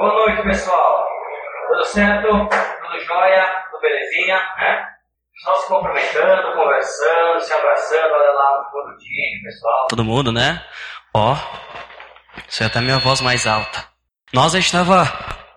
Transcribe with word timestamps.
Boa 0.00 0.14
noite, 0.14 0.42
pessoal. 0.44 1.06
Tudo 1.68 1.84
certo? 1.84 2.26
Tudo 2.26 3.04
jóia? 3.04 3.46
Tudo 3.70 3.82
belezinha? 3.82 4.36
Né? 4.56 4.86
Só 5.44 5.54
se 5.56 5.68
cumprimentando, 5.68 6.54
conversando, 6.54 7.40
se 7.40 7.52
abraçando, 7.52 8.10
olha 8.14 8.32
lá 8.32 8.62
no 8.62 8.70
fundo 8.70 8.96
pessoal. 9.44 9.86
Todo 9.90 10.02
mundo, 10.02 10.32
né? 10.32 10.64
Ó, 11.12 11.36
isso 12.48 12.62
é 12.62 12.66
até 12.66 12.80
minha 12.80 12.98
voz 12.98 13.20
mais 13.20 13.46
alta. 13.46 13.84
Nós 14.32 14.54
estava 14.54 15.04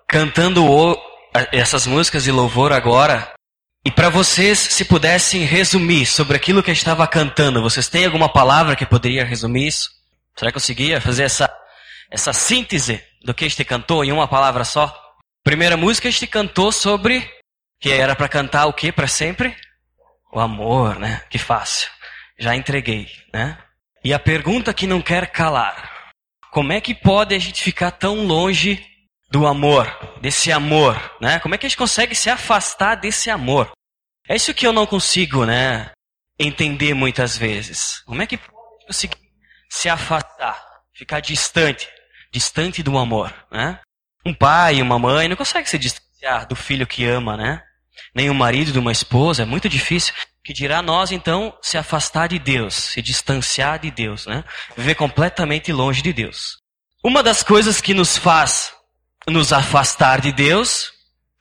cantando 0.10 0.70
o, 0.70 0.98
essas 1.54 1.88
músicas 1.88 2.25
de 2.25 2.32
louvor 2.34 2.73
agora. 2.73 3.32
E 3.86 3.91
para 3.91 4.10
vocês, 4.10 4.60
se 4.60 4.84
pudessem 4.84 5.46
resumir 5.46 6.05
sobre 6.05 6.36
aquilo 6.36 6.62
que 6.62 6.71
estava 6.71 7.07
cantando, 7.07 7.62
vocês 7.62 7.88
têm 7.88 8.07
alguma 8.07 8.28
palavra 8.28 8.75
que 8.75 8.86
poderia 8.86 9.23
resumir 9.23 9.68
isso? 9.68 9.89
Será 10.36 10.52
que 10.52 10.57
eu 10.57 10.60
conseguia 10.60 11.00
fazer 11.00 11.23
essa, 11.23 11.50
essa 12.12 12.34
síntese 12.34 13.02
do 13.24 13.34
que 13.34 13.46
este 13.46 13.64
cantou 13.64 14.04
em 14.04 14.12
uma 14.12 14.28
palavra 14.28 14.66
só? 14.66 14.94
Primeira 15.44 15.78
música 15.78 16.08
este 16.08 16.27
cantou 16.27 16.72
sobre 16.72 17.30
que 17.80 17.91
era 17.91 18.16
para 18.16 18.30
cantar 18.30 18.66
o 18.66 18.73
que 18.73 18.91
para 18.91 19.08
sempre? 19.08 19.55
O 20.31 20.40
amor, 20.40 21.00
né? 21.00 21.23
Que 21.30 21.38
fácil. 21.38 21.90
Já 22.38 22.55
entreguei, 22.55 23.08
né? 23.34 23.58
E 24.04 24.14
a 24.14 24.20
pergunta 24.20 24.73
que 24.73 24.88
não 24.88 25.02
quer 25.02 25.31
calar: 25.31 26.12
como 26.52 26.73
é 26.73 26.81
que 26.81 26.94
pode 26.94 27.36
a 27.36 27.40
gente 27.40 27.64
ficar 27.64 27.91
tão 27.91 28.26
longe 28.26 28.86
do 29.30 29.48
amor, 29.48 29.88
desse 30.22 30.52
amor, 30.52 30.95
né? 31.22 31.40
Como 31.40 31.55
é 31.55 31.58
que 31.58 31.66
a 31.66 31.70
gente 31.70 31.78
consegue 31.78 32.16
se 32.16 32.30
afastar 32.30 32.95
desse 32.95 33.30
amor? 33.30 33.72
É 34.28 34.36
isso 34.36 34.53
que 34.53 34.66
eu 34.66 34.73
não 34.73 34.86
consigo, 34.86 35.45
né? 35.45 35.92
Entender 36.40 36.94
muitas 36.94 37.38
vezes. 37.38 38.02
Como 38.05 38.22
é 38.22 38.28
que 38.28 38.38
pode 38.38 38.86
conseguir 38.88 39.17
se 39.70 39.90
afastar, 39.90 40.64
ficar 40.94 41.20
distante 41.20 41.88
distante 42.34 42.82
do 42.82 42.98
amor, 42.98 43.32
né? 43.52 43.80
Um 44.26 44.34
pai 44.34 44.78
e 44.78 44.82
uma 44.82 44.98
mãe 44.98 45.28
não 45.28 45.36
consegue 45.36 45.70
se 45.70 45.78
distanciar 45.78 46.48
do 46.48 46.56
filho 46.56 46.88
que 46.88 47.06
ama, 47.06 47.38
né? 47.38 47.62
Nem 48.16 48.30
o 48.30 48.34
marido 48.34 48.72
de 48.72 48.80
uma 48.80 48.92
esposa, 48.92 49.44
é 49.44 49.45
muito 49.45 49.70
difícil. 49.70 50.14
Que 50.44 50.52
dirá 50.52 50.81
nós, 50.81 51.12
então, 51.12 51.56
se 51.62 51.78
afastar 51.78 52.28
de 52.28 52.40
Deus, 52.40 52.73
se 52.73 53.02
distanciar 53.02 53.80
de 53.80 53.92
Deus, 53.92 54.25
né? 54.25 54.44
Viver 54.75 54.95
completamente 54.95 55.72
longe 55.72 56.02
de 56.02 56.12
Deus. 56.12 56.58
Uma 57.03 57.22
das 57.22 57.44
coisas 57.44 57.80
que 57.80 57.94
nos 57.94 58.17
faz 58.17 58.73
nos 59.30 59.53
afastar 59.53 60.20
de 60.20 60.31
Deus 60.31 60.92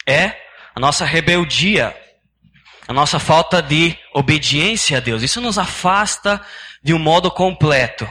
é 0.07 0.37
a 0.75 0.79
nossa 0.79 1.05
rebeldia, 1.05 1.97
a 2.87 2.93
nossa 2.93 3.19
falta 3.19 3.63
de 3.63 3.97
obediência 4.15 4.99
a 4.99 5.01
Deus. 5.01 5.23
Isso 5.23 5.41
nos 5.41 5.59
afasta 5.59 6.41
de 6.83 6.93
um 6.93 6.99
modo 6.99 7.31
completo. 7.31 8.09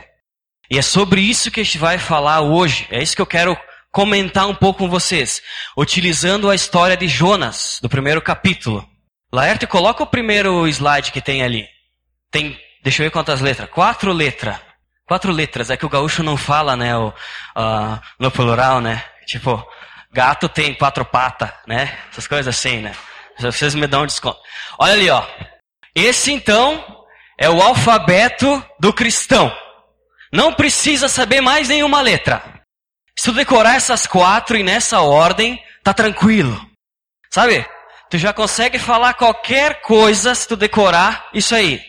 E 0.72 0.77
é 0.77 0.81
sobre 0.81 1.19
isso 1.19 1.52
que 1.52 1.59
a 1.59 1.64
gente 1.64 1.77
vai 1.77 1.97
falar 1.97 2.39
hoje. 2.39 2.88
É 2.89 3.03
isso 3.03 3.14
que 3.14 3.22
eu 3.22 3.25
quero 3.25 3.58
comentar 3.91 4.47
um 4.47 4.55
pouco 4.55 4.80
com 4.80 4.89
vocês. 4.89 5.41
Utilizando 5.77 6.50
a 6.50 6.55
história 6.55 6.95
de 6.95 7.09
Jonas, 7.09 7.77
do 7.81 7.89
primeiro 7.89 8.22
capítulo. 8.22 8.88
Laerte, 9.33 9.67
coloca 9.67 10.02
o 10.02 10.08
primeiro 10.08 10.66
slide 10.69 11.11
que 11.11 11.19
tem 11.19 11.44
ali. 11.44 11.67
Tem, 12.31 12.58
deixa 12.81 13.02
eu 13.02 13.05
ver 13.05 13.11
quantas 13.11 13.42
letras. 13.42 13.69
Quatro 13.69 14.14
letras. 14.14 14.55
Quatro 15.05 15.33
letras. 15.33 15.69
É 15.69 15.75
que 15.75 15.86
o 15.86 15.89
gaúcho 15.89 16.23
não 16.23 16.38
fala, 16.38 16.77
né, 16.77 16.95
o, 16.95 17.09
uh, 17.09 17.99
no 18.17 18.31
plural, 18.31 18.80
né? 18.80 19.03
Tipo, 19.25 19.61
gato 20.14 20.47
tem 20.47 20.73
quatro 20.73 21.03
patas, 21.03 21.52
né? 21.67 21.99
Essas 22.09 22.27
coisas 22.27 22.47
assim, 22.47 22.77
né? 22.77 22.95
Vocês 23.38 23.75
me 23.75 23.88
dão 23.88 24.03
um 24.03 24.08
desconto. 24.08 24.39
Olha 24.80 24.94
ali, 24.94 25.09
ó. 25.09 25.22
Esse 25.94 26.31
então 26.31 27.03
é 27.38 27.49
o 27.49 27.61
alfabeto 27.61 28.66
do 28.80 28.94
cristão. 28.94 29.53
Não 30.32 30.54
precisa 30.54 31.10
saber 31.10 31.42
mais 31.42 31.68
nenhuma 31.68 32.02
letra. 32.02 32.42
Se 33.18 33.26
tu 33.26 33.34
decorar 33.34 33.76
essas 33.76 34.08
quatro 34.08 34.58
e 34.58 34.64
nessa 34.64 35.02
ordem, 35.02 35.62
tá 35.84 35.94
tranquilo. 35.94 36.60
Sabe? 37.30 37.66
Tu 38.10 38.18
já 38.18 38.34
consegue 38.34 38.80
falar 38.80 39.14
qualquer 39.14 39.82
coisa 39.82 40.34
se 40.34 40.48
tu 40.48 40.56
decorar 40.56 41.30
isso 41.34 41.54
aí. 41.54 41.86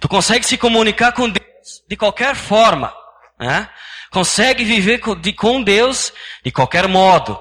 Tu 0.00 0.08
consegue 0.08 0.46
se 0.46 0.56
comunicar 0.56 1.12
com 1.12 1.28
Deus 1.28 1.82
de 1.88 1.96
qualquer 1.96 2.34
forma. 2.34 2.92
Né? 3.38 3.68
Consegue 4.10 4.64
viver 4.64 4.98
com 4.98 5.62
Deus 5.62 6.12
de 6.44 6.50
qualquer 6.50 6.88
modo. 6.88 7.40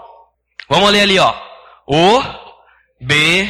Vamos 0.69 0.91
ler 0.91 1.01
ali, 1.01 1.19
ó. 1.19 1.33
O, 1.87 2.21
B, 3.01 3.47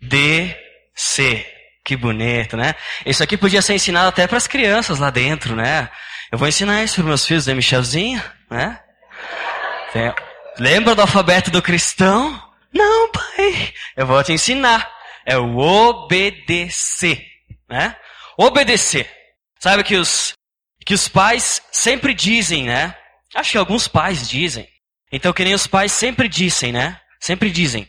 D, 0.00 0.56
C. 0.94 1.46
Que 1.84 1.96
bonito, 1.96 2.56
né? 2.56 2.74
Isso 3.04 3.22
aqui 3.22 3.36
podia 3.36 3.60
ser 3.60 3.74
ensinado 3.74 4.08
até 4.08 4.26
para 4.26 4.38
as 4.38 4.46
crianças 4.46 4.98
lá 4.98 5.10
dentro, 5.10 5.54
né? 5.54 5.90
Eu 6.34 6.38
vou 6.38 6.48
ensinar 6.48 6.82
isso 6.82 6.96
para 6.96 7.04
meus 7.04 7.24
filhos, 7.24 7.46
né, 7.46 7.54
Michelzinho? 7.54 8.20
Né? 8.50 8.80
Lembra 10.58 10.92
do 10.92 11.02
alfabeto 11.02 11.48
do 11.48 11.62
cristão? 11.62 12.52
Não, 12.72 13.12
pai. 13.12 13.72
Eu 13.96 14.04
vou 14.04 14.20
te 14.24 14.32
ensinar. 14.32 14.92
É 15.24 15.38
o 15.38 15.56
obedecer, 15.56 17.24
né? 17.70 17.94
Obedecer. 18.36 19.08
Sabe 19.60 19.84
que 19.84 19.94
os 19.94 20.32
que 20.84 20.92
os 20.92 21.06
pais 21.06 21.62
sempre 21.70 22.12
dizem, 22.12 22.64
né? 22.64 22.96
Acho 23.32 23.52
que 23.52 23.58
alguns 23.58 23.86
pais 23.86 24.28
dizem. 24.28 24.68
Então 25.12 25.32
que 25.32 25.44
nem 25.44 25.54
os 25.54 25.68
pais 25.68 25.92
sempre 25.92 26.28
dizem, 26.28 26.72
né? 26.72 27.00
Sempre 27.20 27.48
dizem 27.48 27.86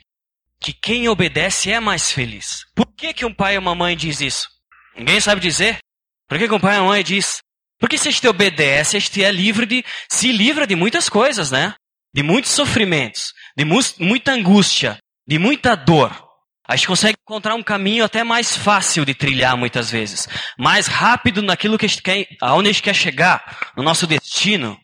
que 0.61 0.71
quem 0.71 1.09
obedece 1.09 1.71
é 1.71 1.79
mais 1.79 2.11
feliz. 2.11 2.63
Por 2.75 2.85
que 2.95 3.11
que 3.11 3.25
um 3.25 3.33
pai 3.33 3.55
ou 3.55 3.61
uma 3.63 3.73
mãe 3.73 3.97
diz 3.97 4.21
isso? 4.21 4.47
Ninguém 4.95 5.19
sabe 5.19 5.41
dizer. 5.41 5.79
Por 6.27 6.37
que, 6.37 6.47
que 6.47 6.53
um 6.53 6.59
pai 6.59 6.77
ou 6.77 6.83
uma 6.83 6.89
mãe 6.89 7.03
diz? 7.03 7.39
Porque 7.79 7.97
se 7.97 8.07
a 8.07 8.11
gente 8.11 8.27
obedece, 8.27 8.97
a 8.97 8.99
gente 8.99 9.23
é 9.23 9.31
livre 9.31 9.65
de, 9.65 9.85
se 10.09 10.31
livra 10.31 10.65
de 10.65 10.75
muitas 10.75 11.09
coisas, 11.09 11.51
né? 11.51 11.73
De 12.13 12.23
muitos 12.23 12.51
sofrimentos, 12.51 13.33
de 13.57 13.65
mu 13.65 13.79
muita 13.99 14.31
angústia, 14.31 14.97
de 15.27 15.37
muita 15.37 15.75
dor. 15.75 16.25
A 16.67 16.75
gente 16.75 16.87
consegue 16.87 17.17
encontrar 17.21 17.53
um 17.53 17.61
caminho 17.61 18.03
até 18.03 18.23
mais 18.23 18.55
fácil 18.55 19.05
de 19.05 19.13
trilhar 19.13 19.55
muitas 19.55 19.91
vezes. 19.91 20.27
Mais 20.57 20.87
rápido 20.87 21.41
naquilo 21.41 21.77
que 21.77 21.85
a 21.85 21.89
gente 21.89 22.01
quer, 22.01 22.27
aonde 22.41 22.69
a 22.69 22.71
gente 22.71 22.81
quer 22.81 22.95
chegar, 22.95 23.71
no 23.77 23.83
nosso 23.83 24.07
destino. 24.07 24.79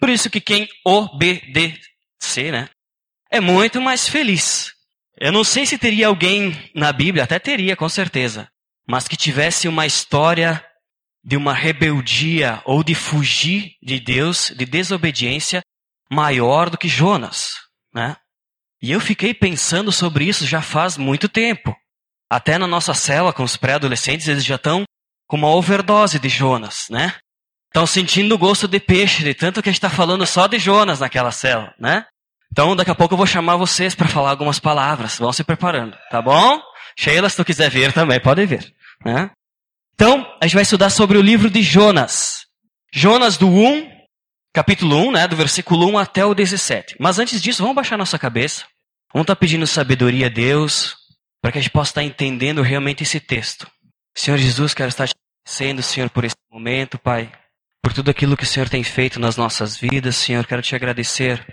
Por 0.00 0.08
isso 0.08 0.28
que 0.28 0.40
quem 0.40 0.68
obedecer, 0.84 2.50
né? 2.50 2.68
É 3.30 3.40
muito 3.40 3.80
mais 3.80 4.08
feliz. 4.08 4.72
Eu 5.16 5.30
não 5.30 5.44
sei 5.44 5.64
se 5.64 5.78
teria 5.78 6.08
alguém 6.08 6.70
na 6.74 6.92
Bíblia, 6.92 7.22
até 7.22 7.38
teria, 7.38 7.76
com 7.76 7.88
certeza. 7.88 8.48
Mas 8.88 9.06
que 9.06 9.16
tivesse 9.16 9.68
uma 9.68 9.86
história 9.86 10.64
de 11.24 11.36
uma 11.36 11.54
rebeldia 11.54 12.60
ou 12.64 12.82
de 12.82 12.94
fugir 12.94 13.72
de 13.82 14.00
Deus, 14.00 14.52
de 14.56 14.64
desobediência 14.64 15.62
maior 16.10 16.68
do 16.68 16.76
que 16.76 16.88
Jonas, 16.88 17.54
né? 17.94 18.16
E 18.82 18.90
eu 18.90 19.00
fiquei 19.00 19.32
pensando 19.32 19.92
sobre 19.92 20.24
isso 20.24 20.44
já 20.44 20.60
faz 20.60 20.96
muito 20.96 21.28
tempo. 21.28 21.74
Até 22.28 22.58
na 22.58 22.66
nossa 22.66 22.94
cela 22.94 23.32
com 23.32 23.44
os 23.44 23.56
pré-adolescentes, 23.56 24.26
eles 24.26 24.44
já 24.44 24.56
estão 24.56 24.84
com 25.28 25.36
uma 25.36 25.48
overdose 25.48 26.18
de 26.18 26.28
Jonas, 26.28 26.86
né? 26.90 27.14
Estão 27.68 27.86
sentindo 27.86 28.34
o 28.34 28.38
gosto 28.38 28.66
de 28.66 28.80
peixe, 28.80 29.22
de 29.22 29.32
tanto 29.32 29.62
que 29.62 29.68
a 29.68 29.72
gente 29.72 29.78
está 29.78 29.88
falando 29.88 30.26
só 30.26 30.46
de 30.46 30.58
Jonas 30.58 31.00
naquela 31.00 31.30
cela, 31.30 31.72
né? 31.78 32.04
Então, 32.50 32.76
daqui 32.76 32.90
a 32.90 32.94
pouco 32.94 33.14
eu 33.14 33.18
vou 33.18 33.26
chamar 33.26 33.56
vocês 33.56 33.94
para 33.94 34.08
falar 34.08 34.30
algumas 34.30 34.58
palavras. 34.58 35.18
Vão 35.18 35.32
se 35.32 35.42
preparando, 35.42 35.96
tá 36.10 36.20
bom? 36.20 36.60
Sheila, 36.98 37.30
se 37.30 37.36
tu 37.36 37.44
quiser 37.44 37.70
vir 37.70 37.92
também, 37.92 38.20
pode 38.20 38.44
vir, 38.44 38.74
né? 39.04 39.30
Então, 39.94 40.26
a 40.40 40.46
gente 40.46 40.54
vai 40.54 40.62
estudar 40.62 40.90
sobre 40.90 41.18
o 41.18 41.22
livro 41.22 41.50
de 41.50 41.62
Jonas. 41.62 42.46
Jonas 42.92 43.36
do 43.36 43.48
1, 43.48 43.90
capítulo 44.52 44.96
1, 45.08 45.12
né, 45.12 45.28
do 45.28 45.36
versículo 45.36 45.86
1 45.88 45.98
até 45.98 46.24
o 46.24 46.34
17. 46.34 46.96
Mas 46.98 47.18
antes 47.18 47.40
disso, 47.40 47.62
vamos 47.62 47.76
baixar 47.76 47.96
nossa 47.96 48.18
cabeça. 48.18 48.64
Vamos 49.12 49.24
estar 49.24 49.36
pedindo 49.36 49.66
sabedoria 49.66 50.26
a 50.26 50.30
Deus, 50.30 50.96
para 51.40 51.52
que 51.52 51.58
a 51.58 51.60
gente 51.60 51.70
possa 51.70 51.90
estar 51.90 52.02
entendendo 52.02 52.62
realmente 52.62 53.02
esse 53.02 53.20
texto. 53.20 53.70
Senhor 54.14 54.36
Jesus, 54.38 54.74
quero 54.74 54.88
estar 54.88 55.08
te 55.08 55.14
agradecendo, 55.44 55.82
Senhor, 55.82 56.08
por 56.10 56.24
esse 56.24 56.36
momento, 56.50 56.98
Pai. 56.98 57.30
Por 57.82 57.92
tudo 57.92 58.10
aquilo 58.10 58.36
que 58.36 58.44
o 58.44 58.46
Senhor 58.46 58.68
tem 58.68 58.84
feito 58.84 59.18
nas 59.18 59.36
nossas 59.36 59.76
vidas, 59.76 60.16
Senhor, 60.16 60.46
quero 60.46 60.62
te 60.62 60.74
agradecer 60.74 61.44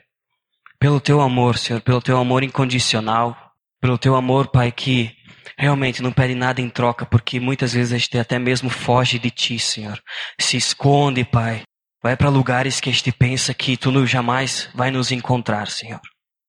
pelo 0.79 1.01
teu 1.01 1.19
amor, 1.19 1.57
Senhor, 1.57 1.81
pelo 1.81 2.01
teu 2.01 2.17
amor 2.17 2.43
incondicional, 2.43 3.35
pelo 3.81 3.97
teu 3.97 4.15
amor, 4.15 4.47
Pai, 4.47 4.71
que 4.71 5.15
realmente 5.57 6.01
não 6.01 6.11
pede 6.11 6.35
nada 6.35 6.61
em 6.61 6.69
troca, 6.69 7.05
porque 7.05 7.39
muitas 7.39 7.73
vezes 7.73 7.93
a 7.93 7.97
gente 7.97 8.17
até 8.17 8.39
mesmo 8.39 8.69
foge 8.69 9.19
de 9.19 9.29
ti, 9.29 9.59
Senhor. 9.59 10.01
Se 10.39 10.57
esconde, 10.57 11.23
Pai. 11.23 11.63
Vai 12.01 12.15
para 12.15 12.29
lugares 12.29 12.79
que 12.79 12.89
a 12.89 12.93
gente 12.93 13.11
pensa 13.11 13.53
que 13.53 13.75
tu 13.75 14.05
jamais 14.05 14.69
vai 14.73 14.89
nos 14.89 15.11
encontrar, 15.11 15.67
Senhor. 15.67 15.99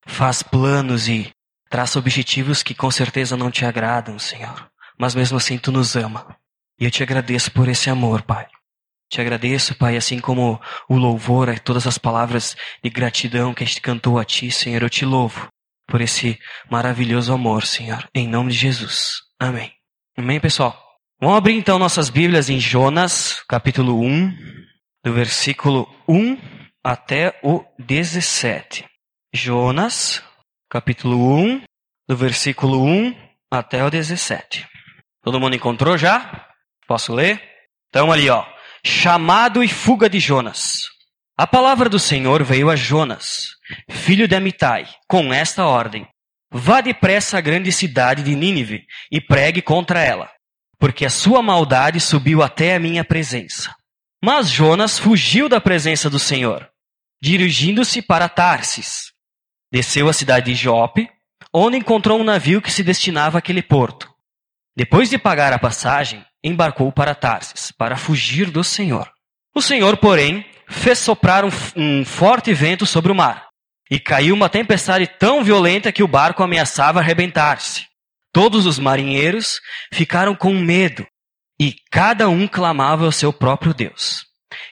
Faz 0.07 0.43
planos 0.43 1.09
e 1.09 1.31
traça 1.69 1.99
objetivos 1.99 2.63
que 2.63 2.75
com 2.75 2.91
certeza 2.91 3.37
não 3.37 3.51
te 3.51 3.65
agradam, 3.65 4.19
Senhor. 4.19 4.71
Mas 4.99 5.15
mesmo 5.15 5.37
assim 5.37 5.59
tu 5.59 5.73
nos 5.73 5.97
ama. 5.97 6.37
E 6.79 6.85
eu 6.85 6.91
te 6.91 7.03
agradeço 7.03 7.51
por 7.51 7.69
esse 7.69 7.91
amor, 7.91 8.23
Pai. 8.23 8.47
Te 9.09 9.21
agradeço, 9.21 9.75
Pai, 9.75 9.97
assim 9.97 10.21
como 10.21 10.61
o 10.89 10.97
louvor, 10.97 11.59
todas 11.59 11.87
as 11.87 11.99
palavras 11.99 12.57
de 12.83 12.89
gratidão 12.89 13.53
que 13.53 13.65
a 13.65 13.67
gente 13.67 13.81
cantou 13.81 14.19
a 14.19 14.25
Ti, 14.25 14.53
Senhor, 14.53 14.83
eu 14.83 14.91
te 14.91 15.05
louvo 15.05 15.49
por 15.91 16.01
esse 16.01 16.39
maravilhoso 16.71 17.33
amor, 17.33 17.67
Senhor. 17.67 18.09
Em 18.15 18.27
nome 18.27 18.53
de 18.53 18.59
Jesus. 18.59 19.21
Amém. 19.39 19.73
Amém, 20.17 20.41
pessoal? 20.41 20.81
Vamos 21.21 21.37
abrir 21.37 21.55
então 21.55 21.79
nossas 21.79 22.09
Bíblias 22.09 22.49
em 22.49 22.59
Jonas, 22.59 23.43
capítulo 23.47 24.01
1, 24.01 24.33
do 25.05 25.13
versículo 25.13 25.87
1 26.09 26.39
até 26.83 27.39
o 27.43 27.65
17. 27.79 28.87
Jonas, 29.35 30.23
capítulo 30.71 31.37
1, 31.37 31.63
do 32.09 32.17
versículo 32.17 32.83
1 32.83 33.15
até 33.51 33.85
o 33.85 33.91
17. 33.91 34.67
Todo 35.23 35.41
mundo 35.41 35.57
encontrou 35.57 35.99
já? 35.99 36.49
Posso 36.87 37.13
ler? 37.13 37.43
Então 37.89 38.11
ali, 38.11 38.31
ó. 38.31 38.47
Chamado 38.85 39.63
e 39.63 39.69
fuga 39.69 40.09
de 40.09 40.19
Jonas. 40.19 40.85
A 41.41 41.47
palavra 41.47 41.89
do 41.89 41.99
Senhor 41.99 42.45
veio 42.45 42.69
a 42.69 42.77
Jonas, 42.77 43.57
filho 43.89 44.29
de 44.29 44.35
Amitai, 44.37 44.87
com 45.09 45.33
esta 45.33 45.65
ordem: 45.65 46.07
Vá 46.53 46.83
depressa 46.83 47.39
à 47.39 47.41
grande 47.41 47.73
cidade 47.73 48.23
de 48.23 48.35
Nínive 48.37 48.85
e 49.11 49.23
pregue 49.23 49.63
contra 49.63 50.03
ela, 50.03 50.31
porque 50.79 51.07
a 51.07 51.09
sua 51.09 51.41
maldade 51.41 51.99
subiu 51.99 52.43
até 52.43 52.75
a 52.75 52.79
minha 52.79 53.03
presença. 53.03 53.75
Mas 54.23 54.51
Jonas 54.51 54.99
fugiu 54.99 55.49
da 55.49 55.59
presença 55.63 56.11
do 56.11 56.19
Senhor, 56.19 56.69
dirigindo-se 57.23 58.03
para 58.03 58.29
Tarsis. 58.29 59.11
Desceu 59.73 60.11
à 60.11 60.13
cidade 60.13 60.53
de 60.53 60.55
Jope, 60.55 61.09
onde 61.55 61.79
encontrou 61.79 62.21
um 62.21 62.25
navio 62.25 62.61
que 62.61 62.71
se 62.71 62.83
destinava 62.83 63.39
àquele 63.39 63.63
porto. 63.63 64.13
Depois 64.77 65.09
de 65.09 65.17
pagar 65.17 65.55
a 65.55 65.59
passagem, 65.59 66.23
embarcou 66.45 66.93
para 66.93 67.15
Tarsis, 67.15 67.73
para 67.73 67.97
fugir 67.97 68.51
do 68.51 68.63
Senhor. 68.63 69.11
O 69.55 69.63
Senhor, 69.63 69.97
porém, 69.97 70.45
fez 70.71 70.99
soprar 70.99 71.45
um, 71.45 71.51
um 71.77 72.05
forte 72.05 72.55
vento 72.55 72.87
sobre 72.87 73.13
o 73.13 73.15
mar 73.15 73.49
e 73.91 73.99
caiu 73.99 74.35
uma 74.35 74.49
tempestade 74.49 75.07
tão 75.19 75.43
violenta 75.43 75.91
que 75.91 76.03
o 76.03 76.09
barco 76.09 76.43
ameaçava 76.43 77.01
arrebentar-se. 77.01 77.87
Todos 78.33 78.65
os 78.65 78.79
marinheiros 78.79 79.61
ficaram 79.93 80.35
com 80.35 80.55
medo 80.55 81.05
e 81.61 81.75
cada 81.91 82.29
um 82.29 82.47
clamava 82.47 83.05
ao 83.05 83.13
seu 83.13 83.33
próprio 83.33 83.75
Deus. 83.75 84.25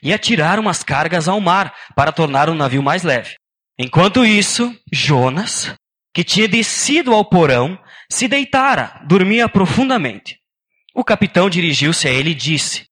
E 0.03 0.13
atiraram 0.13 0.69
as 0.69 0.85
cargas 0.85 1.29
ao 1.29 1.41
mar 1.41 1.75
para 1.97 2.13
tornar 2.13 2.49
o 2.49 2.55
navio 2.55 2.83
mais 2.83 3.03
leve. 3.03 3.35
Enquanto 3.77 4.25
isso, 4.25 4.75
Jonas, 4.93 5.75
que 6.15 6.23
tinha 6.23 6.49
descido 6.49 7.13
ao 7.13 7.25
porão, 7.25 7.79
se 8.11 8.27
deitara, 8.29 9.01
dormia 9.07 9.49
profundamente. 9.49 10.39
O 10.95 11.05
capitão 11.05 11.51
dirigiu-se 11.51 12.09
a 12.09 12.11
ele 12.11 12.31
e 12.31 12.35
disse: 12.35 12.87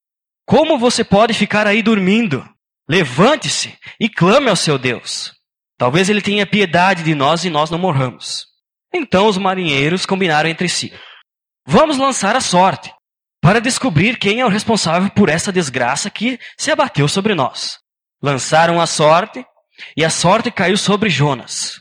Como 0.44 0.78
você 0.78 1.02
pode 1.02 1.32
ficar 1.32 1.66
aí 1.66 1.82
dormindo? 1.82 2.46
Levante-se 2.88 3.76
e 4.00 4.08
clame 4.08 4.48
ao 4.48 4.56
seu 4.56 4.78
Deus. 4.78 5.32
Talvez 5.78 6.08
ele 6.08 6.22
tenha 6.22 6.46
piedade 6.46 7.02
de 7.02 7.14
nós 7.14 7.44
e 7.44 7.50
nós 7.50 7.70
não 7.70 7.78
morramos. 7.78 8.46
Então 8.94 9.26
os 9.26 9.36
marinheiros 9.36 10.06
combinaram 10.06 10.48
entre 10.48 10.68
si: 10.68 10.92
Vamos 11.66 11.98
lançar 11.98 12.36
a 12.36 12.40
sorte, 12.40 12.92
para 13.42 13.60
descobrir 13.60 14.18
quem 14.18 14.40
é 14.40 14.46
o 14.46 14.50
responsável 14.50 15.10
por 15.10 15.28
essa 15.28 15.52
desgraça 15.52 16.08
que 16.10 16.38
se 16.56 16.70
abateu 16.70 17.08
sobre 17.08 17.34
nós. 17.34 17.78
Lançaram 18.22 18.80
a 18.80 18.86
sorte, 18.86 19.44
e 19.96 20.04
a 20.04 20.10
sorte 20.10 20.50
caiu 20.50 20.76
sobre 20.76 21.10
Jonas. 21.10 21.78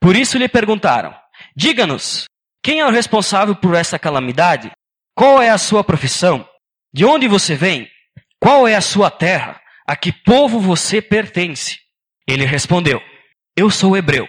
Por 0.00 0.14
isso 0.14 0.38
lhe 0.38 0.48
perguntaram: 0.48 1.14
Diga-nos, 1.56 2.26
quem 2.62 2.80
é 2.80 2.86
o 2.86 2.90
responsável 2.90 3.56
por 3.56 3.74
essa 3.74 3.98
calamidade? 3.98 4.70
Qual 5.16 5.42
é 5.42 5.50
a 5.50 5.58
sua 5.58 5.82
profissão? 5.82 6.46
De 6.92 7.04
onde 7.04 7.26
você 7.26 7.54
vem? 7.54 7.88
Qual 8.38 8.68
é 8.68 8.74
a 8.74 8.80
sua 8.80 9.10
terra? 9.10 9.61
A 9.86 9.96
que 9.96 10.12
povo 10.12 10.60
você 10.60 11.02
pertence? 11.02 11.78
Ele 12.26 12.44
respondeu: 12.44 13.00
eu 13.54 13.70
sou 13.70 13.94
hebreu, 13.94 14.26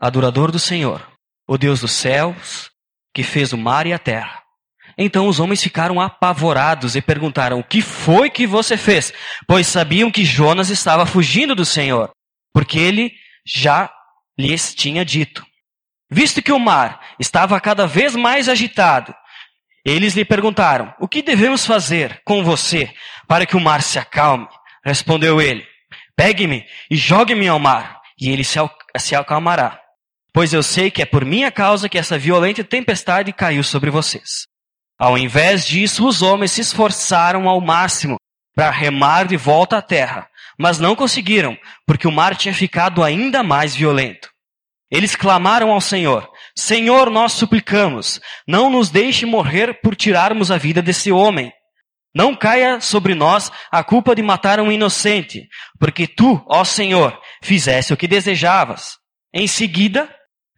adorador 0.00 0.50
do 0.50 0.58
Senhor, 0.58 1.06
o 1.46 1.56
Deus 1.56 1.80
dos 1.80 1.92
céus, 1.92 2.70
que 3.14 3.22
fez 3.22 3.52
o 3.52 3.56
mar 3.56 3.86
e 3.86 3.92
a 3.92 4.00
terra. 4.00 4.42
Então 4.98 5.28
os 5.28 5.38
homens 5.38 5.62
ficaram 5.62 6.00
apavorados 6.00 6.96
e 6.96 7.00
perguntaram: 7.00 7.60
O 7.60 7.64
que 7.64 7.80
foi 7.80 8.28
que 8.28 8.48
você 8.48 8.76
fez? 8.76 9.12
Pois 9.46 9.68
sabiam 9.68 10.10
que 10.10 10.24
Jonas 10.24 10.70
estava 10.70 11.06
fugindo 11.06 11.54
do 11.54 11.64
Senhor, 11.64 12.10
porque 12.52 12.76
ele 12.80 13.12
já 13.46 13.88
lhes 14.36 14.74
tinha 14.74 15.04
dito. 15.04 15.46
Visto 16.10 16.42
que 16.42 16.50
o 16.50 16.58
mar 16.58 17.00
estava 17.20 17.60
cada 17.60 17.86
vez 17.86 18.16
mais 18.16 18.48
agitado, 18.48 19.14
eles 19.84 20.14
lhe 20.14 20.24
perguntaram: 20.24 20.92
O 20.98 21.06
que 21.06 21.22
devemos 21.22 21.64
fazer 21.64 22.20
com 22.24 22.42
você 22.42 22.92
para 23.28 23.46
que 23.46 23.56
o 23.56 23.60
mar 23.60 23.82
se 23.82 24.00
acalme? 24.00 24.48
Respondeu 24.84 25.40
ele: 25.40 25.66
Pegue-me 26.16 26.64
e 26.90 26.96
jogue-me 26.96 27.48
ao 27.48 27.58
mar 27.58 28.00
e 28.20 28.30
ele 28.30 28.44
se, 28.44 28.58
se 28.98 29.14
acalmará. 29.14 29.80
Pois 30.32 30.52
eu 30.52 30.62
sei 30.62 30.90
que 30.90 31.00
é 31.00 31.06
por 31.06 31.24
minha 31.24 31.50
causa 31.50 31.88
que 31.88 31.98
essa 31.98 32.18
violenta 32.18 32.64
tempestade 32.64 33.32
caiu 33.32 33.62
sobre 33.62 33.90
vocês. 33.90 34.46
Ao 34.98 35.16
invés 35.16 35.64
disso, 35.66 36.06
os 36.06 36.22
homens 36.22 36.52
se 36.52 36.60
esforçaram 36.60 37.48
ao 37.48 37.60
máximo 37.60 38.16
para 38.54 38.70
remar 38.70 39.26
de 39.26 39.36
volta 39.36 39.78
à 39.78 39.82
terra, 39.82 40.28
mas 40.58 40.78
não 40.78 40.94
conseguiram, 40.94 41.56
porque 41.86 42.06
o 42.06 42.12
mar 42.12 42.36
tinha 42.36 42.54
ficado 42.54 43.02
ainda 43.02 43.42
mais 43.42 43.74
violento. 43.74 44.28
Eles 44.90 45.16
clamaram 45.16 45.72
ao 45.72 45.80
Senhor: 45.80 46.28
Senhor, 46.56 47.10
nós 47.10 47.32
suplicamos, 47.32 48.20
não 48.46 48.70
nos 48.70 48.90
deixe 48.90 49.26
morrer 49.26 49.80
por 49.82 49.96
tirarmos 49.96 50.50
a 50.50 50.58
vida 50.58 50.80
desse 50.80 51.10
homem. 51.10 51.52
Não 52.14 52.36
caia 52.36 52.80
sobre 52.80 53.14
nós 53.14 53.50
a 53.72 53.82
culpa 53.82 54.14
de 54.14 54.22
matar 54.22 54.60
um 54.60 54.70
inocente, 54.70 55.48
porque 55.80 56.06
tu, 56.06 56.40
ó 56.46 56.62
Senhor, 56.62 57.18
fizesse 57.42 57.92
o 57.92 57.96
que 57.96 58.06
desejavas. 58.06 58.98
Em 59.32 59.48
seguida, 59.48 60.08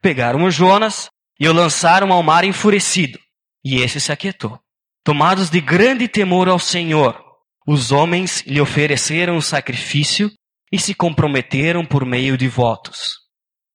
pegaram 0.03 0.45
o 0.45 0.51
Jonas 0.51 1.09
e 1.41 1.49
o 1.49 1.53
lançaram 1.53 2.13
ao 2.13 2.23
mar 2.23 2.45
enfurecido, 2.45 3.19
e 3.65 3.81
esse 3.81 3.99
se 4.01 4.13
aquietou. 4.13 4.59
Tomados 5.03 5.49
de 5.49 5.61
grande 5.61 6.07
temor 6.09 6.49
ao 6.49 6.59
Senhor, 6.59 7.19
os 7.67 7.91
homens 7.91 8.43
lhe 8.47 8.61
ofereceram 8.61 9.37
o 9.37 9.43
sacrifício 9.43 10.31
e 10.71 10.79
se 10.79 10.95
comprometeram 10.95 11.87
por 11.87 12.05
meio 12.05 12.37
de 12.37 12.49
votos. 12.49 13.15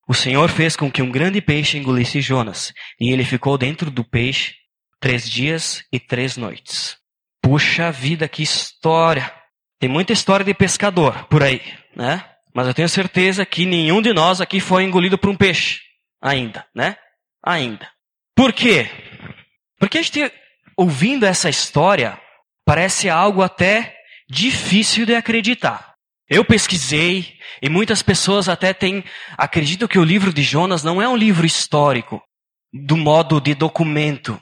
O 0.07 0.13
Senhor 0.13 0.49
fez 0.49 0.75
com 0.75 0.91
que 0.91 1.01
um 1.01 1.09
grande 1.09 1.41
peixe 1.41 1.77
engolisse 1.77 2.21
Jonas, 2.21 2.73
e 2.99 3.11
ele 3.11 3.23
ficou 3.23 3.57
dentro 3.57 3.89
do 3.89 4.03
peixe 4.03 4.53
três 4.99 5.27
dias 5.27 5.83
e 5.91 5.99
três 5.99 6.37
noites. 6.37 7.00
Puxa 7.41 7.91
vida, 7.91 8.27
que 8.27 8.43
história! 8.43 9.33
Tem 9.79 9.89
muita 9.89 10.13
história 10.13 10.45
de 10.45 10.53
pescador 10.53 11.25
por 11.25 11.41
aí, 11.41 11.61
né? 11.95 12.23
Mas 12.53 12.67
eu 12.67 12.73
tenho 12.73 12.87
certeza 12.87 13.45
que 13.45 13.65
nenhum 13.65 14.01
de 14.01 14.13
nós 14.13 14.39
aqui 14.39 14.59
foi 14.59 14.83
engolido 14.83 15.17
por 15.17 15.29
um 15.29 15.35
peixe. 15.35 15.79
Ainda, 16.21 16.65
né? 16.75 16.97
Ainda. 17.43 17.89
Por 18.35 18.53
quê? 18.53 18.89
Porque 19.79 19.97
a 19.97 20.01
gente, 20.01 20.31
ouvindo 20.77 21.25
essa 21.25 21.49
história, 21.49 22.19
parece 22.65 23.09
algo 23.09 23.41
até 23.41 23.95
difícil 24.29 25.05
de 25.05 25.15
acreditar. 25.15 25.95
Eu 26.29 26.45
pesquisei 26.45 27.37
e 27.61 27.67
muitas 27.67 28.01
pessoas 28.01 28.47
até 28.47 28.73
têm, 28.73 29.03
acreditam 29.37 29.87
que 29.87 29.99
o 29.99 30.03
livro 30.03 30.31
de 30.31 30.43
Jonas 30.43 30.83
não 30.83 31.01
é 31.01 31.09
um 31.09 31.17
livro 31.17 31.45
histórico, 31.45 32.21
do 32.71 32.95
modo 32.95 33.41
de 33.41 33.53
documento, 33.53 34.39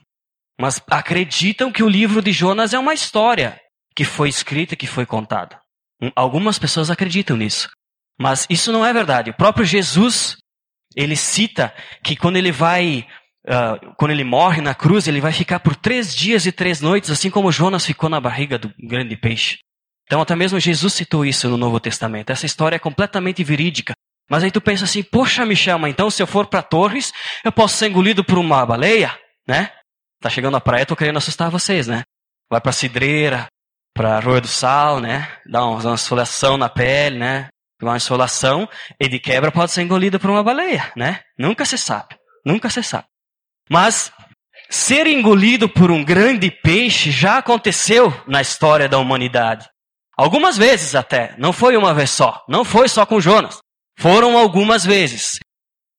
mas 0.60 0.82
acreditam 0.92 1.72
que 1.72 1.82
o 1.82 1.88
livro 1.88 2.22
de 2.22 2.34
Jonas 2.34 2.74
é 2.74 2.80
uma 2.80 2.94
história 2.94 3.58
que 3.96 4.04
foi 4.04 4.28
escrita, 4.28 4.76
que 4.76 4.86
foi 4.86 5.06
contada. 5.06 5.58
Hum, 6.02 6.12
algumas 6.16 6.60
pessoas 6.60 6.92
acreditam 6.92 7.38
nisso. 7.38 7.70
Mas 8.20 8.46
isso 8.50 8.72
não 8.72 8.86
é 8.86 8.92
verdade. 8.92 9.30
O 9.30 9.34
próprio 9.34 9.66
Jesus, 9.66 10.36
ele 10.96 11.16
cita 11.16 11.74
que 12.04 12.18
quando 12.18 12.36
ele 12.36 12.52
vai, 12.52 13.08
uh, 13.48 13.96
quando 13.98 14.12
ele 14.12 14.26
morre 14.26 14.62
na 14.62 14.76
cruz, 14.76 15.08
ele 15.08 15.22
vai 15.22 15.32
ficar 15.32 15.62
por 15.62 15.78
três 15.78 16.14
dias 16.14 16.46
e 16.46 16.52
três 16.52 16.82
noites, 16.82 17.10
assim 17.10 17.30
como 17.30 17.52
Jonas 17.52 17.86
ficou 17.86 18.10
na 18.10 18.20
barriga 18.20 18.58
do 18.58 18.74
grande 18.78 19.16
peixe. 19.16 19.60
Então 20.06 20.20
até 20.20 20.36
mesmo 20.36 20.60
Jesus 20.60 20.94
citou 20.94 21.26
isso 21.26 21.48
no 21.48 21.56
Novo 21.56 21.80
Testamento. 21.80 22.32
Essa 22.32 22.46
história 22.46 22.76
é 22.76 22.80
completamente 22.80 23.44
verídica. 23.46 23.94
Mas 24.30 24.44
aí 24.44 24.52
tu 24.52 24.60
pensa 24.60 24.84
assim, 24.84 25.04
poxa, 25.04 25.46
me 25.46 25.56
chama, 25.56 25.90
então 25.90 26.10
se 26.10 26.22
eu 26.22 26.28
for 26.28 26.48
para 26.48 26.62
Torres, 26.62 27.14
eu 27.44 27.52
posso 27.52 27.78
ser 27.78 27.88
engolido 27.88 28.24
por 28.24 28.38
uma 28.38 28.66
baleia, 28.66 29.18
né? 29.48 29.72
Tá 30.22 30.30
chegando 30.30 30.58
à 30.58 30.62
praia, 30.62 30.86
tô 30.86 30.96
querendo 30.96 31.18
assustar 31.18 31.50
vocês, 31.50 31.88
né? 31.88 32.04
Vai 32.50 32.60
pra 32.60 32.72
cidreira, 32.72 33.48
pra 33.94 34.18
Arroio 34.18 34.42
do 34.42 34.48
Sal, 34.48 35.00
né? 35.00 35.28
Dá 35.46 35.66
uma 35.66 35.94
insolação 35.94 36.58
na 36.58 36.68
pele, 36.68 37.18
né? 37.18 37.48
Uma 37.82 37.96
insolação, 37.96 38.68
e 39.00 39.08
de 39.08 39.20
quebra 39.20 39.52
pode 39.52 39.72
ser 39.72 39.82
engolido 39.82 40.20
por 40.20 40.30
uma 40.30 40.44
baleia, 40.44 40.92
né? 40.96 41.22
Nunca 41.38 41.64
se 41.64 41.78
sabe. 41.78 42.18
Nunca 42.46 42.70
se 42.70 42.84
sabe. 42.84 43.06
Mas 43.70 44.12
ser 44.70 45.08
engolido 45.08 45.70
por 45.70 45.90
um 45.90 46.04
grande 46.04 46.52
peixe 46.52 47.12
já 47.12 47.38
aconteceu 47.38 48.14
na 48.28 48.42
história 48.42 48.90
da 48.90 48.98
humanidade. 48.98 49.70
Algumas 50.18 50.58
vezes 50.58 50.96
até. 50.96 51.34
Não 51.38 51.54
foi 51.54 51.78
uma 51.78 51.94
vez 51.94 52.10
só. 52.10 52.44
Não 52.50 52.66
foi 52.66 52.90
só 52.90 53.06
com 53.06 53.22
Jonas. 53.22 53.60
Foram 53.98 54.38
algumas 54.38 54.84
vezes. 54.84 55.40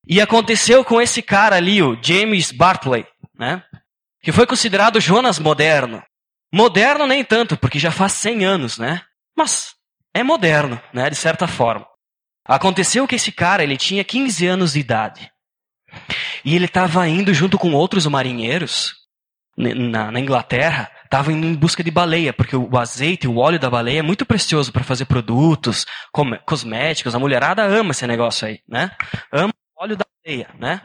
E 0.06 0.20
aconteceu 0.20 0.84
com 0.84 1.00
esse 1.00 1.22
cara 1.22 1.56
ali, 1.56 1.82
o 1.82 1.98
James 2.02 2.52
Bartley, 2.52 3.06
né? 3.38 3.62
Que 4.22 4.32
foi 4.32 4.46
considerado 4.46 5.00
Jonas 5.00 5.38
moderno. 5.38 6.02
Moderno 6.52 7.06
nem 7.06 7.24
tanto, 7.24 7.56
porque 7.56 7.78
já 7.78 7.90
faz 7.90 8.12
100 8.12 8.44
anos, 8.44 8.78
né? 8.78 9.02
Mas 9.36 9.74
é 10.14 10.22
moderno, 10.22 10.80
né, 10.92 11.08
de 11.08 11.16
certa 11.16 11.46
forma. 11.46 11.86
Aconteceu 12.44 13.06
que 13.06 13.14
esse 13.14 13.30
cara, 13.30 13.62
ele 13.62 13.76
tinha 13.76 14.02
15 14.02 14.46
anos 14.46 14.72
de 14.72 14.80
idade. 14.80 15.30
E 16.44 16.54
ele 16.56 16.64
estava 16.64 17.06
indo 17.06 17.32
junto 17.32 17.58
com 17.58 17.72
outros 17.72 18.06
marinheiros 18.06 18.94
na, 19.56 20.10
na 20.10 20.20
Inglaterra, 20.20 20.90
estava 21.04 21.32
indo 21.32 21.46
em 21.46 21.54
busca 21.54 21.82
de 21.82 21.90
baleia, 21.90 22.32
porque 22.32 22.56
o 22.56 22.78
azeite, 22.78 23.28
o 23.28 23.36
óleo 23.36 23.58
da 23.58 23.70
baleia 23.70 24.00
é 24.00 24.02
muito 24.02 24.24
precioso 24.24 24.72
para 24.72 24.84
fazer 24.84 25.04
produtos, 25.04 25.86
cosméticos. 26.44 27.14
A 27.14 27.18
mulherada 27.18 27.64
ama 27.64 27.90
esse 27.90 28.06
negócio 28.06 28.46
aí, 28.46 28.60
né? 28.68 28.90
Ama 29.32 29.52
óleo 29.76 29.96
da 29.96 30.04
baleia, 30.24 30.48
né? 30.58 30.82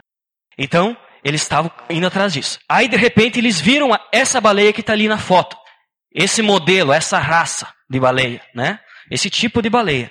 Então, 0.58 0.96
eles 1.26 1.42
estavam 1.42 1.72
indo 1.90 2.06
atrás 2.06 2.32
disso. 2.32 2.60
Aí, 2.68 2.86
de 2.86 2.96
repente, 2.96 3.40
eles 3.40 3.60
viram 3.60 3.90
essa 4.12 4.40
baleia 4.40 4.72
que 4.72 4.80
está 4.80 4.92
ali 4.92 5.08
na 5.08 5.18
foto. 5.18 5.56
Esse 6.14 6.40
modelo, 6.40 6.92
essa 6.92 7.18
raça 7.18 7.66
de 7.90 7.98
baleia, 7.98 8.40
né? 8.54 8.78
Esse 9.10 9.28
tipo 9.28 9.60
de 9.60 9.68
baleia. 9.68 10.08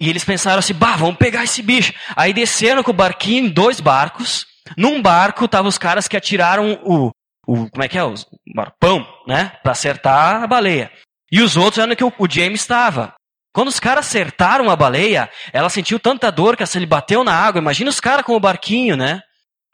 E 0.00 0.08
eles 0.08 0.24
pensaram 0.24 0.60
assim, 0.60 0.72
bah, 0.72 0.96
vamos 0.96 1.16
pegar 1.16 1.44
esse 1.44 1.60
bicho. 1.60 1.92
Aí 2.16 2.32
desceram 2.32 2.82
com 2.82 2.92
o 2.92 2.94
barquinho 2.94 3.44
em 3.44 3.50
dois 3.50 3.78
barcos. 3.78 4.46
Num 4.74 5.02
barco 5.02 5.44
estavam 5.44 5.68
os 5.68 5.76
caras 5.76 6.08
que 6.08 6.16
atiraram 6.16 6.80
o, 6.82 7.10
o 7.46 7.68
como 7.68 7.84
é 7.84 7.88
que 7.88 7.98
é? 7.98 8.02
O 8.02 8.14
barpão, 8.54 9.06
né? 9.28 9.52
Para 9.62 9.72
acertar 9.72 10.44
a 10.44 10.46
baleia. 10.46 10.90
E 11.30 11.42
os 11.42 11.58
outros 11.58 11.78
eram 11.78 11.94
que 11.94 12.04
o, 12.04 12.12
o 12.18 12.26
James 12.28 12.62
estava. 12.62 13.14
Quando 13.52 13.68
os 13.68 13.78
caras 13.78 14.06
acertaram 14.06 14.70
a 14.70 14.76
baleia, 14.76 15.28
ela 15.52 15.68
sentiu 15.68 16.00
tanta 16.00 16.32
dor 16.32 16.56
que 16.56 16.62
assim, 16.62 16.78
ele 16.78 16.86
bateu 16.86 17.22
na 17.22 17.34
água. 17.34 17.60
Imagina 17.60 17.90
os 17.90 18.00
caras 18.00 18.24
com 18.24 18.34
o 18.34 18.40
barquinho, 18.40 18.96
né? 18.96 19.20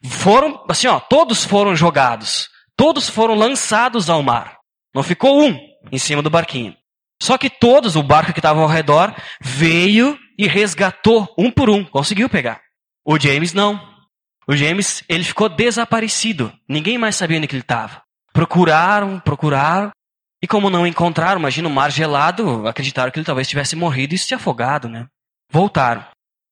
Foram, 0.04 0.64
assim, 0.69 0.87
ó, 0.87 0.99
todos 0.99 1.45
foram 1.45 1.76
jogados. 1.76 2.49
Todos 2.76 3.09
foram 3.09 3.35
lançados 3.35 4.09
ao 4.09 4.23
mar. 4.23 4.57
Não 4.95 5.02
ficou 5.02 5.42
um 5.42 5.59
em 5.92 5.99
cima 5.99 6.23
do 6.23 6.30
barquinho. 6.30 6.75
Só 7.23 7.37
que 7.37 7.50
todos, 7.50 7.97
o 7.97 8.02
barco 8.02 8.33
que 8.33 8.38
estava 8.38 8.61
ao 8.61 8.66
redor, 8.66 9.14
veio 9.40 10.19
e 10.38 10.47
resgatou 10.47 11.28
um 11.37 11.50
por 11.50 11.69
um, 11.69 11.85
conseguiu 11.85 12.28
pegar. 12.30 12.62
O 13.04 13.19
James 13.19 13.52
não. 13.52 13.78
O 14.49 14.57
James, 14.57 15.04
ele 15.09 15.23
ficou 15.23 15.49
desaparecido. 15.49 16.52
Ninguém 16.66 16.97
mais 16.97 17.16
sabia 17.16 17.37
onde 17.37 17.47
ele 17.47 17.61
estava. 17.61 18.02
Procuraram, 18.33 19.21
procuraram. 19.21 19.90
E 20.42 20.47
como 20.47 20.71
não 20.71 20.87
encontraram, 20.87 21.38
imagina 21.38 21.69
o 21.69 21.71
mar 21.71 21.90
gelado, 21.90 22.66
acreditaram 22.66 23.12
que 23.12 23.19
ele 23.19 23.26
talvez 23.26 23.47
tivesse 23.47 23.76
morrido 23.76 24.14
e 24.14 24.19
se 24.19 24.33
afogado, 24.33 24.88
né? 24.88 25.07
Voltaram. 25.52 26.07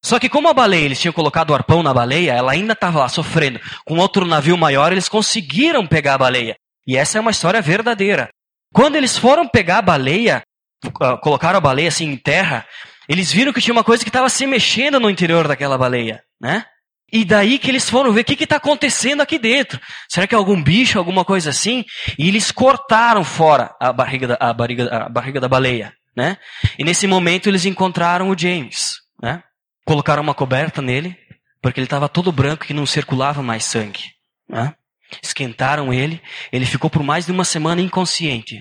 Só 0.08 0.18
que 0.18 0.30
como 0.30 0.48
a 0.48 0.54
baleia, 0.54 0.86
eles 0.86 0.98
tinham 0.98 1.12
colocado 1.12 1.50
o 1.50 1.54
arpão 1.54 1.82
na 1.82 1.92
baleia, 1.92 2.32
ela 2.32 2.52
ainda 2.52 2.72
estava 2.72 3.00
lá 3.00 3.10
sofrendo. 3.10 3.60
Com 3.84 3.98
outro 3.98 4.24
navio 4.24 4.56
maior, 4.56 4.90
eles 4.90 5.06
conseguiram 5.06 5.86
pegar 5.86 6.14
a 6.14 6.18
baleia. 6.18 6.56
E 6.86 6.96
essa 6.96 7.18
é 7.18 7.20
uma 7.20 7.30
história 7.30 7.60
verdadeira. 7.60 8.30
Quando 8.72 8.96
eles 8.96 9.18
foram 9.18 9.46
pegar 9.46 9.78
a 9.78 9.82
baleia, 9.82 10.42
uh, 10.86 11.18
colocaram 11.20 11.58
a 11.58 11.60
baleia 11.60 11.88
assim 11.88 12.06
em 12.06 12.16
terra, 12.16 12.64
eles 13.06 13.30
viram 13.30 13.52
que 13.52 13.60
tinha 13.60 13.74
uma 13.74 13.84
coisa 13.84 14.02
que 14.02 14.08
estava 14.08 14.30
se 14.30 14.46
mexendo 14.46 14.98
no 14.98 15.10
interior 15.10 15.46
daquela 15.46 15.76
baleia, 15.76 16.22
né? 16.40 16.64
E 17.12 17.22
daí 17.22 17.58
que 17.58 17.70
eles 17.70 17.90
foram 17.90 18.10
ver 18.10 18.22
o 18.22 18.24
que 18.24 18.44
está 18.44 18.56
acontecendo 18.56 19.20
aqui 19.20 19.38
dentro. 19.38 19.78
Será 20.08 20.26
que 20.26 20.34
é 20.34 20.38
algum 20.38 20.62
bicho, 20.62 20.98
alguma 20.98 21.22
coisa 21.22 21.50
assim? 21.50 21.84
E 22.18 22.28
eles 22.28 22.50
cortaram 22.50 23.22
fora 23.22 23.76
a 23.78 23.92
barriga 23.92 24.28
da, 24.28 24.38
a 24.40 24.54
barriga, 24.54 24.88
a 24.88 25.08
barriga 25.10 25.38
da 25.38 25.48
baleia, 25.48 25.92
né? 26.16 26.38
E 26.78 26.84
nesse 26.84 27.06
momento 27.06 27.46
eles 27.50 27.66
encontraram 27.66 28.30
o 28.30 28.38
James, 28.38 28.94
né? 29.22 29.42
Colocaram 29.88 30.22
uma 30.22 30.34
coberta 30.34 30.82
nele, 30.82 31.16
porque 31.62 31.80
ele 31.80 31.86
estava 31.86 32.10
todo 32.10 32.30
branco 32.30 32.66
e 32.68 32.74
não 32.74 32.84
circulava 32.84 33.42
mais 33.42 33.64
sangue, 33.64 34.12
né? 34.46 34.74
Esquentaram 35.22 35.94
ele, 35.94 36.20
ele 36.52 36.66
ficou 36.66 36.90
por 36.90 37.02
mais 37.02 37.24
de 37.24 37.32
uma 37.32 37.42
semana 37.42 37.80
inconsciente. 37.80 38.60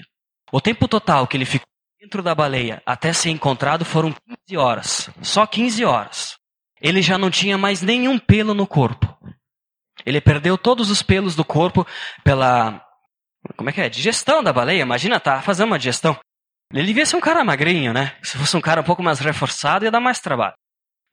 O 0.54 0.62
tempo 0.62 0.88
total 0.88 1.28
que 1.28 1.36
ele 1.36 1.44
ficou 1.44 1.68
dentro 2.00 2.24
da 2.24 2.34
baleia 2.34 2.82
até 2.86 3.12
ser 3.12 3.30
encontrado 3.30 3.84
foram 3.84 4.16
15 4.48 4.56
horas. 4.58 5.10
Só 5.22 5.46
15 5.46 5.84
horas. 5.84 6.38
Ele 6.80 7.02
já 7.02 7.18
não 7.18 7.30
tinha 7.30 7.58
mais 7.58 7.82
nenhum 7.82 8.18
pelo 8.18 8.54
no 8.54 8.66
corpo. 8.66 9.14
Ele 10.06 10.22
perdeu 10.22 10.58
todos 10.58 10.90
os 10.90 11.02
pelos 11.02 11.36
do 11.36 11.44
corpo 11.44 11.86
pela. 12.24 12.82
Como 13.58 13.70
é 13.70 13.74
que 13.74 13.82
é? 13.82 13.90
Digestão 13.90 14.42
da 14.42 14.54
baleia. 14.54 14.82
Imagina, 14.82 15.20
tá 15.20 15.42
fazendo 15.42 15.68
uma 15.68 15.78
digestão. 15.78 16.18
Ele 16.74 16.88
devia 16.88 17.06
ser 17.06 17.18
um 17.18 17.22
cara 17.22 17.44
magrinho, 17.44 17.92
né? 17.92 18.16
Se 18.24 18.38
fosse 18.38 18.56
um 18.56 18.62
cara 18.62 18.80
um 18.80 18.86
pouco 18.86 19.04
mais 19.04 19.20
reforçado, 19.20 19.84
ia 19.84 19.92
dar 19.92 20.00
mais 20.00 20.22
trabalho. 20.22 20.56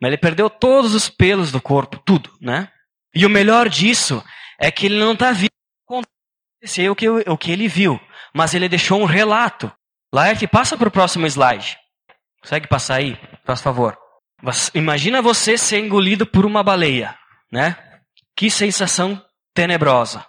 Mas 0.00 0.08
ele 0.08 0.18
perdeu 0.18 0.50
todos 0.50 0.94
os 0.94 1.08
pelos 1.08 1.50
do 1.52 1.60
corpo, 1.60 1.98
tudo, 2.04 2.30
né? 2.40 2.68
E 3.14 3.24
o 3.24 3.30
melhor 3.30 3.68
disso 3.68 4.22
é 4.58 4.70
que 4.70 4.86
ele 4.86 4.98
não 4.98 5.12
está 5.12 5.32
vivo 5.32 5.50
o 6.90 6.94
que, 6.96 7.08
o 7.08 7.38
que 7.38 7.52
ele 7.52 7.68
viu, 7.68 8.00
mas 8.34 8.54
ele 8.54 8.68
deixou 8.68 9.00
um 9.00 9.04
relato. 9.04 9.70
Laerte, 10.12 10.46
passa 10.46 10.76
para 10.76 10.88
o 10.88 10.92
próximo 10.92 11.26
slide. 11.26 11.76
Consegue 12.40 12.66
passar 12.66 12.96
aí, 12.96 13.16
por 13.44 13.56
favor? 13.56 13.98
Imagina 14.74 15.22
você 15.22 15.56
ser 15.56 15.78
engolido 15.78 16.26
por 16.26 16.44
uma 16.44 16.62
baleia, 16.62 17.16
né? 17.50 17.76
Que 18.36 18.50
sensação 18.50 19.22
tenebrosa. 19.54 20.24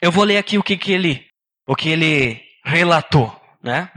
Eu 0.00 0.12
vou 0.12 0.24
ler 0.24 0.38
aqui 0.38 0.58
o 0.58 0.62
que, 0.62 0.76
que 0.76 0.92
ele, 0.92 1.26
o 1.66 1.74
que 1.74 1.88
ele 1.88 2.42
relatou, 2.64 3.40
né? 3.62 3.90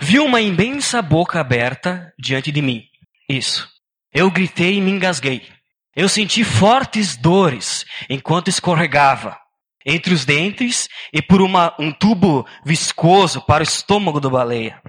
Vi 0.00 0.18
uma 0.18 0.40
imensa 0.40 1.00
boca 1.00 1.40
aberta 1.40 2.12
diante 2.18 2.52
de 2.52 2.60
mim. 2.60 2.84
Isso. 3.28 3.68
Eu 4.18 4.30
gritei 4.30 4.78
e 4.78 4.80
me 4.80 4.90
engasguei. 4.90 5.46
Eu 5.94 6.08
senti 6.08 6.42
fortes 6.42 7.18
dores 7.18 7.84
enquanto 8.08 8.48
escorregava 8.48 9.38
entre 9.84 10.14
os 10.14 10.24
dentes 10.24 10.88
e 11.12 11.20
por 11.20 11.42
uma, 11.42 11.76
um 11.78 11.92
tubo 11.92 12.46
viscoso 12.64 13.42
para 13.42 13.60
o 13.60 13.62
estômago 13.62 14.18
da 14.18 14.30
baleia. 14.30 14.80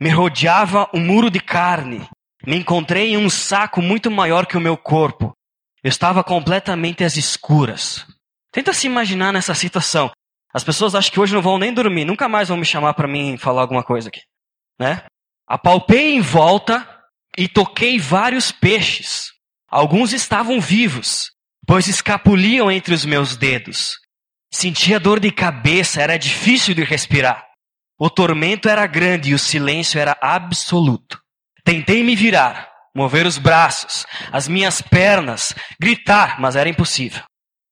Me 0.00 0.08
rodeava 0.08 0.88
um 0.94 1.00
muro 1.00 1.30
de 1.30 1.38
carne. 1.38 2.08
Me 2.46 2.56
encontrei 2.56 3.12
em 3.12 3.18
um 3.18 3.28
saco 3.28 3.82
muito 3.82 4.10
maior 4.10 4.46
que 4.46 4.56
o 4.56 4.60
meu 4.60 4.78
corpo. 4.78 5.36
Eu 5.84 5.90
estava 5.90 6.24
completamente 6.24 7.04
às 7.04 7.18
escuras. 7.18 8.06
Tenta 8.50 8.72
se 8.72 8.86
imaginar 8.86 9.34
nessa 9.34 9.52
situação. 9.54 10.10
As 10.50 10.64
pessoas 10.64 10.94
acham 10.94 11.12
que 11.12 11.20
hoje 11.20 11.34
não 11.34 11.42
vão 11.42 11.58
nem 11.58 11.74
dormir, 11.74 12.06
nunca 12.06 12.26
mais 12.26 12.48
vão 12.48 12.56
me 12.56 12.64
chamar 12.64 12.94
para 12.94 13.06
mim 13.06 13.36
falar 13.36 13.60
alguma 13.60 13.82
coisa 13.82 14.08
aqui, 14.08 14.22
né? 14.80 15.04
Apalpei 15.46 16.14
em 16.14 16.22
volta 16.22 16.91
e 17.36 17.48
toquei 17.48 17.98
vários 17.98 18.52
peixes. 18.52 19.30
Alguns 19.68 20.12
estavam 20.12 20.60
vivos, 20.60 21.30
pois 21.66 21.88
escapuliam 21.88 22.70
entre 22.70 22.94
os 22.94 23.04
meus 23.04 23.36
dedos. 23.36 23.96
Sentia 24.52 25.00
dor 25.00 25.18
de 25.18 25.30
cabeça, 25.30 26.02
era 26.02 26.18
difícil 26.18 26.74
de 26.74 26.84
respirar. 26.84 27.42
O 27.98 28.10
tormento 28.10 28.68
era 28.68 28.86
grande 28.86 29.30
e 29.30 29.34
o 29.34 29.38
silêncio 29.38 29.98
era 29.98 30.16
absoluto. 30.20 31.18
Tentei 31.64 32.02
me 32.02 32.14
virar, 32.14 32.68
mover 32.94 33.24
os 33.24 33.38
braços, 33.38 34.04
as 34.30 34.48
minhas 34.48 34.82
pernas, 34.82 35.54
gritar, 35.80 36.40
mas 36.40 36.56
era 36.56 36.68
impossível. 36.68 37.22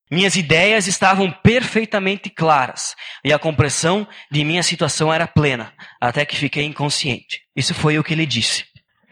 Minhas 0.09 0.35
ideias 0.35 0.87
estavam 0.87 1.31
perfeitamente 1.31 2.29
claras 2.29 2.95
e 3.23 3.31
a 3.31 3.39
compreensão 3.39 4.07
de 4.29 4.43
minha 4.43 4.63
situação 4.63 5.13
era 5.13 5.27
plena, 5.27 5.73
até 6.01 6.25
que 6.25 6.35
fiquei 6.35 6.65
inconsciente. 6.65 7.41
Isso 7.55 7.73
foi 7.73 7.99
o 7.99 8.03
que 8.03 8.13
ele 8.13 8.25
disse. 8.25 8.65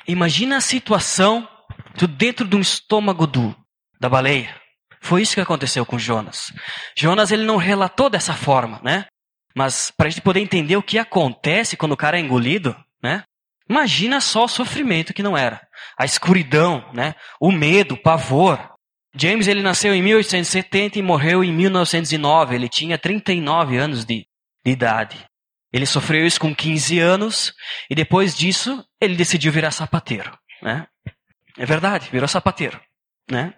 Imagina 0.09 0.57
a 0.57 0.61
situação 0.61 1.47
tu 1.95 2.07
dentro 2.07 2.47
de 2.47 2.55
um 2.55 2.61
estômago 2.61 3.27
do, 3.27 3.55
da 4.01 4.09
baleia. 4.09 4.59
Foi 4.99 5.21
isso 5.21 5.35
que 5.35 5.41
aconteceu 5.41 5.85
com 5.85 5.99
Jonas. 5.99 6.51
Jonas 6.97 7.31
ele 7.31 7.43
não 7.45 7.57
relatou 7.57 8.09
dessa 8.09 8.33
forma, 8.33 8.81
né? 8.83 9.05
Mas 9.55 9.91
para 9.95 10.07
a 10.07 10.09
gente 10.09 10.23
poder 10.23 10.39
entender 10.39 10.75
o 10.75 10.81
que 10.81 10.97
acontece 10.97 11.77
quando 11.77 11.91
o 11.91 11.97
cara 11.97 12.17
é 12.17 12.21
engolido, 12.21 12.75
né? 13.03 13.23
Imagina 13.69 14.19
só 14.19 14.45
o 14.45 14.49
sofrimento 14.49 15.13
que 15.13 15.21
não 15.21 15.37
era. 15.37 15.61
A 15.95 16.05
escuridão, 16.05 16.89
né? 16.91 17.13
O 17.39 17.51
medo, 17.51 17.93
o 17.93 18.01
pavor. 18.01 18.59
James 19.15 19.47
ele 19.47 19.61
nasceu 19.61 19.93
em 19.93 20.01
1870 20.01 20.97
e 20.97 21.03
morreu 21.03 21.43
em 21.43 21.53
1909. 21.53 22.55
Ele 22.55 22.67
tinha 22.67 22.97
39 22.97 23.77
anos 23.77 24.05
de, 24.05 24.25
de 24.65 24.71
idade. 24.71 25.23
Ele 25.71 25.85
sofreu 25.85 26.25
isso 26.25 26.39
com 26.39 26.55
15 26.55 26.99
anos 26.99 27.53
e 27.89 27.95
depois 27.95 28.35
disso 28.35 28.83
ele 28.99 29.15
decidiu 29.15 29.51
virar 29.51 29.71
sapateiro, 29.71 30.37
né? 30.61 30.87
É 31.57 31.65
verdade, 31.65 32.09
virou 32.11 32.27
sapateiro, 32.27 32.79
né? 33.29 33.53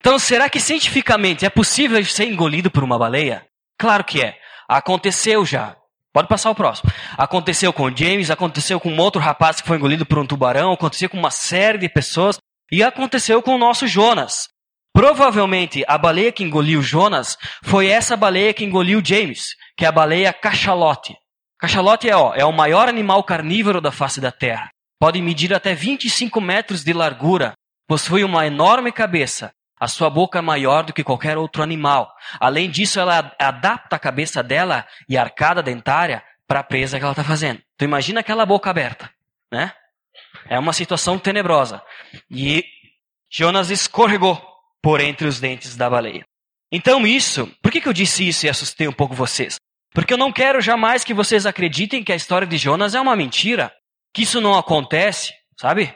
Então, 0.00 0.18
será 0.18 0.48
que 0.48 0.58
cientificamente 0.58 1.44
é 1.44 1.50
possível 1.50 2.04
ser 2.04 2.24
engolido 2.24 2.70
por 2.70 2.82
uma 2.82 2.98
baleia? 2.98 3.46
Claro 3.78 4.02
que 4.02 4.20
é. 4.20 4.36
Aconteceu 4.68 5.44
já. 5.44 5.76
Pode 6.12 6.28
passar 6.28 6.50
o 6.50 6.54
próximo. 6.54 6.90
Aconteceu 7.16 7.72
com 7.72 7.84
o 7.84 7.96
James, 7.96 8.30
aconteceu 8.30 8.80
com 8.80 8.96
outro 8.96 9.20
rapaz 9.20 9.60
que 9.60 9.66
foi 9.66 9.76
engolido 9.76 10.04
por 10.04 10.18
um 10.18 10.26
tubarão, 10.26 10.72
aconteceu 10.72 11.08
com 11.08 11.16
uma 11.16 11.30
série 11.30 11.78
de 11.78 11.88
pessoas 11.88 12.38
e 12.70 12.82
aconteceu 12.82 13.40
com 13.42 13.54
o 13.54 13.58
nosso 13.58 13.86
Jonas. 13.86 14.48
Provavelmente 14.92 15.84
a 15.86 15.96
baleia 15.96 16.32
que 16.32 16.42
engoliu 16.42 16.82
Jonas 16.82 17.38
foi 17.62 17.86
essa 17.86 18.16
baleia 18.16 18.52
que 18.52 18.64
engoliu 18.64 19.00
James, 19.04 19.54
que 19.76 19.84
é 19.84 19.88
a 19.88 19.92
baleia 19.92 20.32
cachalote. 20.32 21.16
Cachalote 21.62 22.10
é, 22.10 22.16
ó, 22.16 22.34
é 22.34 22.44
o 22.44 22.50
maior 22.50 22.88
animal 22.88 23.22
carnívoro 23.22 23.80
da 23.80 23.92
face 23.92 24.20
da 24.20 24.32
Terra. 24.32 24.68
Pode 24.98 25.22
medir 25.22 25.54
até 25.54 25.76
25 25.76 26.40
metros 26.40 26.82
de 26.82 26.92
largura, 26.92 27.52
possui 27.86 28.24
uma 28.24 28.44
enorme 28.44 28.90
cabeça, 28.90 29.52
a 29.78 29.86
sua 29.86 30.10
boca 30.10 30.40
é 30.40 30.42
maior 30.42 30.82
do 30.82 30.92
que 30.92 31.04
qualquer 31.04 31.38
outro 31.38 31.62
animal. 31.62 32.12
Além 32.40 32.68
disso, 32.68 32.98
ela 32.98 33.32
adapta 33.38 33.94
a 33.94 33.98
cabeça 34.00 34.42
dela 34.42 34.84
e 35.08 35.16
a 35.16 35.22
arcada 35.22 35.62
dentária 35.62 36.24
para 36.48 36.58
a 36.58 36.64
presa 36.64 36.98
que 36.98 37.04
ela 37.04 37.12
está 37.12 37.22
fazendo. 37.22 37.62
Então 37.76 37.86
imagina 37.86 38.18
aquela 38.18 38.44
boca 38.44 38.68
aberta, 38.68 39.08
né? 39.52 39.72
É 40.48 40.58
uma 40.58 40.72
situação 40.72 41.16
tenebrosa. 41.16 41.80
E 42.28 42.64
Jonas 43.30 43.70
escorregou 43.70 44.36
por 44.82 45.00
entre 45.00 45.28
os 45.28 45.38
dentes 45.38 45.76
da 45.76 45.88
baleia. 45.88 46.24
Então 46.72 47.06
isso, 47.06 47.46
por 47.62 47.70
que, 47.70 47.80
que 47.80 47.88
eu 47.88 47.92
disse 47.92 48.26
isso 48.26 48.46
e 48.46 48.48
assustei 48.48 48.88
um 48.88 48.92
pouco 48.92 49.14
vocês? 49.14 49.60
Porque 49.94 50.14
eu 50.14 50.18
não 50.18 50.32
quero 50.32 50.60
jamais 50.60 51.04
que 51.04 51.14
vocês 51.14 51.44
acreditem 51.46 52.02
que 52.02 52.12
a 52.12 52.16
história 52.16 52.46
de 52.46 52.56
Jonas 52.56 52.94
é 52.94 53.00
uma 53.00 53.14
mentira, 53.16 53.72
que 54.14 54.22
isso 54.22 54.40
não 54.40 54.56
acontece, 54.56 55.32
sabe? 55.60 55.94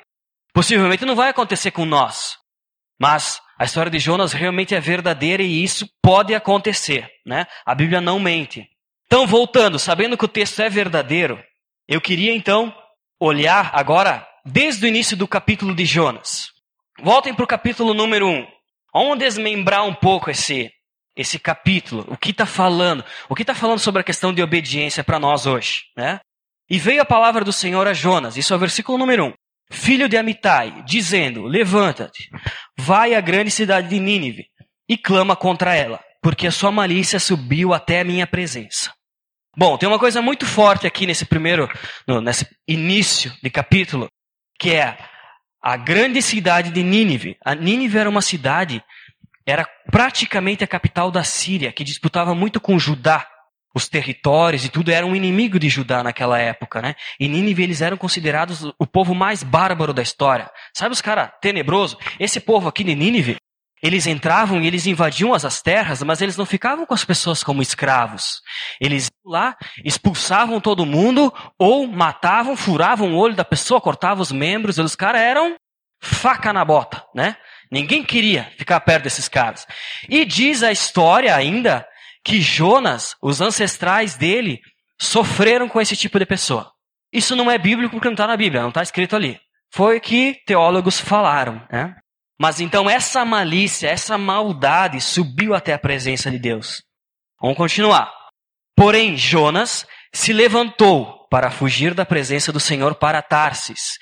Possivelmente 0.52 1.04
não 1.04 1.14
vai 1.14 1.30
acontecer 1.30 1.70
com 1.70 1.84
nós. 1.84 2.36
Mas 2.98 3.40
A 3.58 3.64
história 3.64 3.90
de 3.90 3.98
Jonas 3.98 4.32
realmente 4.32 4.74
é 4.74 4.80
verdadeira 4.80 5.42
e 5.42 5.64
isso 5.64 5.88
pode 6.02 6.34
acontecer, 6.34 7.08
né? 7.24 7.46
A 7.64 7.74
Bíblia 7.74 8.02
não 8.02 8.20
mente. 8.20 8.68
Então, 9.06 9.26
voltando, 9.26 9.78
sabendo 9.78 10.16
que 10.16 10.24
o 10.24 10.28
texto 10.28 10.60
é 10.60 10.68
verdadeiro, 10.68 11.42
eu 11.88 12.00
queria 12.00 12.34
então 12.34 12.74
olhar 13.18 13.70
agora 13.72 14.26
desde 14.44 14.84
o 14.84 14.88
início 14.88 15.16
do 15.16 15.26
capítulo 15.26 15.74
de 15.74 15.86
Jonas. 15.86 16.48
Voltem 17.00 17.34
para 17.34 17.44
o 17.44 17.48
capítulo 17.48 17.94
número 17.94 18.26
1. 18.28 18.46
Vamos 18.92 19.18
desmembrar 19.18 19.84
um 19.86 19.94
pouco 19.94 20.30
esse, 20.30 20.70
esse 21.16 21.38
capítulo. 21.38 22.04
O 22.08 22.16
que 22.16 22.30
está 22.30 22.44
falando? 22.44 23.04
O 23.28 23.34
que 23.34 23.42
está 23.42 23.54
falando 23.54 23.78
sobre 23.78 24.00
a 24.00 24.04
questão 24.04 24.32
de 24.32 24.42
obediência 24.42 25.02
para 25.02 25.18
nós 25.18 25.46
hoje? 25.46 25.84
Né? 25.96 26.20
E 26.68 26.78
veio 26.78 27.00
a 27.00 27.06
palavra 27.06 27.44
do 27.44 27.52
Senhor 27.52 27.86
a 27.86 27.94
Jonas, 27.94 28.36
isso 28.36 28.52
é 28.52 28.56
o 28.56 28.60
versículo 28.60 28.98
número 28.98 29.26
1. 29.26 29.32
Filho 29.70 30.08
de 30.08 30.16
Amitai, 30.16 30.84
dizendo: 30.84 31.44
Levanta-te, 31.44 32.28
vai 32.78 33.14
à 33.14 33.20
grande 33.20 33.50
cidade 33.50 33.88
de 33.88 33.98
Nínive 33.98 34.46
e 34.88 34.96
clama 34.96 35.34
contra 35.34 35.74
ela, 35.74 36.00
porque 36.22 36.46
a 36.46 36.52
sua 36.52 36.70
malícia 36.70 37.18
subiu 37.18 37.72
até 37.72 38.00
a 38.00 38.04
minha 38.04 38.26
presença. 38.26 38.92
Bom, 39.56 39.78
tem 39.78 39.88
uma 39.88 39.98
coisa 39.98 40.20
muito 40.20 40.44
forte 40.44 40.86
aqui 40.86 41.06
nesse 41.06 41.24
primeiro, 41.24 41.68
no, 42.06 42.20
nesse 42.20 42.46
início 42.68 43.32
de 43.42 43.48
capítulo, 43.48 44.06
que 44.58 44.72
é 44.72 44.98
a 45.62 45.76
grande 45.76 46.20
cidade 46.20 46.70
de 46.70 46.82
Nínive. 46.82 47.36
A 47.44 47.54
Nínive 47.54 47.98
era 47.98 48.08
uma 48.08 48.22
cidade, 48.22 48.84
era 49.46 49.66
praticamente 49.90 50.64
a 50.64 50.66
capital 50.66 51.10
da 51.10 51.22
Síria, 51.22 51.72
que 51.72 51.84
disputava 51.84 52.34
muito 52.34 52.60
com 52.60 52.78
Judá. 52.78 53.26
Os 53.74 53.88
territórios 53.88 54.64
e 54.64 54.70
tudo 54.70 54.90
eram 54.90 55.10
um 55.10 55.16
inimigo 55.16 55.58
de 55.58 55.68
Judá 55.68 56.02
naquela 56.02 56.38
época, 56.38 56.80
né? 56.80 56.94
E 57.20 57.28
Nínive 57.28 57.62
eles 57.62 57.82
eram 57.82 57.98
considerados 57.98 58.64
o 58.78 58.86
povo 58.86 59.14
mais 59.14 59.42
bárbaro 59.42 59.92
da 59.92 60.00
história. 60.00 60.50
Sabe 60.74 60.94
os 60.94 61.02
caras 61.02 61.30
tenebroso? 61.42 61.98
Esse 62.18 62.40
povo 62.40 62.68
aqui 62.68 62.82
de 62.82 62.94
Nínive, 62.94 63.36
eles 63.82 64.06
entravam 64.06 64.62
e 64.62 64.66
eles 64.66 64.86
invadiam 64.86 65.34
as 65.34 65.60
terras, 65.60 66.02
mas 66.02 66.22
eles 66.22 66.38
não 66.38 66.46
ficavam 66.46 66.86
com 66.86 66.94
as 66.94 67.04
pessoas 67.04 67.44
como 67.44 67.60
escravos. 67.60 68.40
Eles 68.80 69.10
iam 69.10 69.32
lá, 69.32 69.54
expulsavam 69.84 70.58
todo 70.58 70.86
mundo, 70.86 71.30
ou 71.58 71.86
matavam, 71.86 72.56
furavam 72.56 73.12
o 73.12 73.18
olho 73.18 73.34
da 73.34 73.44
pessoa, 73.44 73.78
cortavam 73.78 74.22
os 74.22 74.32
membros. 74.32 74.78
Os 74.78 74.96
caras 74.96 75.20
eram 75.20 75.54
faca 76.00 76.50
na 76.52 76.64
bota, 76.64 77.04
né? 77.14 77.36
Ninguém 77.70 78.02
queria 78.02 78.50
ficar 78.56 78.80
perto 78.80 79.04
desses 79.04 79.28
caras. 79.28 79.66
E 80.08 80.24
diz 80.24 80.62
a 80.62 80.72
história 80.72 81.34
ainda 81.34 81.86
que 82.24 82.40
Jonas, 82.40 83.14
os 83.22 83.40
ancestrais 83.40 84.16
dele, 84.16 84.60
sofreram 85.00 85.68
com 85.68 85.80
esse 85.80 85.96
tipo 85.96 86.18
de 86.18 86.26
pessoa. 86.26 86.70
Isso 87.12 87.36
não 87.36 87.50
é 87.50 87.58
bíblico 87.58 87.92
porque 87.92 88.08
não 88.08 88.14
está 88.14 88.26
na 88.26 88.36
Bíblia, 88.36 88.62
não 88.62 88.70
está 88.70 88.82
escrito 88.82 89.14
ali. 89.14 89.38
Foi 89.72 89.98
o 89.98 90.00
que 90.00 90.36
teólogos 90.46 91.00
falaram, 91.00 91.66
né? 91.70 91.94
Mas 92.38 92.60
então 92.60 92.90
essa 92.90 93.24
malícia, 93.24 93.88
essa 93.88 94.18
maldade 94.18 95.00
subiu 95.00 95.54
até 95.54 95.72
a 95.72 95.78
presença 95.78 96.30
de 96.30 96.38
Deus. 96.38 96.82
Vamos 97.40 97.56
continuar. 97.56 98.12
Porém, 98.76 99.16
Jonas 99.16 99.86
se 100.12 100.32
levantou 100.32 101.26
para 101.30 101.50
fugir 101.50 101.94
da 101.94 102.04
presença 102.04 102.52
do 102.52 102.60
Senhor 102.60 102.94
para 102.96 103.22
Tarsis. 103.22 103.98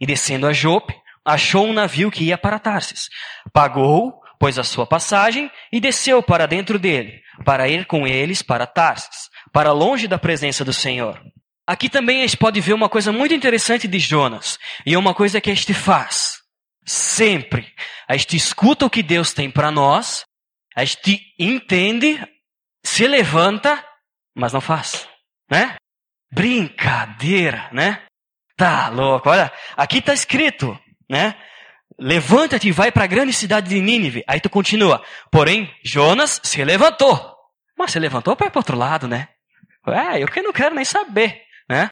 E 0.00 0.06
descendo 0.06 0.46
a 0.46 0.52
Jope, 0.52 0.94
achou 1.26 1.66
um 1.66 1.72
navio 1.72 2.10
que 2.10 2.24
ia 2.24 2.38
para 2.38 2.60
Tarsis. 2.60 3.08
Pagou, 3.52 4.22
pois 4.38 4.58
a 4.58 4.64
sua 4.64 4.86
passagem, 4.86 5.50
e 5.72 5.80
desceu 5.80 6.22
para 6.22 6.46
dentro 6.46 6.78
dele, 6.78 7.20
para 7.44 7.68
ir 7.68 7.84
com 7.86 8.06
eles 8.06 8.42
para 8.42 8.66
Tarsis, 8.66 9.28
para 9.52 9.72
longe 9.72 10.06
da 10.06 10.18
presença 10.18 10.64
do 10.64 10.72
Senhor. 10.72 11.20
Aqui 11.66 11.88
também 11.88 12.20
a 12.20 12.26
gente 12.26 12.36
pode 12.36 12.60
ver 12.60 12.74
uma 12.74 12.88
coisa 12.88 13.10
muito 13.10 13.34
interessante 13.34 13.88
de 13.88 13.98
Jonas, 13.98 14.56
e 14.86 14.94
é 14.94 14.98
uma 14.98 15.12
coisa 15.12 15.40
que 15.40 15.50
este 15.50 15.74
faz. 15.74 16.36
Sempre. 16.84 17.74
A 18.06 18.16
gente 18.16 18.36
escuta 18.36 18.86
o 18.86 18.90
que 18.90 19.02
Deus 19.02 19.32
tem 19.32 19.50
para 19.50 19.72
nós, 19.72 20.24
a 20.76 20.84
gente 20.84 21.20
entende, 21.36 22.24
se 22.84 23.08
levanta, 23.08 23.84
mas 24.36 24.52
não 24.52 24.60
faz, 24.60 25.08
né? 25.50 25.74
Brincadeira, 26.30 27.68
né? 27.72 28.04
Tá 28.56 28.88
louco. 28.88 29.28
Olha, 29.28 29.52
aqui 29.76 29.98
está 29.98 30.14
escrito, 30.14 30.78
né? 31.08 31.34
Levanta-te 31.98 32.68
e 32.68 32.72
vai 32.72 32.92
para 32.92 33.04
a 33.04 33.08
grande 33.08 33.32
cidade 33.32 33.68
de 33.68 33.80
Nínive. 33.80 34.22
Aí 34.26 34.40
tu 34.40 34.50
continua. 34.50 35.02
Porém, 35.30 35.72
Jonas 35.84 36.40
se 36.42 36.62
levantou. 36.62 37.34
Mas 37.78 37.92
se 37.92 37.98
levantou 37.98 38.36
para 38.36 38.48
ir 38.48 38.50
para 38.50 38.58
outro 38.58 38.76
lado, 38.76 39.06
né? 39.06 39.28
É, 39.86 40.22
eu 40.22 40.26
que 40.26 40.42
não 40.42 40.52
quero 40.52 40.74
nem 40.74 40.84
saber, 40.84 41.42
né? 41.68 41.88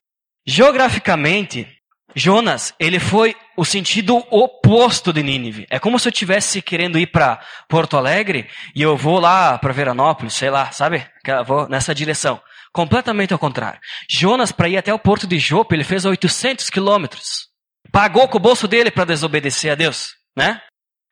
Geograficamente, 0.46 1.66
Jonas, 2.14 2.74
ele 2.79 2.98
foi 2.98 3.35
o 3.57 3.64
sentido 3.64 4.16
oposto 4.31 5.12
de 5.12 5.22
Nínive. 5.22 5.66
É 5.70 5.79
como 5.79 5.98
se 5.98 6.09
eu 6.09 6.11
estivesse 6.11 6.61
querendo 6.61 6.98
ir 6.98 7.07
para 7.07 7.40
Porto 7.68 7.96
Alegre 7.96 8.48
e 8.74 8.83
eu 8.83 8.96
vou 8.96 9.18
lá 9.18 9.59
para 9.59 9.72
Veranópolis, 9.72 10.35
sei 10.35 10.50
lá, 10.50 10.70
sabe? 10.70 11.07
Vou 11.46 11.68
nessa 11.68 11.94
direção. 11.94 12.40
Completamente 12.72 13.33
ao 13.33 13.38
contrário. 13.38 13.81
Jonas, 14.11 14.50
para 14.50 14.68
ir 14.68 14.77
até 14.77 14.92
o 14.92 14.98
porto 14.98 15.27
de 15.27 15.38
Jope, 15.38 15.74
ele 15.74 15.85
fez 15.85 16.05
800 16.05 16.68
quilômetros. 16.70 17.48
Pagou 17.95 18.27
com 18.27 18.39
o 18.39 18.41
bolso 18.41 18.67
dele 18.67 18.91
para 18.91 19.05
desobedecer 19.05 19.71
a 19.71 19.77
Deus, 19.77 20.17
né? 20.37 20.61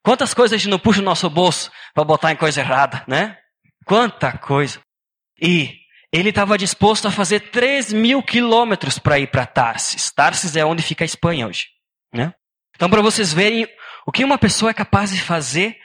Quantas 0.04 0.34
coisas 0.34 0.52
a 0.52 0.58
gente 0.58 0.68
não 0.68 0.80
puxa 0.80 0.98
no 0.98 1.04
nosso 1.04 1.30
bolso 1.30 1.70
para 1.94 2.02
botar 2.02 2.32
em 2.32 2.36
coisa 2.36 2.60
errada, 2.60 3.04
né? 3.06 3.38
Quanta 3.86 4.36
coisa. 4.36 4.80
E 5.40 5.76
ele 6.12 6.30
estava 6.30 6.58
disposto 6.58 7.06
a 7.06 7.12
fazer 7.12 7.38
3 7.52 7.92
mil 7.92 8.20
quilômetros 8.20 8.98
para 8.98 9.16
ir 9.20 9.28
para 9.28 9.46
Tarsis. 9.46 10.10
Tarsis 10.10 10.56
é 10.56 10.64
onde 10.64 10.82
fica 10.82 11.04
a 11.04 11.06
Espanha 11.06 11.46
hoje. 11.46 11.68
Né? 12.12 12.34
Então, 12.74 12.90
para 12.90 13.00
vocês 13.00 13.32
verem 13.32 13.64
o 14.04 14.10
que 14.10 14.24
uma 14.24 14.36
pessoa 14.36 14.72
é 14.72 14.74
capaz 14.74 15.12
de 15.12 15.22
fazer 15.22 15.76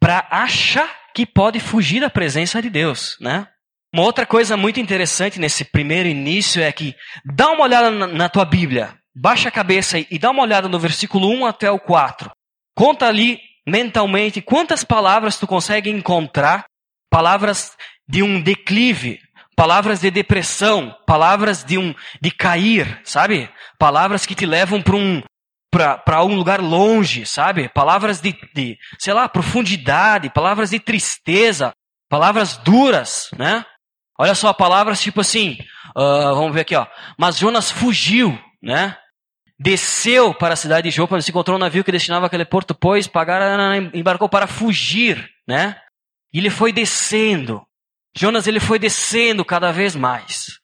para 0.00 0.26
achar 0.32 0.90
que 1.14 1.24
pode 1.24 1.60
fugir 1.60 2.00
da 2.00 2.10
presença 2.10 2.60
de 2.60 2.68
Deus. 2.68 3.16
Né? 3.20 3.46
Uma 3.94 4.02
outra 4.02 4.26
coisa 4.26 4.56
muito 4.56 4.80
interessante 4.80 5.38
nesse 5.38 5.64
primeiro 5.64 6.08
início 6.08 6.60
é 6.60 6.72
que 6.72 6.96
dá 7.24 7.52
uma 7.52 7.62
olhada 7.62 7.88
na, 7.88 8.08
na 8.08 8.28
tua 8.28 8.44
Bíblia, 8.44 8.99
baixa 9.14 9.48
a 9.48 9.52
cabeça 9.52 9.98
e 9.98 10.18
dá 10.18 10.30
uma 10.30 10.42
olhada 10.42 10.68
no 10.68 10.78
versículo 10.78 11.28
1 11.28 11.46
até 11.46 11.70
o 11.70 11.78
4. 11.78 12.30
Conta 12.74 13.06
ali 13.06 13.40
mentalmente 13.66 14.40
quantas 14.40 14.84
palavras 14.84 15.38
tu 15.38 15.46
consegue 15.46 15.90
encontrar, 15.90 16.64
palavras 17.10 17.76
de 18.08 18.22
um 18.22 18.40
declive, 18.40 19.20
palavras 19.54 20.00
de 20.00 20.10
depressão, 20.10 20.96
palavras 21.06 21.62
de 21.62 21.78
um 21.78 21.94
de 22.20 22.30
cair, 22.30 23.00
sabe? 23.04 23.50
Palavras 23.78 24.24
que 24.24 24.34
te 24.34 24.46
levam 24.46 24.82
para 24.82 24.96
um 24.96 25.22
para 25.70 26.24
um 26.24 26.34
lugar 26.34 26.60
longe, 26.60 27.24
sabe? 27.24 27.68
Palavras 27.68 28.20
de, 28.20 28.36
de, 28.52 28.76
sei 28.98 29.14
lá, 29.14 29.28
profundidade, 29.28 30.28
palavras 30.30 30.70
de 30.70 30.80
tristeza, 30.80 31.72
palavras 32.08 32.56
duras, 32.56 33.30
né? 33.38 33.64
Olha 34.18 34.34
só, 34.34 34.52
palavras 34.52 35.00
tipo 35.00 35.20
assim, 35.20 35.56
uh, 35.96 36.34
vamos 36.34 36.52
ver 36.52 36.62
aqui, 36.62 36.74
ó. 36.74 36.86
Mas 37.16 37.38
Jonas 37.38 37.70
fugiu, 37.70 38.36
né? 38.62 38.96
Desceu 39.58 40.34
para 40.34 40.54
a 40.54 40.56
cidade 40.56 40.88
de 40.88 40.96
Jopa, 40.96 41.20
se 41.20 41.30
encontrou 41.30 41.56
um 41.56 41.60
navio 41.60 41.84
que 41.84 41.92
destinava 41.92 42.26
aquele 42.26 42.44
porto, 42.44 42.74
pois 42.74 43.06
pagar, 43.06 43.76
embarcou 43.94 44.28
para 44.28 44.46
fugir, 44.46 45.28
né? 45.46 45.76
E 46.32 46.38
ele 46.38 46.50
foi 46.50 46.72
descendo, 46.72 47.66
Jonas 48.16 48.46
ele 48.46 48.60
foi 48.60 48.78
descendo 48.78 49.44
cada 49.44 49.72
vez 49.72 49.94
mais. 49.94 50.58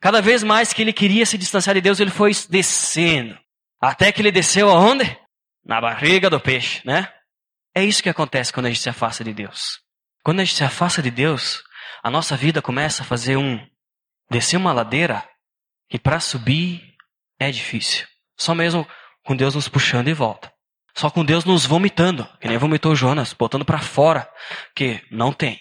Cada 0.00 0.22
vez 0.22 0.42
mais 0.42 0.72
que 0.72 0.82
ele 0.82 0.92
queria 0.92 1.26
se 1.26 1.36
distanciar 1.36 1.74
de 1.74 1.80
Deus, 1.80 2.00
ele 2.00 2.10
foi 2.10 2.32
descendo. 2.48 3.38
Até 3.80 4.10
que 4.10 4.22
ele 4.22 4.32
desceu 4.32 4.70
aonde? 4.70 5.18
Na 5.64 5.80
barriga 5.80 6.30
do 6.30 6.40
peixe, 6.40 6.80
né? 6.84 7.12
É 7.74 7.84
isso 7.84 8.02
que 8.02 8.08
acontece 8.08 8.52
quando 8.52 8.66
a 8.66 8.68
gente 8.70 8.80
se 8.80 8.88
afasta 8.88 9.22
de 9.22 9.32
Deus. 9.32 9.80
Quando 10.24 10.40
a 10.40 10.44
gente 10.44 10.56
se 10.56 10.64
afasta 10.64 11.02
de 11.02 11.10
Deus, 11.10 11.62
a 12.02 12.10
nossa 12.10 12.36
vida 12.36 12.62
começa 12.62 13.02
a 13.02 13.06
fazer 13.06 13.36
um 13.36 13.58
descer 14.30 14.56
uma 14.56 14.72
ladeira 14.72 15.24
que 15.88 15.98
para 15.98 16.18
subir 16.20 16.89
é 17.40 17.50
difícil. 17.50 18.06
Só 18.36 18.54
mesmo 18.54 18.86
com 19.24 19.34
Deus 19.34 19.56
nos 19.56 19.68
puxando 19.68 20.06
e 20.08 20.14
volta. 20.14 20.52
Só 20.94 21.10
com 21.10 21.24
Deus 21.24 21.44
nos 21.44 21.66
vomitando, 21.66 22.28
que 22.40 22.46
nem 22.46 22.58
vomitou 22.58 22.94
Jonas, 22.94 23.32
botando 23.32 23.64
para 23.64 23.78
fora, 23.78 24.28
que 24.76 25.02
não 25.10 25.32
tem 25.32 25.58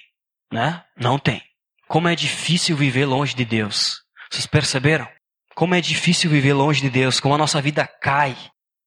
né? 0.51 0.83
Não 0.97 1.17
tem. 1.17 1.41
Como 1.87 2.07
é 2.07 2.15
difícil 2.15 2.75
viver 2.75 3.05
longe 3.05 3.35
de 3.35 3.45
Deus. 3.45 4.01
Vocês 4.29 4.45
perceberam? 4.45 5.07
Como 5.55 5.75
é 5.75 5.81
difícil 5.81 6.29
viver 6.29 6.53
longe 6.53 6.81
de 6.81 6.89
Deus, 6.89 7.19
como 7.19 7.35
a 7.35 7.37
nossa 7.37 7.61
vida 7.61 7.87
cai, 8.01 8.35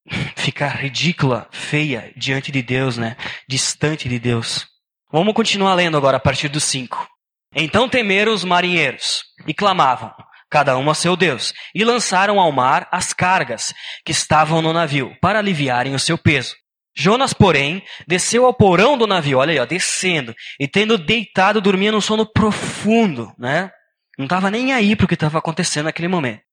fica 0.35 0.67
ridícula, 0.67 1.47
feia 1.51 2.13
diante 2.15 2.51
de 2.51 2.61
Deus, 2.61 2.97
né? 2.97 3.15
Distante 3.47 4.07
de 4.09 4.19
Deus. 4.19 4.67
Vamos 5.11 5.33
continuar 5.33 5.75
lendo 5.75 5.97
agora 5.97 6.17
a 6.17 6.19
partir 6.19 6.49
do 6.49 6.59
5. 6.59 7.07
Então 7.55 7.87
temeram 7.87 8.33
os 8.33 8.43
marinheiros 8.43 9.23
e 9.45 9.53
clamavam, 9.53 10.11
cada 10.53 10.77
um 10.77 10.87
a 10.87 10.93
seu 10.93 11.15
Deus, 11.15 11.51
e 11.73 11.83
lançaram 11.83 12.39
ao 12.39 12.51
mar 12.51 12.87
as 12.91 13.11
cargas 13.11 13.73
que 14.05 14.11
estavam 14.11 14.61
no 14.61 14.71
navio, 14.71 15.17
para 15.19 15.39
aliviarem 15.39 15.95
o 15.95 15.99
seu 15.99 16.15
peso. 16.15 16.55
Jonas, 16.95 17.33
porém, 17.33 17.83
desceu 18.07 18.45
ao 18.45 18.53
porão 18.53 18.95
do 18.95 19.07
navio, 19.07 19.39
olha 19.39 19.51
aí, 19.51 19.57
ó, 19.57 19.65
descendo, 19.65 20.31
e 20.59 20.67
tendo 20.67 20.95
deitado, 20.95 21.59
dormia 21.59 21.91
num 21.91 21.99
sono 21.99 22.23
profundo, 22.31 23.33
né? 23.35 23.71
Não 24.15 24.27
estava 24.27 24.51
nem 24.51 24.71
aí 24.73 24.95
para 24.95 25.05
o 25.05 25.07
que 25.07 25.15
estava 25.15 25.39
acontecendo 25.39 25.85
naquele 25.85 26.07
momento. 26.07 26.43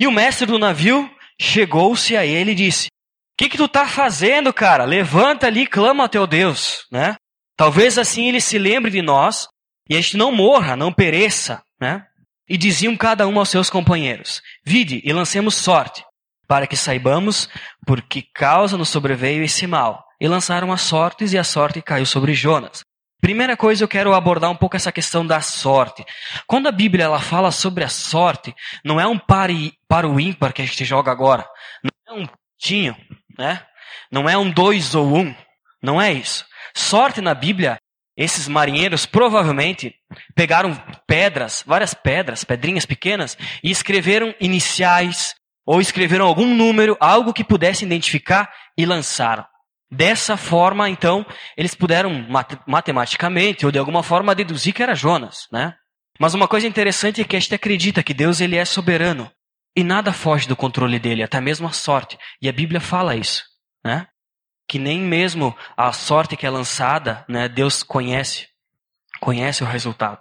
E 0.00 0.06
o 0.06 0.12
mestre 0.12 0.46
do 0.46 0.58
navio 0.58 1.10
chegou-se 1.38 2.16
a 2.16 2.24
ele 2.24 2.52
e 2.52 2.54
disse: 2.54 2.86
que 3.36 3.50
que 3.50 3.58
tu 3.58 3.68
tá 3.68 3.86
fazendo, 3.86 4.50
cara? 4.50 4.86
Levanta 4.86 5.46
ali, 5.46 5.66
clama 5.66 6.04
ao 6.04 6.08
teu 6.08 6.26
Deus, 6.26 6.86
né? 6.90 7.16
Talvez 7.54 7.98
assim 7.98 8.28
ele 8.28 8.40
se 8.40 8.56
lembre 8.56 8.90
de 8.90 9.02
nós 9.02 9.46
e 9.90 9.94
a 9.94 10.00
gente 10.00 10.16
não 10.16 10.32
morra, 10.32 10.74
não 10.74 10.90
pereça, 10.90 11.62
né? 11.78 12.06
E 12.48 12.56
diziam 12.56 12.96
cada 12.96 13.26
um 13.26 13.38
aos 13.38 13.48
seus 13.48 13.70
companheiros: 13.70 14.42
Vide 14.64 15.00
e 15.04 15.12
lancemos 15.12 15.54
sorte, 15.54 16.04
para 16.46 16.66
que 16.66 16.76
saibamos 16.76 17.48
por 17.86 18.02
que 18.02 18.22
causa 18.22 18.76
nos 18.76 18.88
sobreveio 18.88 19.44
esse 19.44 19.66
mal. 19.66 20.04
E 20.20 20.28
lançaram 20.28 20.72
as 20.72 20.82
sortes 20.82 21.32
e 21.32 21.38
a 21.38 21.44
sorte 21.44 21.82
caiu 21.82 22.06
sobre 22.06 22.34
Jonas. 22.34 22.82
Primeira 23.22 23.56
coisa, 23.56 23.84
eu 23.84 23.88
quero 23.88 24.14
abordar 24.14 24.50
um 24.50 24.56
pouco 24.56 24.74
essa 24.74 24.90
questão 24.90 25.24
da 25.24 25.40
sorte. 25.40 26.04
Quando 26.44 26.66
a 26.66 26.72
Bíblia 26.72 27.04
ela 27.04 27.20
fala 27.20 27.52
sobre 27.52 27.84
a 27.84 27.88
sorte, 27.88 28.52
não 28.84 29.00
é 29.00 29.06
um 29.06 29.16
para, 29.16 29.52
para 29.86 30.08
o 30.08 30.18
ímpar 30.18 30.52
que 30.52 30.60
a 30.60 30.66
gente 30.66 30.84
joga 30.84 31.12
agora. 31.12 31.48
Não 31.84 32.16
é 32.16 32.20
um 32.20 32.28
tinho, 32.58 32.96
né? 33.38 33.64
Não 34.10 34.28
é 34.28 34.36
um 34.36 34.50
dois 34.50 34.96
ou 34.96 35.16
um. 35.16 35.32
Não 35.80 36.02
é 36.02 36.12
isso. 36.12 36.44
Sorte 36.74 37.20
na 37.20 37.32
Bíblia, 37.32 37.78
esses 38.16 38.46
marinheiros 38.48 39.06
provavelmente 39.06 39.94
pegaram 40.34 40.74
pedras, 41.06 41.64
várias 41.66 41.94
pedras, 41.94 42.44
pedrinhas 42.44 42.84
pequenas, 42.84 43.36
e 43.62 43.70
escreveram 43.70 44.34
iniciais, 44.40 45.34
ou 45.64 45.80
escreveram 45.80 46.26
algum 46.26 46.54
número, 46.54 46.96
algo 47.00 47.32
que 47.32 47.44
pudesse 47.44 47.84
identificar 47.84 48.52
e 48.76 48.84
lançaram. 48.84 49.44
Dessa 49.90 50.36
forma, 50.36 50.88
então, 50.88 51.24
eles 51.56 51.74
puderam 51.74 52.26
matematicamente 52.66 53.66
ou 53.66 53.72
de 53.72 53.78
alguma 53.78 54.02
forma 54.02 54.34
deduzir 54.34 54.72
que 54.72 54.82
era 54.82 54.94
Jonas, 54.94 55.46
né? 55.52 55.74
Mas 56.18 56.34
uma 56.34 56.48
coisa 56.48 56.66
interessante 56.66 57.20
é 57.20 57.24
que 57.24 57.36
a 57.36 57.40
gente 57.40 57.54
acredita 57.54 58.02
que 58.02 58.14
Deus 58.14 58.40
ele 58.40 58.56
é 58.56 58.64
soberano 58.64 59.30
e 59.76 59.82
nada 59.82 60.12
foge 60.12 60.46
do 60.46 60.56
controle 60.56 60.98
dele, 60.98 61.22
até 61.22 61.40
mesmo 61.40 61.66
a 61.66 61.72
sorte. 61.72 62.18
E 62.40 62.48
a 62.48 62.52
Bíblia 62.52 62.80
fala 62.80 63.16
isso, 63.16 63.42
né? 63.84 64.06
Que 64.72 64.78
nem 64.78 64.98
mesmo 64.98 65.54
a 65.76 65.92
sorte 65.92 66.34
que 66.34 66.46
é 66.46 66.48
lançada, 66.48 67.26
né, 67.28 67.46
Deus 67.46 67.82
conhece, 67.82 68.48
conhece 69.20 69.62
o 69.62 69.66
resultado. 69.66 70.18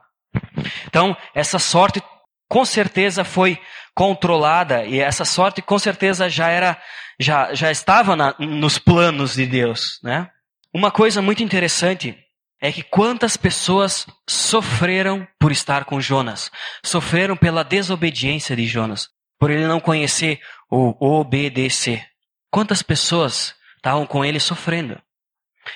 Então, 0.87 1.15
essa 1.33 1.57
sorte 1.57 2.03
com 2.49 2.65
certeza 2.65 3.23
foi 3.23 3.57
controlada 3.95 4.83
e 4.83 4.99
essa 4.99 5.23
sorte 5.23 5.61
com 5.61 5.79
certeza 5.79 6.29
já 6.29 6.49
era 6.49 6.77
já, 7.17 7.53
já 7.53 7.71
estava 7.71 8.13
na, 8.13 8.35
nos 8.39 8.77
planos 8.77 9.35
de 9.35 9.45
Deus, 9.45 10.01
né? 10.03 10.29
Uma 10.73 10.91
coisa 10.91 11.21
muito 11.21 11.41
interessante 11.41 12.17
é 12.59 12.73
que 12.73 12.83
quantas 12.83 13.37
pessoas 13.37 14.05
sofreram 14.29 15.25
por 15.39 15.53
estar 15.53 15.85
com 15.85 16.01
Jonas, 16.01 16.51
sofreram 16.83 17.37
pela 17.37 17.63
desobediência 17.63 18.53
de 18.53 18.67
Jonas, 18.67 19.07
por 19.39 19.49
ele 19.49 19.65
não 19.65 19.79
conhecer 19.79 20.41
o 20.69 20.93
obedecer. 20.99 22.05
Quantas 22.49 22.83
pessoas 22.83 23.55
estavam 23.81 24.05
com 24.05 24.23
ele 24.23 24.39
sofrendo? 24.39 25.01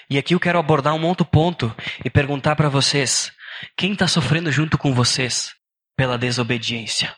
E 0.09 0.17
aqui 0.17 0.33
eu 0.33 0.39
quero 0.39 0.59
abordar 0.59 0.93
um 0.93 1.05
outro 1.05 1.25
ponto 1.25 1.75
e 2.03 2.09
perguntar 2.09 2.55
para 2.55 2.69
vocês: 2.69 3.31
quem 3.75 3.93
está 3.93 4.07
sofrendo 4.07 4.51
junto 4.51 4.77
com 4.77 4.93
vocês 4.93 5.53
pela 5.97 6.17
desobediência? 6.17 7.15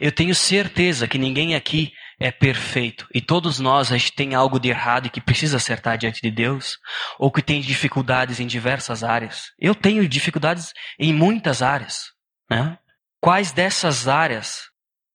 Eu 0.00 0.12
tenho 0.12 0.34
certeza 0.34 1.08
que 1.08 1.18
ninguém 1.18 1.54
aqui 1.54 1.92
é 2.20 2.30
perfeito 2.30 3.06
e 3.12 3.20
todos 3.20 3.58
nós 3.58 3.90
a 3.90 3.96
gente 3.96 4.12
tem 4.12 4.34
algo 4.34 4.60
de 4.60 4.68
errado 4.68 5.06
e 5.06 5.10
que 5.10 5.20
precisa 5.20 5.56
acertar 5.56 5.98
diante 5.98 6.20
de 6.22 6.30
Deus, 6.30 6.78
ou 7.18 7.32
que 7.32 7.42
tem 7.42 7.60
dificuldades 7.60 8.38
em 8.38 8.46
diversas 8.46 9.02
áreas. 9.02 9.50
Eu 9.58 9.74
tenho 9.74 10.08
dificuldades 10.08 10.72
em 10.98 11.12
muitas 11.12 11.62
áreas. 11.62 12.12
Né? 12.48 12.78
Quais 13.20 13.50
dessas 13.50 14.06
áreas, 14.06 14.62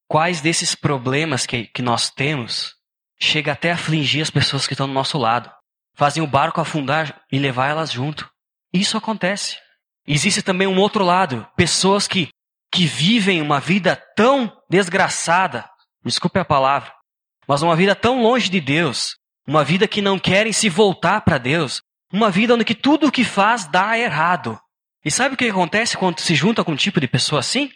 quais 0.08 0.41
desses 0.41 0.76
problemas 0.76 1.45
que, 1.45 1.67
que 1.67 1.82
nós 1.82 2.10
temos, 2.10 2.77
chega 3.20 3.52
até 3.52 3.72
a 3.72 3.76
afligir 3.76 4.22
as 4.22 4.30
pessoas 4.30 4.68
que 4.68 4.74
estão 4.74 4.88
do 4.88 4.94
nosso 4.94 5.18
lado? 5.18 5.52
Fazem 5.96 6.22
o 6.22 6.28
barco 6.28 6.62
afundar 6.62 7.22
e 7.32 7.40
levar 7.40 7.68
elas 7.68 7.92
junto. 7.92 8.30
Isso 8.74 8.98
acontece. 8.98 9.58
Existe 10.06 10.42
também 10.42 10.68
um 10.68 10.78
outro 10.80 11.04
lado, 11.04 11.48
pessoas 11.56 12.08
que 12.08 12.30
que 12.72 12.86
vivem 12.86 13.42
uma 13.42 13.60
vida 13.60 13.96
tão 14.16 14.52
desgraçada, 14.70 15.68
desculpe 16.04 16.38
a 16.38 16.46
palavra, 16.46 16.92
mas 17.48 17.62
uma 17.62 17.76
vida 17.76 17.96
tão 17.96 18.22
longe 18.22 18.50
de 18.50 18.60
Deus, 18.60 19.16
uma 19.48 19.64
vida 19.64 19.88
que 19.88 20.02
não 20.02 20.20
querem 20.20 20.52
se 20.52 20.70
voltar 20.70 21.22
para 21.22 21.38
Deus, 21.38 21.82
uma 22.12 22.30
vida 22.30 22.54
onde 22.54 22.66
que 22.66 22.76
tudo 22.76 23.08
o 23.08 23.12
que 23.12 23.24
faz 23.24 23.66
dá 23.66 23.98
errado. 23.98 24.60
E 25.04 25.10
sabe 25.10 25.36
o 25.36 25.38
que 25.38 25.50
acontece 25.50 25.98
quando 25.98 26.20
se 26.20 26.36
junta 26.36 26.64
com 26.64 26.74
um 26.74 26.76
tipo 26.76 27.00
de 27.00 27.08
pessoa 27.08 27.40
assim? 27.40 27.70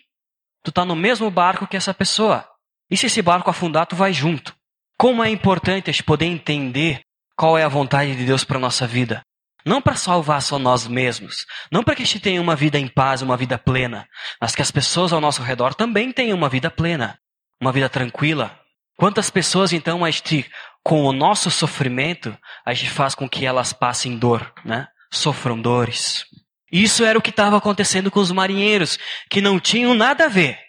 Tu 0.63 0.69
está 0.69 0.83
no 0.83 0.95
mesmo 0.95 1.31
barco 1.31 1.65
que 1.65 1.77
essa 1.77 1.93
pessoa. 1.93 2.47
E 2.89 2.97
se 2.97 3.05
esse 3.05 3.21
barco 3.21 3.49
afundar, 3.49 3.87
tu 3.87 3.95
vai 3.95 4.11
junto. 4.11 4.53
Como 5.01 5.23
é 5.23 5.31
importante 5.31 5.89
a 5.89 5.91
gente 5.91 6.03
poder 6.03 6.27
entender 6.27 7.01
qual 7.35 7.57
é 7.57 7.63
a 7.63 7.67
vontade 7.67 8.15
de 8.15 8.23
Deus 8.23 8.43
para 8.43 8.59
nossa 8.59 8.85
vida. 8.85 9.23
Não 9.65 9.81
para 9.81 9.95
salvar 9.95 10.39
só 10.43 10.59
nós 10.59 10.87
mesmos, 10.87 11.47
não 11.71 11.83
para 11.83 11.95
que 11.95 12.03
a 12.03 12.05
gente 12.05 12.19
tenha 12.19 12.39
uma 12.39 12.55
vida 12.55 12.77
em 12.77 12.87
paz, 12.87 13.23
uma 13.23 13.35
vida 13.35 13.57
plena, 13.57 14.07
mas 14.39 14.53
que 14.53 14.61
as 14.61 14.69
pessoas 14.69 15.11
ao 15.11 15.19
nosso 15.19 15.41
redor 15.41 15.73
também 15.73 16.11
tenham 16.11 16.37
uma 16.37 16.47
vida 16.47 16.69
plena, 16.69 17.17
uma 17.59 17.71
vida 17.71 17.89
tranquila. 17.89 18.55
Quantas 18.95 19.31
pessoas 19.31 19.73
então 19.73 20.05
a 20.05 20.11
gente, 20.11 20.47
com 20.83 21.01
o 21.01 21.11
nosso 21.11 21.49
sofrimento, 21.49 22.37
a 22.63 22.71
gente 22.71 22.91
faz 22.91 23.15
com 23.15 23.27
que 23.27 23.43
elas 23.43 23.73
passem 23.73 24.19
dor, 24.19 24.53
né? 24.63 24.85
Sofram 25.11 25.59
dores. 25.59 26.25
Isso 26.71 27.03
era 27.03 27.17
o 27.17 27.23
que 27.23 27.31
estava 27.31 27.57
acontecendo 27.57 28.11
com 28.11 28.19
os 28.19 28.31
marinheiros, 28.31 28.99
que 29.31 29.41
não 29.41 29.59
tinham 29.59 29.95
nada 29.95 30.25
a 30.25 30.29
ver 30.29 30.59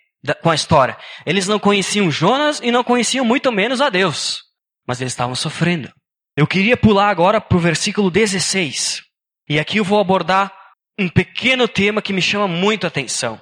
com 0.43 0.51
a 0.51 0.55
história. 0.55 0.97
Eles 1.27 1.49
não 1.49 1.59
conheciam 1.59 2.11
Jonas 2.11 2.61
e 2.63 2.71
não 2.71 2.85
conheciam 2.85 3.25
muito 3.25 3.51
menos 3.51 3.81
a 3.81 3.89
Deus, 3.89 4.43
mas 4.87 5.01
eles 5.01 5.13
estavam 5.13 5.35
sofrendo. 5.35 5.93
Eu 6.37 6.47
queria 6.47 6.77
pular 6.77 7.09
agora 7.09 7.41
para 7.41 7.57
o 7.57 7.61
versículo 7.61 8.11
16. 8.11 9.03
E 9.49 9.59
aqui 9.59 9.79
eu 9.79 9.85
vou 9.85 10.01
abordar 10.01 10.53
um 10.99 11.09
pequeno 11.09 11.67
tema 11.67 12.01
que 12.01 12.13
me 12.13 12.23
chama 12.23 12.47
muito 12.47 12.85
a 12.85 12.89
atenção. 12.89 13.41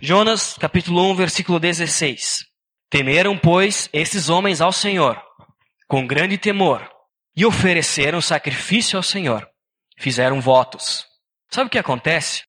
Jonas, 0.00 0.56
capítulo 0.58 1.10
1, 1.12 1.14
versículo 1.14 1.60
16. 1.60 2.44
Temeram, 2.90 3.36
pois, 3.36 3.88
esses 3.92 4.28
homens 4.28 4.60
ao 4.60 4.72
Senhor, 4.72 5.20
com 5.88 6.06
grande 6.06 6.36
temor, 6.38 6.88
e 7.36 7.44
ofereceram 7.44 8.20
sacrifício 8.20 8.96
ao 8.96 9.02
Senhor. 9.02 9.46
Fizeram 9.98 10.40
votos. 10.40 11.04
Sabe 11.50 11.68
o 11.68 11.70
que 11.70 11.78
acontece? 11.78 12.42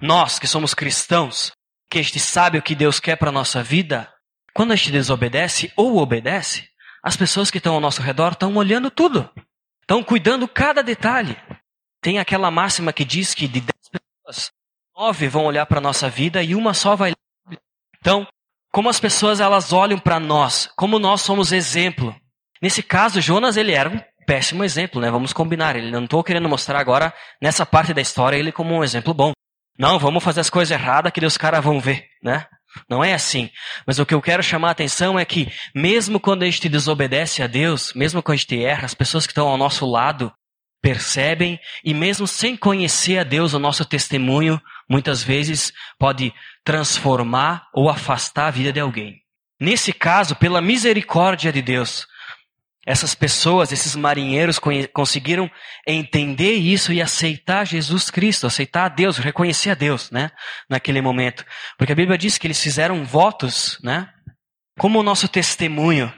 Nós, 0.00 0.38
que 0.38 0.46
somos 0.46 0.74
cristãos, 0.74 1.52
que 1.92 1.98
a 1.98 2.02
gente 2.02 2.18
sabe 2.18 2.56
o 2.56 2.62
que 2.62 2.74
Deus 2.74 2.98
quer 2.98 3.16
para 3.16 3.28
a 3.28 3.32
nossa 3.32 3.62
vida, 3.62 4.10
quando 4.54 4.72
a 4.72 4.76
gente 4.76 4.92
desobedece 4.92 5.70
ou 5.76 5.98
obedece, 5.98 6.66
as 7.04 7.18
pessoas 7.18 7.50
que 7.50 7.58
estão 7.58 7.74
ao 7.74 7.80
nosso 7.80 8.00
redor 8.00 8.32
estão 8.32 8.56
olhando 8.56 8.90
tudo. 8.90 9.28
Estão 9.82 10.02
cuidando 10.02 10.48
cada 10.48 10.82
detalhe. 10.82 11.36
Tem 12.00 12.18
aquela 12.18 12.50
máxima 12.50 12.94
que 12.94 13.04
diz 13.04 13.34
que 13.34 13.46
de 13.46 13.60
dez 13.60 13.90
pessoas, 13.90 14.50
nove 14.96 15.28
vão 15.28 15.44
olhar 15.44 15.66
para 15.66 15.78
a 15.78 15.82
nossa 15.82 16.08
vida 16.08 16.42
e 16.42 16.54
uma 16.54 16.72
só 16.72 16.96
vai. 16.96 17.12
Então, 18.00 18.26
como 18.72 18.88
as 18.88 18.98
pessoas 18.98 19.38
elas 19.38 19.70
olham 19.70 19.98
para 19.98 20.18
nós, 20.18 20.70
como 20.74 20.98
nós 20.98 21.20
somos 21.20 21.52
exemplo. 21.52 22.16
Nesse 22.62 22.82
caso, 22.82 23.20
Jonas 23.20 23.58
ele 23.58 23.72
era 23.72 23.90
um 23.90 24.00
péssimo 24.26 24.64
exemplo, 24.64 24.98
né? 24.98 25.10
Vamos 25.10 25.34
combinar. 25.34 25.76
Ele 25.76 25.90
não 25.90 26.04
estou 26.04 26.24
querendo 26.24 26.48
mostrar 26.48 26.80
agora 26.80 27.12
nessa 27.40 27.66
parte 27.66 27.92
da 27.92 28.00
história 28.00 28.38
ele 28.38 28.50
como 28.50 28.74
um 28.74 28.82
exemplo 28.82 29.12
bom. 29.12 29.34
Não, 29.78 29.98
vamos 29.98 30.22
fazer 30.22 30.40
as 30.40 30.50
coisas 30.50 30.70
erradas 30.70 31.12
que 31.12 31.24
os 31.24 31.36
caras 31.36 31.64
vão 31.64 31.80
ver, 31.80 32.06
né? 32.22 32.46
Não 32.88 33.04
é 33.04 33.12
assim. 33.12 33.50
Mas 33.86 33.98
o 33.98 34.06
que 34.06 34.14
eu 34.14 34.22
quero 34.22 34.42
chamar 34.42 34.68
a 34.68 34.72
atenção 34.72 35.18
é 35.18 35.24
que, 35.24 35.50
mesmo 35.74 36.18
quando 36.18 36.42
a 36.42 36.46
gente 36.46 36.68
desobedece 36.68 37.42
a 37.42 37.46
Deus, 37.46 37.92
mesmo 37.94 38.22
quando 38.22 38.36
a 38.36 38.38
gente 38.38 38.64
erra, 38.64 38.86
as 38.86 38.94
pessoas 38.94 39.26
que 39.26 39.32
estão 39.32 39.48
ao 39.48 39.56
nosso 39.56 39.86
lado 39.86 40.32
percebem, 40.82 41.60
e 41.84 41.94
mesmo 41.94 42.26
sem 42.26 42.56
conhecer 42.56 43.18
a 43.18 43.24
Deus, 43.24 43.54
o 43.54 43.58
nosso 43.58 43.84
testemunho, 43.84 44.60
muitas 44.88 45.22
vezes, 45.22 45.72
pode 45.98 46.34
transformar 46.64 47.68
ou 47.72 47.88
afastar 47.88 48.48
a 48.48 48.50
vida 48.50 48.72
de 48.72 48.80
alguém. 48.80 49.20
Nesse 49.60 49.92
caso, 49.92 50.34
pela 50.34 50.60
misericórdia 50.60 51.52
de 51.52 51.62
Deus, 51.62 52.06
essas 52.84 53.14
pessoas, 53.14 53.70
esses 53.70 53.94
marinheiros 53.94 54.58
conseguiram 54.92 55.48
entender 55.86 56.54
isso 56.54 56.92
e 56.92 57.00
aceitar 57.00 57.64
Jesus 57.64 58.10
Cristo, 58.10 58.46
aceitar 58.46 58.86
a 58.86 58.88
Deus, 58.88 59.18
reconhecer 59.18 59.70
a 59.70 59.74
Deus, 59.74 60.10
né? 60.10 60.32
Naquele 60.68 61.00
momento. 61.00 61.44
Porque 61.78 61.92
a 61.92 61.96
Bíblia 61.96 62.18
diz 62.18 62.38
que 62.38 62.46
eles 62.46 62.60
fizeram 62.60 63.04
votos, 63.04 63.78
né? 63.84 64.08
Como 64.78 64.98
o 64.98 65.02
nosso 65.02 65.28
testemunho 65.28 66.12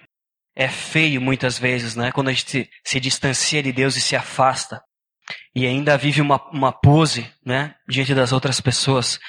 é 0.56 0.66
feio 0.66 1.20
muitas 1.20 1.58
vezes, 1.58 1.94
né? 1.96 2.10
Quando 2.12 2.28
a 2.28 2.32
gente 2.32 2.70
se 2.82 2.98
distancia 2.98 3.62
de 3.62 3.70
Deus 3.70 3.96
e 3.96 4.00
se 4.00 4.16
afasta. 4.16 4.80
E 5.54 5.66
ainda 5.66 5.98
vive 5.98 6.22
uma, 6.22 6.40
uma 6.50 6.72
pose, 6.72 7.30
né? 7.44 7.74
Diante 7.86 8.14
das 8.14 8.32
outras 8.32 8.58
pessoas. 8.58 9.20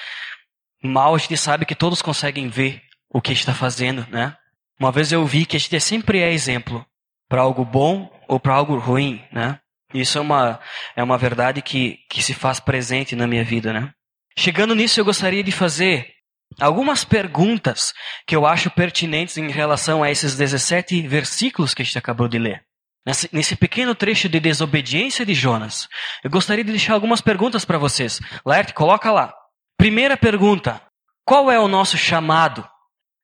Mal 0.82 1.14
a 1.14 1.18
gente 1.18 1.36
sabe 1.36 1.66
que 1.66 1.74
todos 1.74 2.00
conseguem 2.00 2.48
ver 2.48 2.80
o 3.10 3.20
que 3.20 3.32
está 3.32 3.52
fazendo, 3.52 4.06
né? 4.10 4.34
Uma 4.80 4.90
vez 4.90 5.12
eu 5.12 5.26
vi 5.26 5.44
que 5.44 5.56
a 5.56 5.60
gente 5.60 5.78
sempre 5.80 6.20
é 6.20 6.32
exemplo 6.32 6.86
para 7.28 7.42
algo 7.42 7.64
bom 7.64 8.10
ou 8.28 8.38
para 8.38 8.54
algo 8.54 8.78
ruim, 8.78 9.22
né? 9.32 9.58
Isso 9.94 10.18
é 10.18 10.20
uma, 10.20 10.60
é 10.94 11.02
uma 11.02 11.16
verdade 11.16 11.62
que, 11.62 11.98
que 12.10 12.22
se 12.22 12.34
faz 12.34 12.60
presente 12.60 13.14
na 13.14 13.26
minha 13.26 13.44
vida, 13.44 13.72
né? 13.72 13.92
Chegando 14.38 14.74
nisso, 14.74 15.00
eu 15.00 15.04
gostaria 15.04 15.42
de 15.42 15.52
fazer 15.52 16.12
algumas 16.60 17.04
perguntas 17.04 17.92
que 18.26 18.36
eu 18.36 18.46
acho 18.46 18.70
pertinentes 18.70 19.36
em 19.36 19.50
relação 19.50 20.02
a 20.02 20.10
esses 20.10 20.36
17 20.36 21.06
versículos 21.06 21.72
que 21.72 21.82
a 21.82 21.84
gente 21.84 21.98
acabou 21.98 22.28
de 22.28 22.38
ler. 22.38 22.62
nesse, 23.06 23.28
nesse 23.32 23.56
pequeno 23.56 23.94
trecho 23.94 24.28
de 24.28 24.40
desobediência 24.40 25.24
de 25.24 25.34
Jonas, 25.34 25.88
eu 26.22 26.30
gostaria 26.30 26.64
de 26.64 26.72
deixar 26.72 26.94
algumas 26.94 27.20
perguntas 27.20 27.64
para 27.64 27.78
vocês. 27.78 28.20
Laerte, 28.44 28.74
coloca 28.74 29.10
lá. 29.10 29.32
Primeira 29.78 30.16
pergunta: 30.16 30.82
qual 31.24 31.50
é 31.50 31.58
o 31.58 31.68
nosso 31.68 31.96
chamado? 31.96 32.68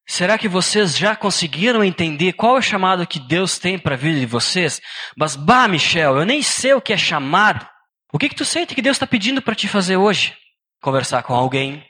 Será 0.06 0.36
que 0.36 0.48
vocês 0.48 0.96
já 0.96 1.14
conseguiram 1.14 1.82
entender 1.82 2.32
qual 2.32 2.56
é 2.56 2.58
o 2.58 2.62
chamado 2.62 3.06
que 3.06 3.20
Deus 3.20 3.58
tem 3.58 3.78
para 3.78 3.94
a 3.94 3.98
vida 3.98 4.18
de 4.18 4.26
vocês? 4.26 4.80
Mas, 5.16 5.36
bah, 5.36 5.68
Michel, 5.68 6.18
eu 6.18 6.24
nem 6.24 6.42
sei 6.42 6.74
o 6.74 6.80
que 6.80 6.92
é 6.92 6.96
chamado. 6.96 7.66
O 8.12 8.18
que, 8.18 8.28
que 8.28 8.34
tu 8.34 8.44
sente 8.44 8.74
que 8.74 8.82
Deus 8.82 8.96
está 8.96 9.06
pedindo 9.06 9.40
para 9.40 9.54
te 9.54 9.68
fazer 9.68 9.96
hoje? 9.96 10.36
Conversar 10.82 11.22
com 11.22 11.34
alguém, 11.34 11.84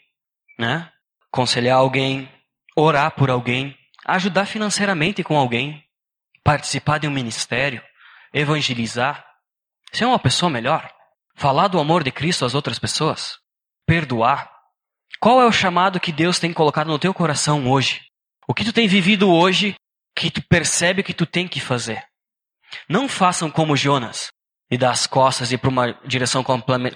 né? 0.58 0.88
Conselhar 1.30 1.78
alguém, 1.78 2.30
orar 2.76 3.10
por 3.12 3.30
alguém, 3.30 3.76
ajudar 4.06 4.46
financeiramente 4.46 5.24
com 5.24 5.36
alguém, 5.36 5.82
participar 6.44 6.98
de 6.98 7.08
um 7.08 7.10
ministério, 7.10 7.82
evangelizar, 8.32 9.24
ser 9.92 10.04
uma 10.04 10.18
pessoa 10.18 10.50
melhor, 10.50 10.88
falar 11.34 11.68
do 11.68 11.80
amor 11.80 12.04
de 12.04 12.12
Cristo 12.12 12.44
às 12.44 12.54
outras 12.54 12.78
pessoas, 12.78 13.38
perdoar. 13.86 14.51
Qual 15.22 15.40
é 15.40 15.46
o 15.46 15.52
chamado 15.52 16.00
que 16.00 16.10
Deus 16.10 16.40
tem 16.40 16.52
colocado 16.52 16.88
no 16.88 16.98
teu 16.98 17.14
coração 17.14 17.70
hoje? 17.70 18.00
O 18.48 18.52
que 18.52 18.64
tu 18.64 18.72
tem 18.72 18.88
vivido 18.88 19.30
hoje 19.30 19.76
que 20.16 20.32
tu 20.32 20.42
percebe 20.42 21.04
que 21.04 21.14
tu 21.14 21.24
tem 21.24 21.46
que 21.46 21.60
fazer? 21.60 22.02
Não 22.88 23.08
façam 23.08 23.48
como 23.48 23.76
Jonas 23.76 24.32
e 24.68 24.76
dar 24.76 24.90
as 24.90 25.06
costas 25.06 25.52
e 25.52 25.56
para 25.56 25.70
uma 25.70 25.92
direção 26.04 26.42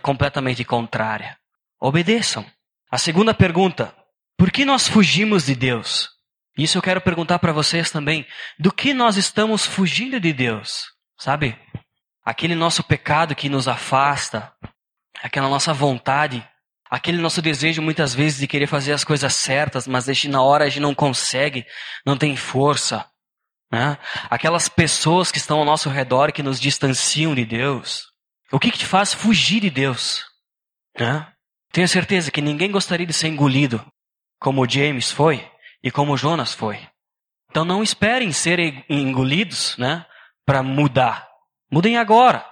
completamente 0.03 0.65
contrária. 0.65 1.39
Obedeçam. 1.81 2.45
A 2.91 2.99
segunda 2.99 3.33
pergunta: 3.33 3.95
por 4.37 4.51
que 4.51 4.65
nós 4.65 4.89
fugimos 4.89 5.47
de 5.47 5.55
Deus? 5.55 6.09
Isso 6.59 6.77
eu 6.77 6.83
quero 6.83 7.01
perguntar 7.01 7.39
para 7.39 7.53
vocês 7.53 7.93
também. 7.93 8.27
Do 8.59 8.73
que 8.73 8.93
nós 8.93 9.17
estamos 9.17 9.65
fugindo 9.65 10.19
de 10.19 10.33
Deus? 10.33 10.87
Sabe? 11.17 11.57
Aquele 12.25 12.57
nosso 12.57 12.83
pecado 12.83 13.37
que 13.37 13.49
nos 13.49 13.69
afasta, 13.69 14.53
aquela 15.23 15.49
nossa 15.49 15.73
vontade, 15.73 16.45
aquele 16.91 17.19
nosso 17.19 17.43
desejo 17.43 17.83
muitas 17.83 18.15
vezes 18.15 18.39
de 18.39 18.47
querer 18.47 18.67
fazer 18.67 18.93
as 18.93 19.05
coisas 19.05 19.35
certas, 19.35 19.87
mas 19.87 20.07
na 20.25 20.43
hora 20.43 20.65
a 20.65 20.69
gente 20.69 20.81
não 20.81 20.95
consegue, 20.95 21.67
não 22.05 22.17
tem 22.17 22.37
força. 22.37 23.09
Né? 23.71 23.99
Aquelas 24.31 24.69
pessoas 24.69 25.33
que 25.33 25.39
estão 25.39 25.59
ao 25.59 25.65
nosso 25.65 25.89
redor 25.89 26.33
que 26.33 26.43
nos 26.43 26.61
distanciam 26.61 27.35
de 27.35 27.45
Deus. 27.45 28.07
O 28.53 28.61
que, 28.61 28.71
que 28.71 28.79
te 28.79 28.87
faz 28.87 29.13
fugir 29.13 29.61
de 29.61 29.71
Deus? 29.71 30.25
Né? 30.99 31.27
Tenho 31.73 31.89
certeza 31.89 32.31
que 32.31 32.41
ninguém 32.41 32.71
gostaria 32.71 33.07
de 33.07 33.13
ser 33.13 33.29
engolido, 33.29 33.85
como 34.41 34.69
James 34.69 35.11
foi 35.11 35.47
e 35.83 35.91
como 35.91 36.17
Jonas 36.17 36.55
foi. 36.55 36.81
Então 37.51 37.65
não 37.65 37.83
esperem 37.83 38.33
ser 38.33 38.85
engolidos 38.89 39.77
né, 39.77 40.05
para 40.45 40.63
mudar. 40.63 41.29
Mudem 41.71 41.97
agora. 41.97 42.45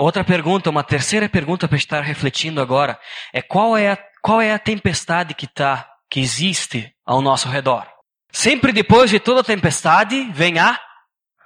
Outra 0.00 0.24
pergunta, 0.24 0.70
uma 0.70 0.82
terceira 0.82 1.28
pergunta 1.28 1.68
para 1.68 1.76
estar 1.76 2.00
refletindo 2.00 2.62
agora, 2.62 2.98
é 3.34 3.42
qual 3.42 3.76
é 3.76 3.90
a, 3.90 3.98
qual 4.22 4.40
é 4.40 4.50
a 4.50 4.58
tempestade 4.58 5.34
que, 5.34 5.46
tá, 5.46 5.86
que 6.08 6.20
existe 6.20 6.90
ao 7.04 7.20
nosso 7.20 7.50
redor? 7.50 7.86
Sempre 8.32 8.72
depois 8.72 9.10
de 9.10 9.20
toda 9.20 9.44
tempestade 9.44 10.30
vem 10.32 10.58
a 10.58 10.80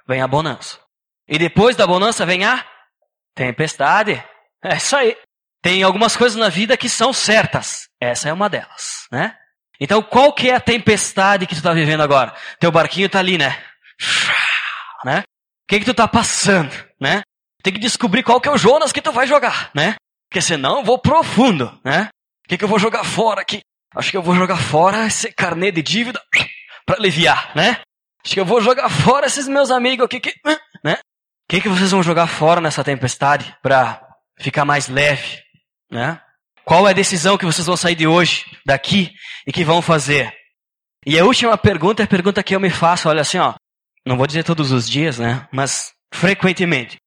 vem 0.07 0.21
a 0.21 0.27
bonança. 0.27 0.79
E 1.27 1.37
depois 1.37 1.75
da 1.75 1.85
bonança 1.85 2.25
vem 2.25 2.45
a 2.45 2.65
tempestade. 3.35 4.23
É 4.63 4.77
isso 4.77 4.95
aí. 4.95 5.17
Tem 5.61 5.83
algumas 5.83 6.15
coisas 6.15 6.37
na 6.37 6.47
vida 6.47 6.77
que 6.77 6.87
são 6.87 7.11
certas. 7.11 7.89
Essa 7.99 8.29
é 8.29 8.33
uma 8.33 8.47
delas, 8.47 9.05
né? 9.11 9.35
Então, 9.81 10.01
qual 10.01 10.31
que 10.31 10.49
é 10.49 10.55
a 10.55 10.61
tempestade 10.61 11.45
que 11.45 11.55
tu 11.55 11.57
está 11.57 11.73
vivendo 11.73 12.03
agora? 12.03 12.33
Teu 12.57 12.71
barquinho 12.71 13.07
está 13.07 13.19
ali, 13.19 13.37
né? 13.37 13.61
né? 15.03 15.19
O 15.19 15.67
que 15.67 15.79
que 15.79 15.85
tu 15.85 15.91
está 15.91 16.07
passando, 16.07 16.71
né? 17.01 17.21
Tem 17.65 17.73
que 17.73 17.79
descobrir 17.79 18.21
qual 18.21 18.39
que 18.39 18.47
é 18.47 18.51
o 18.51 18.59
Jonas 18.59 18.91
que 18.91 19.01
tu 19.01 19.11
vai 19.11 19.25
jogar, 19.25 19.71
né? 19.73 19.95
Porque 20.29 20.39
senão 20.39 20.77
eu 20.77 20.83
vou 20.83 20.99
profundo, 20.99 21.75
né? 21.83 22.09
O 22.45 22.47
que 22.47 22.59
que 22.59 22.63
eu 22.63 22.67
vou 22.67 22.77
jogar 22.77 23.03
fora 23.03 23.41
aqui? 23.41 23.61
Acho 23.95 24.11
que 24.11 24.17
eu 24.17 24.21
vou 24.21 24.35
jogar 24.35 24.57
fora 24.57 25.07
esse 25.07 25.31
carnê 25.33 25.71
de 25.71 25.81
dívida 25.81 26.21
para 26.85 26.97
aliviar, 26.97 27.51
né? 27.55 27.81
Acho 28.23 28.35
que 28.35 28.39
eu 28.39 28.45
vou 28.45 28.61
jogar 28.61 28.87
fora 28.87 29.25
esses 29.25 29.47
meus 29.47 29.71
amigos 29.71 30.05
aqui, 30.05 30.19
que, 30.19 30.31
né? 30.85 30.93
O 30.93 31.49
que, 31.49 31.59
que 31.59 31.67
vocês 31.67 31.89
vão 31.89 32.03
jogar 32.03 32.27
fora 32.27 32.61
nessa 32.61 32.83
tempestade 32.83 33.57
para 33.63 33.99
ficar 34.37 34.63
mais 34.63 34.87
leve, 34.87 35.41
né? 35.89 36.21
Qual 36.63 36.87
é 36.87 36.91
a 36.91 36.93
decisão 36.93 37.35
que 37.35 37.45
vocês 37.45 37.65
vão 37.65 37.75
sair 37.75 37.95
de 37.95 38.05
hoje, 38.05 38.45
daqui, 38.63 39.11
e 39.47 39.51
que 39.51 39.65
vão 39.65 39.81
fazer? 39.81 40.31
E 41.03 41.17
a 41.17 41.25
última 41.25 41.57
pergunta 41.57 42.03
é 42.03 42.05
a 42.05 42.07
pergunta 42.07 42.43
que 42.43 42.55
eu 42.55 42.59
me 42.59 42.69
faço, 42.69 43.09
olha 43.09 43.21
assim, 43.21 43.39
ó. 43.39 43.55
Não 44.05 44.17
vou 44.17 44.27
dizer 44.27 44.43
todos 44.43 44.71
os 44.71 44.87
dias, 44.87 45.17
né? 45.17 45.47
Mas 45.51 45.91
frequentemente. 46.13 46.97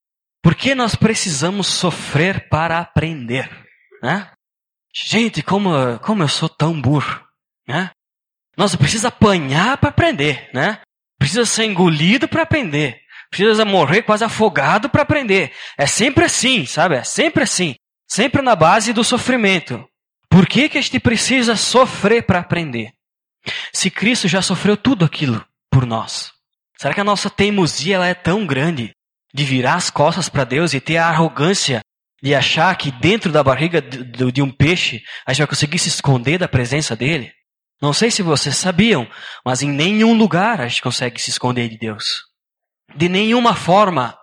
Por 0.43 0.55
que 0.55 0.75
nós 0.75 0.95
precisamos 0.95 1.67
sofrer 1.67 2.49
para 2.49 2.79
aprender? 2.79 3.51
Né? 4.03 4.31
Gente, 4.95 5.43
como, 5.43 5.99
como 6.01 6.23
eu 6.23 6.29
sou 6.29 6.49
tão 6.49 6.81
burro, 6.81 7.21
né? 7.67 7.91
Nossa, 8.57 8.77
precisa 8.77 9.09
apanhar 9.09 9.79
para 9.79 9.91
aprender, 9.91 10.51
né? 10.53 10.81
Precisa 11.19 11.45
ser 11.45 11.65
engolido 11.65 12.27
para 12.27 12.43
aprender. 12.43 13.01
Precisa 13.31 13.65
morrer 13.65 14.03
quase 14.03 14.25
afogado 14.25 14.89
para 14.89 15.03
aprender. 15.03 15.53
É 15.77 15.87
sempre 15.87 16.25
assim, 16.25 16.65
sabe? 16.67 16.97
É 16.97 17.05
sempre 17.05 17.43
assim. 17.43 17.75
Sempre 18.09 18.41
na 18.41 18.57
base 18.57 18.93
do 18.93 19.05
sofrimento. 19.05 19.87
Por 20.31 20.47
que, 20.47 20.69
que 20.69 20.79
a 20.79 20.81
gente 20.81 20.99
precisa 20.99 21.57
sofrer 21.57 22.25
para 22.25 22.39
aprender? 22.39 22.93
Se 23.73 23.91
Cristo 23.91 24.27
já 24.27 24.43
sofreu 24.43 24.77
tudo 24.77 25.05
aquilo 25.05 25.45
por 25.71 25.87
nós. 25.87 26.33
Será 26.77 26.95
que 26.95 27.01
a 27.01 27.05
nossa 27.05 27.29
teimosia 27.29 27.97
ela 27.97 28.07
é 28.07 28.15
tão 28.15 28.47
grande 28.47 28.95
de 29.33 29.45
virar 29.45 29.75
as 29.75 29.91
costas 29.91 30.29
para 30.29 30.45
Deus 30.45 30.75
e 30.75 30.81
ter 30.81 30.97
a 30.97 31.09
arrogância 31.09 31.81
de 32.23 32.35
achar 32.35 32.75
que 32.77 32.91
dentro 32.91 33.31
da 33.31 33.45
barriga 33.45 33.81
de, 33.81 34.43
um 34.43 34.51
peixe 34.51 35.03
a 35.27 35.33
gente 35.33 35.41
vai 35.41 35.47
conseguir 35.47 35.79
se 35.79 35.89
esconder 35.89 36.39
da 36.39 36.49
presença 36.49 36.97
dele? 36.97 37.33
Não 37.81 37.93
sei 37.93 38.11
se 38.11 38.23
vocês 38.23 38.57
sabiam, 38.57 39.09
mas 39.45 39.63
em 39.63 39.71
nenhum 39.71 40.15
lugar 40.15 40.61
a 40.61 40.67
gente 40.67 40.83
consegue 40.83 41.21
se 41.21 41.31
esconder 41.31 41.69
de 41.69 41.79
Deus. 41.79 42.23
De 42.97 43.09
nenhuma 43.09 43.55
forma. 43.55 44.19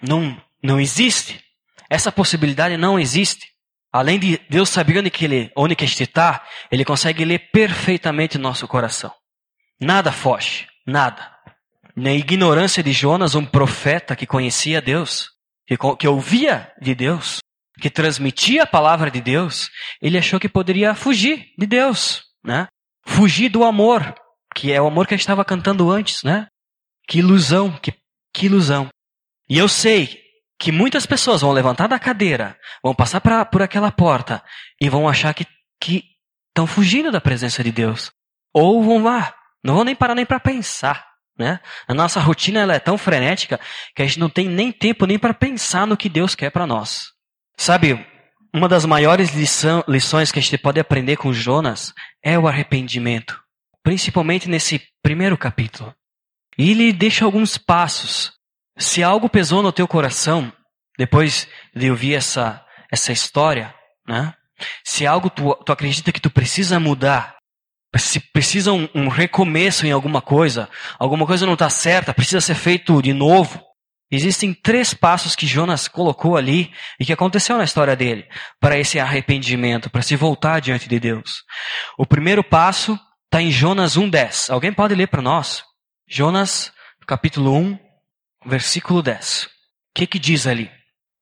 Não, 0.00 0.40
não 0.62 0.80
existe. 0.80 1.42
Essa 1.90 2.12
possibilidade 2.12 2.76
não 2.76 2.98
existe. 2.98 3.48
Além 3.92 4.18
de 4.18 4.40
Deus 4.50 4.68
saber 4.68 4.98
onde, 4.98 5.10
que 5.10 5.24
ele, 5.24 5.52
onde 5.56 5.76
que 5.76 5.84
a 5.84 5.86
gente 5.86 6.02
está, 6.02 6.44
Ele 6.70 6.84
consegue 6.84 7.24
ler 7.24 7.50
perfeitamente 7.52 8.36
o 8.36 8.40
nosso 8.40 8.66
coração. 8.66 9.12
Nada 9.80 10.10
foge. 10.10 10.66
Nada. 10.86 11.33
Na 11.96 12.12
ignorância 12.12 12.82
de 12.82 12.92
Jonas, 12.92 13.34
um 13.34 13.44
profeta 13.44 14.16
que 14.16 14.26
conhecia 14.26 14.82
Deus, 14.82 15.30
que, 15.66 15.76
que 15.98 16.08
ouvia 16.08 16.72
de 16.80 16.94
Deus, 16.94 17.38
que 17.80 17.88
transmitia 17.88 18.64
a 18.64 18.66
palavra 18.66 19.10
de 19.10 19.20
Deus, 19.20 19.70
ele 20.00 20.18
achou 20.18 20.40
que 20.40 20.48
poderia 20.48 20.94
fugir 20.94 21.46
de 21.56 21.66
Deus, 21.66 22.22
né? 22.42 22.66
Fugir 23.06 23.48
do 23.48 23.62
amor, 23.62 24.14
que 24.54 24.72
é 24.72 24.80
o 24.80 24.86
amor 24.86 25.06
que 25.06 25.14
gente 25.14 25.20
estava 25.20 25.44
cantando 25.44 25.90
antes, 25.90 26.22
né? 26.22 26.48
Que 27.06 27.18
ilusão, 27.18 27.72
que, 27.78 27.92
que 28.32 28.46
ilusão. 28.46 28.88
E 29.48 29.58
eu 29.58 29.68
sei 29.68 30.20
que 30.58 30.72
muitas 30.72 31.06
pessoas 31.06 31.42
vão 31.42 31.52
levantar 31.52 31.86
da 31.86 31.98
cadeira, 31.98 32.58
vão 32.82 32.94
passar 32.94 33.20
pra, 33.20 33.44
por 33.44 33.62
aquela 33.62 33.92
porta 33.92 34.42
e 34.80 34.88
vão 34.88 35.08
achar 35.08 35.34
que 35.34 35.46
estão 36.48 36.66
fugindo 36.66 37.12
da 37.12 37.20
presença 37.20 37.62
de 37.62 37.70
Deus. 37.70 38.10
Ou 38.52 38.82
vão 38.82 39.02
lá, 39.02 39.34
não 39.62 39.74
vão 39.74 39.84
nem 39.84 39.94
parar 39.94 40.14
nem 40.14 40.24
para 40.24 40.40
pensar. 40.40 41.13
Né? 41.38 41.58
A 41.88 41.94
nossa 41.94 42.20
rotina 42.20 42.60
ela 42.60 42.74
é 42.74 42.78
tão 42.78 42.96
frenética 42.96 43.58
que 43.94 44.02
a 44.02 44.06
gente 44.06 44.20
não 44.20 44.28
tem 44.28 44.48
nem 44.48 44.70
tempo 44.70 45.04
nem 45.04 45.18
para 45.18 45.34
pensar 45.34 45.86
no 45.86 45.96
que 45.96 46.08
Deus 46.08 46.34
quer 46.34 46.50
para 46.50 46.66
nós. 46.66 47.06
Sabe, 47.56 48.06
uma 48.54 48.68
das 48.68 48.84
maiores 48.84 49.34
lição, 49.34 49.82
lições 49.88 50.30
que 50.30 50.38
a 50.38 50.42
gente 50.42 50.56
pode 50.58 50.78
aprender 50.78 51.16
com 51.16 51.32
Jonas 51.32 51.92
é 52.22 52.38
o 52.38 52.46
arrependimento, 52.46 53.40
principalmente 53.82 54.48
nesse 54.48 54.80
primeiro 55.02 55.36
capítulo. 55.36 55.92
E 56.56 56.70
ele 56.70 56.92
deixa 56.92 57.24
alguns 57.24 57.58
passos. 57.58 58.32
Se 58.78 59.02
algo 59.02 59.28
pesou 59.28 59.62
no 59.62 59.72
teu 59.72 59.88
coração, 59.88 60.52
depois 60.96 61.48
de 61.74 61.90
ouvir 61.90 62.14
essa, 62.14 62.64
essa 62.92 63.12
história, 63.12 63.74
né? 64.06 64.32
Se 64.84 65.04
algo 65.04 65.28
tu, 65.28 65.52
tu 65.66 65.72
acredita 65.72 66.12
que 66.12 66.20
tu 66.20 66.30
precisa 66.30 66.78
mudar, 66.78 67.36
se 67.96 68.20
precisa 68.20 68.72
um, 68.72 68.88
um 68.94 69.08
recomeço 69.08 69.86
em 69.86 69.92
alguma 69.92 70.20
coisa, 70.20 70.68
alguma 70.98 71.26
coisa 71.26 71.46
não 71.46 71.54
está 71.54 71.70
certa, 71.70 72.14
precisa 72.14 72.40
ser 72.40 72.54
feito 72.54 73.00
de 73.00 73.12
novo, 73.12 73.62
Existem 74.10 74.54
três 74.54 74.94
passos 74.94 75.34
que 75.34 75.44
Jonas 75.44 75.88
colocou 75.88 76.36
ali 76.36 76.72
e 77.00 77.04
que 77.04 77.12
aconteceu 77.12 77.56
na 77.58 77.64
história 77.64 77.96
dele 77.96 78.28
para 78.60 78.78
esse 78.78 79.00
arrependimento, 79.00 79.90
para 79.90 80.02
se 80.02 80.14
voltar 80.14 80.60
diante 80.60 80.88
de 80.88 81.00
Deus. 81.00 81.42
O 81.98 82.06
primeiro 82.06 82.44
passo 82.44 82.96
está 83.24 83.42
em 83.42 83.50
Jonas 83.50 83.96
1,10. 83.96 84.52
Alguém 84.52 84.72
pode 84.72 84.94
ler 84.94 85.08
para 85.08 85.22
nós? 85.22 85.64
Jonas, 86.06 86.72
capítulo 87.08 87.56
1, 87.56 87.78
versículo 88.46 89.02
10. 89.02 89.46
O 89.46 89.48
que, 89.96 90.06
que 90.06 90.18
diz 90.18 90.46
ali? 90.46 90.70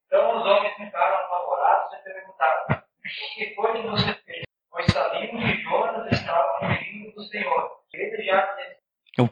Então 0.06 0.36
os 0.36 0.44
homens 0.44 0.74
ficaram 0.76 1.16
apavorados 1.16 1.92
e 1.94 2.04
perguntaram: 2.04 2.64
O 2.68 3.34
que 3.34 3.54
foi 3.54 3.72
que 3.80 3.88
você 3.88 4.14
fez? 4.26 4.42
Pois 4.70 4.86
sabíamos 4.92 5.44
que 5.44 5.62
Jonas 5.62 6.12
estava 6.12 6.58
fugindo 6.58 7.11
do 7.22 7.28
Senhor. 7.28 7.70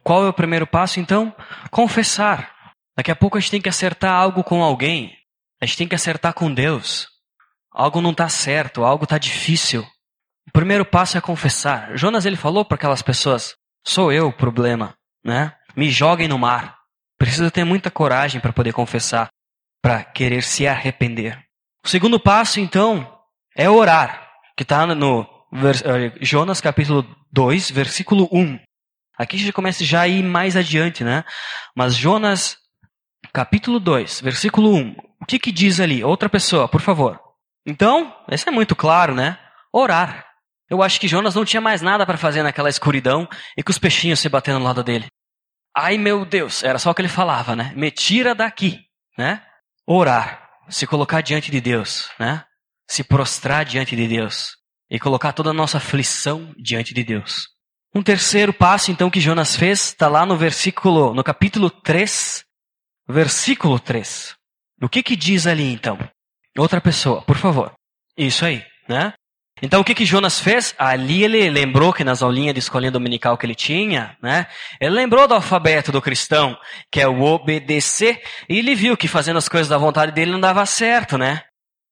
Qual 0.02 0.24
é 0.24 0.28
o 0.28 0.32
primeiro 0.32 0.66
passo 0.66 1.00
então? 1.00 1.34
Confessar 1.70 2.60
Daqui 3.00 3.10
a 3.10 3.16
pouco 3.16 3.38
a 3.38 3.40
gente 3.40 3.50
tem 3.50 3.62
que 3.62 3.68
acertar 3.70 4.12
algo 4.12 4.44
com 4.44 4.62
alguém. 4.62 5.16
A 5.58 5.64
gente 5.64 5.78
tem 5.78 5.88
que 5.88 5.94
acertar 5.94 6.34
com 6.34 6.52
Deus. 6.52 7.08
Algo 7.72 7.98
não 8.02 8.10
está 8.10 8.28
certo, 8.28 8.84
algo 8.84 9.04
está 9.04 9.16
difícil. 9.16 9.80
O 10.46 10.52
primeiro 10.52 10.84
passo 10.84 11.16
é 11.16 11.20
confessar. 11.20 11.96
Jonas 11.96 12.26
ele 12.26 12.36
falou 12.36 12.62
para 12.62 12.74
aquelas 12.74 13.00
pessoas: 13.00 13.56
sou 13.86 14.12
eu 14.12 14.28
o 14.28 14.32
problema, 14.32 14.94
né? 15.24 15.56
Me 15.74 15.88
joguem 15.88 16.28
no 16.28 16.38
mar. 16.38 16.76
Precisa 17.16 17.50
ter 17.50 17.64
muita 17.64 17.90
coragem 17.90 18.38
para 18.38 18.52
poder 18.52 18.74
confessar, 18.74 19.30
para 19.82 20.04
querer 20.04 20.42
se 20.42 20.66
arrepender. 20.66 21.42
O 21.82 21.88
segundo 21.88 22.20
passo, 22.20 22.60
então, 22.60 23.18
é 23.56 23.70
orar, 23.70 24.30
que 24.54 24.62
está 24.62 24.86
no 24.86 25.26
Jonas 26.20 26.60
capítulo 26.60 27.04
2, 27.32 27.70
versículo 27.70 28.28
1. 28.32 28.58
Aqui 29.18 29.36
a 29.36 29.38
gente 29.38 29.52
começa 29.52 29.84
já 29.84 30.02
a 30.02 30.08
ir 30.08 30.22
mais 30.22 30.56
adiante, 30.56 31.02
né? 31.02 31.24
Mas 31.76 31.94
Jonas 31.94 32.56
capítulo 33.32 33.80
2, 33.80 34.20
versículo 34.20 34.74
1. 34.74 34.96
O 35.20 35.26
que 35.26 35.38
que 35.38 35.52
diz 35.52 35.80
ali? 35.80 36.02
Outra 36.04 36.28
pessoa, 36.28 36.68
por 36.68 36.80
favor. 36.80 37.20
Então, 37.66 38.14
isso 38.30 38.48
é 38.48 38.52
muito 38.52 38.74
claro, 38.76 39.14
né? 39.14 39.38
Orar. 39.72 40.26
Eu 40.68 40.82
acho 40.82 41.00
que 41.00 41.08
Jonas 41.08 41.34
não 41.34 41.44
tinha 41.44 41.60
mais 41.60 41.82
nada 41.82 42.06
para 42.06 42.16
fazer 42.16 42.42
naquela 42.42 42.70
escuridão 42.70 43.28
e 43.56 43.62
com 43.62 43.70
os 43.70 43.78
peixinhos 43.78 44.20
se 44.20 44.28
batendo 44.28 44.60
no 44.60 44.64
lado 44.64 44.84
dele. 44.84 45.06
Ai 45.76 45.98
meu 45.98 46.24
Deus, 46.24 46.62
era 46.62 46.78
só 46.78 46.90
o 46.90 46.94
que 46.94 47.02
ele 47.02 47.08
falava, 47.08 47.56
né? 47.56 47.72
Me 47.76 47.90
tira 47.90 48.34
daqui, 48.34 48.80
né? 49.18 49.42
Orar, 49.86 50.48
se 50.68 50.86
colocar 50.86 51.20
diante 51.20 51.50
de 51.50 51.60
Deus, 51.60 52.08
né? 52.18 52.44
Se 52.88 53.02
prostrar 53.02 53.64
diante 53.64 53.96
de 53.96 54.06
Deus 54.06 54.59
e 54.90 54.98
colocar 54.98 55.32
toda 55.32 55.50
a 55.50 55.54
nossa 55.54 55.78
aflição 55.78 56.52
diante 56.58 56.92
de 56.92 57.04
Deus. 57.04 57.48
Um 57.94 58.02
terceiro 58.02 58.52
passo 58.52 58.90
então 58.90 59.10
que 59.10 59.20
Jonas 59.20 59.56
fez 59.56 59.88
está 59.88 60.08
lá 60.08 60.24
no 60.24 60.36
versículo, 60.36 61.14
no 61.14 61.24
capítulo 61.24 61.70
3, 61.70 62.44
versículo 63.08 63.78
3. 63.78 64.34
O 64.82 64.88
que 64.88 65.02
que 65.02 65.16
diz 65.16 65.46
ali 65.46 65.72
então? 65.72 65.98
Outra 66.56 66.80
pessoa, 66.80 67.22
por 67.22 67.36
favor. 67.36 67.72
Isso 68.16 68.44
aí, 68.44 68.64
né? 68.88 69.12
Então 69.62 69.80
o 69.80 69.84
que 69.84 69.94
que 69.94 70.06
Jonas 70.06 70.40
fez? 70.40 70.74
Ali 70.78 71.22
ele 71.22 71.50
lembrou 71.50 71.92
que 71.92 72.02
nas 72.02 72.22
aulinhas 72.22 72.54
de 72.54 72.60
escolinha 72.60 72.90
dominical 72.90 73.36
que 73.36 73.44
ele 73.44 73.54
tinha, 73.54 74.16
né? 74.22 74.46
Ele 74.80 74.94
lembrou 74.94 75.28
do 75.28 75.34
alfabeto 75.34 75.92
do 75.92 76.00
cristão, 76.00 76.56
que 76.90 77.00
é 77.00 77.06
o 77.06 77.22
obedecer, 77.22 78.22
e 78.48 78.58
ele 78.58 78.74
viu 78.74 78.96
que 78.96 79.06
fazendo 79.06 79.36
as 79.36 79.48
coisas 79.48 79.68
da 79.68 79.76
vontade 79.76 80.12
dele 80.12 80.30
não 80.30 80.40
dava 80.40 80.64
certo, 80.64 81.18
né? 81.18 81.42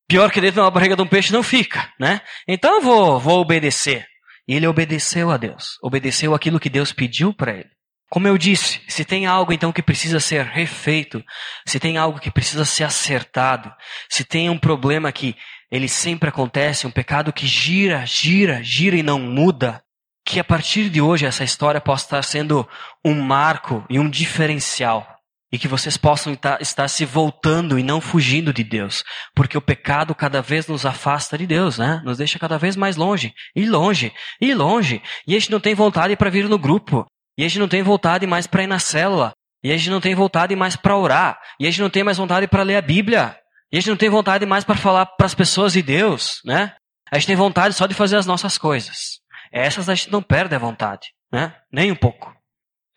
Pior 0.08 0.32
que 0.32 0.40
dentro 0.40 0.62
da 0.62 0.70
barriga 0.70 0.96
de 0.96 1.02
um 1.02 1.06
peixe 1.06 1.32
não 1.32 1.42
fica, 1.42 1.92
né? 2.00 2.22
Então 2.46 2.76
eu 2.76 2.80
vou, 2.80 3.20
vou 3.20 3.40
obedecer. 3.40 4.06
E 4.48 4.54
ele 4.54 4.66
obedeceu 4.66 5.30
a 5.30 5.36
Deus, 5.36 5.76
obedeceu 5.82 6.34
aquilo 6.34 6.58
que 6.58 6.70
Deus 6.70 6.90
pediu 6.90 7.34
para 7.34 7.52
ele. 7.52 7.68
Como 8.10 8.26
eu 8.26 8.38
disse, 8.38 8.80
se 8.88 9.04
tem 9.04 9.26
algo 9.26 9.52
então 9.52 9.70
que 9.70 9.82
precisa 9.82 10.18
ser 10.18 10.46
refeito, 10.46 11.22
se 11.66 11.78
tem 11.78 11.98
algo 11.98 12.18
que 12.18 12.30
precisa 12.30 12.64
ser 12.64 12.84
acertado, 12.84 13.70
se 14.08 14.24
tem 14.24 14.48
um 14.48 14.56
problema 14.56 15.12
que 15.12 15.36
ele 15.70 15.88
sempre 15.88 16.30
acontece, 16.30 16.86
um 16.86 16.90
pecado 16.90 17.30
que 17.30 17.46
gira, 17.46 18.06
gira, 18.06 18.62
gira 18.62 18.96
e 18.96 19.02
não 19.02 19.18
muda, 19.18 19.82
que 20.24 20.40
a 20.40 20.44
partir 20.44 20.88
de 20.88 21.02
hoje 21.02 21.26
essa 21.26 21.44
história 21.44 21.82
possa 21.82 22.06
estar 22.06 22.22
sendo 22.22 22.66
um 23.04 23.20
marco 23.20 23.84
e 23.90 23.98
um 23.98 24.08
diferencial. 24.08 25.17
E 25.50 25.58
que 25.58 25.66
vocês 25.66 25.96
possam 25.96 26.36
estar 26.60 26.88
se 26.88 27.04
voltando 27.06 27.78
e 27.78 27.82
não 27.82 28.00
fugindo 28.00 28.52
de 28.52 28.62
Deus. 28.62 29.02
Porque 29.34 29.56
o 29.56 29.62
pecado 29.62 30.14
cada 30.14 30.42
vez 30.42 30.66
nos 30.66 30.84
afasta 30.84 31.38
de 31.38 31.46
Deus, 31.46 31.78
né? 31.78 32.02
Nos 32.04 32.18
deixa 32.18 32.38
cada 32.38 32.58
vez 32.58 32.76
mais 32.76 32.96
longe. 32.96 33.32
E 33.56 33.64
longe. 33.66 34.12
E 34.40 34.52
longe. 34.52 35.02
E 35.26 35.34
a 35.34 35.38
gente 35.38 35.50
não 35.50 35.60
tem 35.60 35.74
vontade 35.74 36.14
para 36.16 36.28
vir 36.28 36.48
no 36.48 36.58
grupo. 36.58 37.06
E 37.38 37.44
a 37.44 37.48
gente 37.48 37.60
não 37.60 37.68
tem 37.68 37.82
vontade 37.82 38.26
mais 38.26 38.46
para 38.46 38.64
ir 38.64 38.66
na 38.66 38.78
célula. 38.78 39.32
E 39.62 39.72
a 39.72 39.76
gente 39.76 39.90
não 39.90 40.00
tem 40.00 40.14
vontade 40.14 40.54
mais 40.54 40.76
para 40.76 40.96
orar. 40.96 41.38
E 41.58 41.66
a 41.66 41.70
gente 41.70 41.80
não 41.80 41.90
tem 41.90 42.04
mais 42.04 42.18
vontade 42.18 42.46
para 42.46 42.62
ler 42.62 42.76
a 42.76 42.82
Bíblia. 42.82 43.36
E 43.72 43.76
a 43.76 43.80
gente 43.80 43.90
não 43.90 43.96
tem 43.96 44.08
vontade 44.08 44.44
mais 44.46 44.64
para 44.64 44.76
falar 44.76 45.06
para 45.06 45.26
as 45.26 45.34
pessoas 45.34 45.72
de 45.72 45.82
Deus, 45.82 46.40
né? 46.44 46.74
A 47.10 47.18
gente 47.18 47.26
tem 47.26 47.36
vontade 47.36 47.74
só 47.74 47.86
de 47.86 47.94
fazer 47.94 48.16
as 48.16 48.26
nossas 48.26 48.58
coisas. 48.58 49.20
Essas 49.52 49.88
a 49.88 49.94
gente 49.94 50.10
não 50.10 50.22
perde 50.22 50.54
a 50.54 50.58
vontade, 50.58 51.08
né? 51.32 51.54
Nem 51.72 51.90
um 51.90 51.96
pouco. 51.96 52.34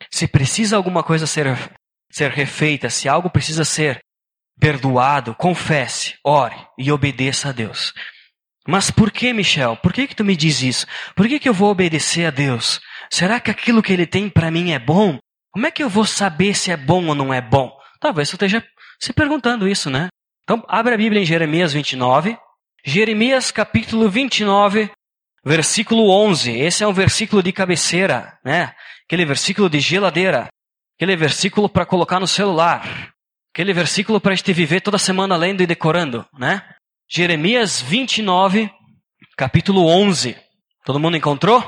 Se 0.09 0.27
precisa 0.27 0.75
alguma 0.75 1.03
coisa 1.03 1.25
ser, 1.27 1.47
ser 2.11 2.31
refeita, 2.31 2.89
se 2.89 3.07
algo 3.07 3.29
precisa 3.29 3.65
ser 3.65 3.99
perdoado, 4.59 5.33
confesse, 5.35 6.15
ore 6.23 6.55
e 6.77 6.91
obedeça 6.91 7.49
a 7.49 7.51
Deus. 7.51 7.93
Mas 8.67 8.91
por 8.91 9.11
que, 9.11 9.33
Michel? 9.33 9.75
Por 9.77 9.91
que 9.91 10.07
que 10.07 10.15
tu 10.15 10.23
me 10.23 10.35
diz 10.35 10.61
isso? 10.61 10.85
Por 11.15 11.27
que 11.27 11.39
que 11.39 11.49
eu 11.49 11.53
vou 11.53 11.71
obedecer 11.71 12.27
a 12.27 12.29
Deus? 12.29 12.79
Será 13.09 13.39
que 13.39 13.49
aquilo 13.49 13.81
que 13.81 13.91
ele 13.91 14.05
tem 14.05 14.29
para 14.29 14.51
mim 14.51 14.71
é 14.71 14.79
bom? 14.79 15.17
Como 15.51 15.65
é 15.65 15.71
que 15.71 15.83
eu 15.83 15.89
vou 15.89 16.05
saber 16.05 16.53
se 16.53 16.71
é 16.71 16.77
bom 16.77 17.07
ou 17.07 17.15
não 17.15 17.33
é 17.33 17.41
bom? 17.41 17.75
Talvez 17.99 18.29
você 18.29 18.35
esteja 18.35 18.63
se 18.99 19.11
perguntando 19.11 19.67
isso, 19.67 19.89
né? 19.89 20.07
Então, 20.43 20.63
abre 20.67 20.93
a 20.93 20.97
Bíblia 20.97 21.21
em 21.21 21.25
Jeremias 21.25 21.73
29. 21.73 22.37
Jeremias 22.85 23.51
capítulo 23.51 24.09
29, 24.09 24.89
versículo 25.43 26.09
11. 26.09 26.51
Esse 26.51 26.83
é 26.83 26.87
um 26.87 26.93
versículo 26.93 27.43
de 27.43 27.51
cabeceira, 27.51 28.37
né? 28.45 28.73
Aquele 29.05 29.25
versículo 29.25 29.69
de 29.69 29.79
geladeira. 29.79 30.47
Aquele 31.01 31.15
versículo 31.15 31.67
para 31.67 31.83
colocar 31.83 32.19
no 32.19 32.27
celular. 32.27 33.11
Aquele 33.51 33.73
versículo 33.73 34.21
para 34.21 34.33
a 34.33 34.35
gente 34.35 34.53
viver 34.53 34.81
toda 34.81 34.99
semana 34.99 35.35
lendo 35.35 35.63
e 35.63 35.65
decorando, 35.65 36.23
né? 36.37 36.61
Jeremias 37.09 37.81
29, 37.81 38.69
capítulo 39.35 39.87
11. 39.87 40.37
Todo 40.85 40.99
mundo 40.99 41.17
encontrou? 41.17 41.59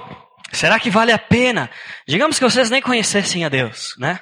Será 0.52 0.80
que 0.80 0.91
vale 0.91 1.12
a 1.12 1.17
pena? 1.17 1.67
Digamos 2.08 2.38
que 2.38 2.46
vocês 2.46 2.69
nem 2.69 2.80
conhecessem 2.80 3.43
a 3.43 3.50
Deus, 3.50 3.96
né? 3.98 4.19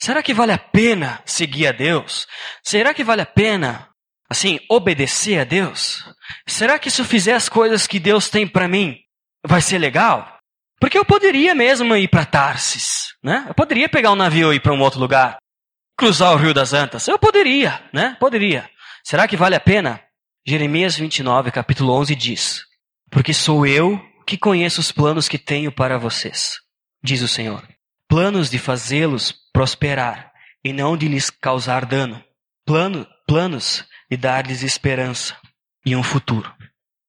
Será 0.00 0.22
que 0.22 0.32
vale 0.32 0.52
a 0.52 0.58
pena 0.58 1.20
seguir 1.26 1.66
a 1.66 1.72
Deus? 1.72 2.26
Será 2.62 2.94
que 2.94 3.04
vale 3.04 3.20
a 3.20 3.26
pena 3.26 3.90
assim, 4.30 4.58
obedecer 4.70 5.40
a 5.40 5.44
Deus? 5.44 6.10
Será 6.46 6.78
que 6.78 6.90
se 6.90 7.02
eu 7.02 7.04
fizer 7.04 7.34
as 7.34 7.50
coisas 7.50 7.86
que 7.86 8.00
Deus 8.00 8.30
tem 8.30 8.46
para 8.46 8.66
mim, 8.66 8.96
vai 9.46 9.60
ser 9.60 9.76
legal? 9.76 10.33
Porque 10.80 10.98
eu 10.98 11.04
poderia 11.04 11.54
mesmo 11.54 11.96
ir 11.96 12.08
para 12.08 12.24
Tarsis, 12.24 13.14
né? 13.22 13.44
Eu 13.48 13.54
poderia 13.54 13.88
pegar 13.88 14.12
um 14.12 14.16
navio 14.16 14.52
e 14.52 14.56
ir 14.56 14.60
para 14.60 14.72
um 14.72 14.80
outro 14.80 15.00
lugar, 15.00 15.38
cruzar 15.96 16.32
o 16.32 16.36
Rio 16.36 16.52
das 16.52 16.72
Antas. 16.72 17.06
Eu 17.08 17.18
poderia, 17.18 17.82
né? 17.92 18.16
Poderia. 18.20 18.68
Será 19.02 19.28
que 19.28 19.36
vale 19.36 19.54
a 19.54 19.60
pena? 19.60 20.00
Jeremias 20.46 20.96
29, 20.96 21.50
capítulo 21.50 21.92
11 21.94 22.14
diz: 22.14 22.64
Porque 23.10 23.32
sou 23.32 23.66
eu 23.66 24.00
que 24.26 24.36
conheço 24.36 24.80
os 24.80 24.92
planos 24.92 25.28
que 25.28 25.38
tenho 25.38 25.72
para 25.72 25.98
vocês, 25.98 26.58
diz 27.02 27.22
o 27.22 27.28
Senhor. 27.28 27.66
Planos 28.08 28.50
de 28.50 28.58
fazê-los 28.58 29.34
prosperar 29.52 30.32
e 30.64 30.72
não 30.72 30.96
de 30.96 31.08
lhes 31.08 31.30
causar 31.30 31.84
dano. 31.84 32.22
Plano, 32.66 33.06
planos 33.26 33.84
e 34.10 34.16
dar-lhes 34.16 34.62
esperança 34.62 35.36
e 35.84 35.94
um 35.94 36.02
futuro. 36.02 36.52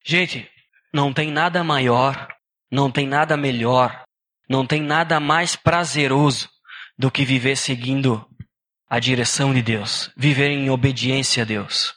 Gente, 0.06 0.50
não 0.94 1.14
tem 1.14 1.32
nada 1.32 1.64
maior, 1.64 2.28
não 2.76 2.92
tem 2.92 3.08
nada 3.08 3.38
melhor, 3.38 4.04
não 4.50 4.66
tem 4.66 4.82
nada 4.82 5.18
mais 5.18 5.56
prazeroso 5.56 6.50
do 6.98 7.10
que 7.10 7.24
viver 7.24 7.56
seguindo 7.56 8.28
a 8.90 9.00
direção 9.00 9.54
de 9.54 9.62
Deus, 9.62 10.12
viver 10.16 10.50
em 10.50 10.70
obediência 10.70 11.44
a 11.44 11.46
Deus. 11.46 11.94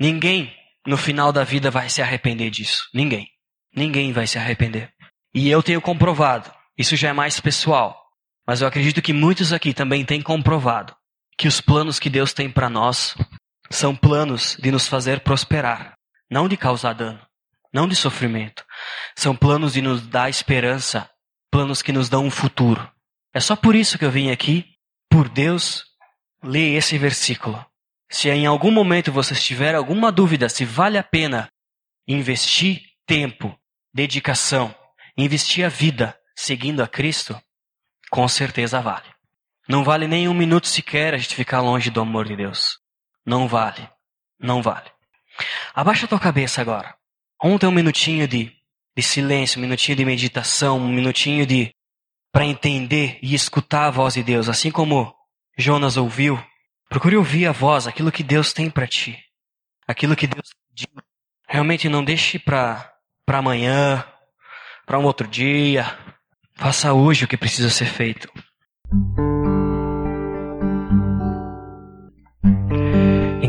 Ninguém 0.00 0.50
no 0.86 0.96
final 0.96 1.30
da 1.30 1.44
vida 1.44 1.70
vai 1.70 1.90
se 1.90 2.00
arrepender 2.00 2.50
disso. 2.50 2.88
Ninguém. 2.92 3.28
Ninguém 3.76 4.12
vai 4.12 4.26
se 4.26 4.38
arrepender. 4.38 4.90
E 5.34 5.50
eu 5.50 5.62
tenho 5.62 5.80
comprovado, 5.80 6.50
isso 6.76 6.96
já 6.96 7.10
é 7.10 7.12
mais 7.12 7.38
pessoal, 7.38 8.00
mas 8.46 8.62
eu 8.62 8.68
acredito 8.68 9.02
que 9.02 9.12
muitos 9.12 9.52
aqui 9.52 9.74
também 9.74 10.04
têm 10.04 10.22
comprovado 10.22 10.96
que 11.36 11.48
os 11.48 11.60
planos 11.60 11.98
que 11.98 12.08
Deus 12.08 12.32
tem 12.32 12.50
para 12.50 12.70
nós 12.70 13.14
são 13.68 13.94
planos 13.94 14.56
de 14.60 14.70
nos 14.70 14.86
fazer 14.86 15.20
prosperar, 15.20 15.94
não 16.30 16.48
de 16.48 16.56
causar 16.56 16.92
dano, 16.94 17.20
não 17.74 17.88
de 17.88 17.96
sofrimento. 17.96 18.64
São 19.16 19.34
planos 19.34 19.72
de 19.72 19.82
nos 19.82 20.06
dar 20.06 20.30
esperança, 20.30 21.10
planos 21.50 21.82
que 21.82 21.92
nos 21.92 22.08
dão 22.08 22.24
um 22.24 22.30
futuro. 22.30 22.88
É 23.32 23.40
só 23.40 23.56
por 23.56 23.74
isso 23.74 23.98
que 23.98 24.04
eu 24.04 24.10
vim 24.12 24.30
aqui, 24.30 24.64
por 25.10 25.28
Deus, 25.28 25.84
ler 26.40 26.76
esse 26.76 26.96
versículo. 26.96 27.66
Se 28.08 28.30
em 28.30 28.46
algum 28.46 28.70
momento 28.70 29.10
você 29.10 29.34
tiver 29.34 29.74
alguma 29.74 30.12
dúvida 30.12 30.48
se 30.48 30.64
vale 30.64 30.96
a 30.96 31.02
pena 31.02 31.48
investir 32.06 32.80
tempo, 33.04 33.58
dedicação, 33.92 34.72
investir 35.16 35.64
a 35.64 35.68
vida 35.68 36.16
seguindo 36.36 36.80
a 36.80 36.86
Cristo, 36.86 37.36
com 38.08 38.28
certeza 38.28 38.80
vale. 38.80 39.12
Não 39.68 39.82
vale 39.82 40.06
nem 40.06 40.28
um 40.28 40.34
minuto 40.34 40.68
sequer 40.68 41.12
a 41.14 41.16
gente 41.16 41.34
ficar 41.34 41.60
longe 41.60 41.90
do 41.90 42.00
amor 42.00 42.26
de 42.26 42.36
Deus. 42.36 42.78
Não 43.26 43.48
vale. 43.48 43.88
Não 44.38 44.62
vale. 44.62 44.90
Abaixa 45.74 46.04
a 46.04 46.08
tua 46.08 46.20
cabeça 46.20 46.60
agora. 46.60 46.94
Ter 47.58 47.66
um 47.66 47.72
minutinho 47.72 48.26
de, 48.26 48.52
de 48.96 49.02
silêncio, 49.02 49.58
um 49.58 49.62
minutinho 49.62 49.96
de 49.96 50.04
meditação, 50.04 50.78
um 50.78 50.92
minutinho 50.92 51.46
de 51.46 51.74
para 52.32 52.44
entender 52.44 53.18
e 53.22 53.34
escutar 53.34 53.86
a 53.86 53.90
voz 53.90 54.14
de 54.14 54.22
Deus, 54.22 54.48
assim 54.48 54.70
como 54.70 55.14
Jonas 55.56 55.96
ouviu. 55.96 56.42
Procure 56.88 57.16
ouvir 57.16 57.46
a 57.46 57.52
voz, 57.52 57.86
aquilo 57.86 58.10
que 58.10 58.22
Deus 58.22 58.52
tem 58.52 58.68
para 58.70 58.86
ti. 58.86 59.18
Aquilo 59.86 60.16
que 60.16 60.26
Deus 60.26 60.50
diz. 60.72 60.86
Realmente 61.48 61.88
não 61.88 62.04
deixe 62.04 62.38
para 62.38 62.90
para 63.26 63.38
amanhã, 63.38 64.04
para 64.84 64.98
um 64.98 65.04
outro 65.04 65.26
dia. 65.26 65.98
Faça 66.56 66.92
hoje 66.92 67.24
o 67.24 67.28
que 67.28 67.36
precisa 67.36 67.70
ser 67.70 67.86
feito. 67.86 68.28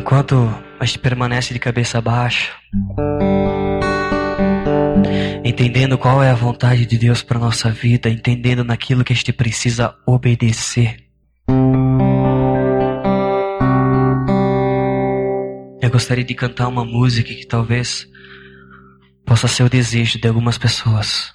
enquanto 0.06 0.36
a 0.80 0.86
gente 0.86 1.00
permanece 1.00 1.52
de 1.52 1.60
cabeça 1.60 2.00
baixa, 2.00 2.54
entendendo 5.44 5.98
qual 5.98 6.24
é 6.24 6.30
a 6.30 6.36
vontade 6.36 6.86
de 6.86 6.98
Deus 6.98 7.22
para 7.22 7.40
nossa 7.40 7.70
vida, 7.70 8.10
entendendo 8.10 8.64
naquilo 8.64 9.04
que 9.04 9.14
a 9.14 9.16
gente 9.16 9.34
precisa 9.34 9.96
obedecer. 10.06 10.98
Eu 15.82 15.92
gostaria 15.92 16.24
de 16.24 16.34
cantar 16.34 16.68
uma 16.68 16.84
música 16.84 17.34
que 17.34 17.46
talvez 17.46 18.08
possa 19.26 19.48
ser 19.48 19.64
o 19.64 19.70
desejo 19.70 20.20
de 20.20 20.28
algumas 20.28 20.58
pessoas. 20.58 21.32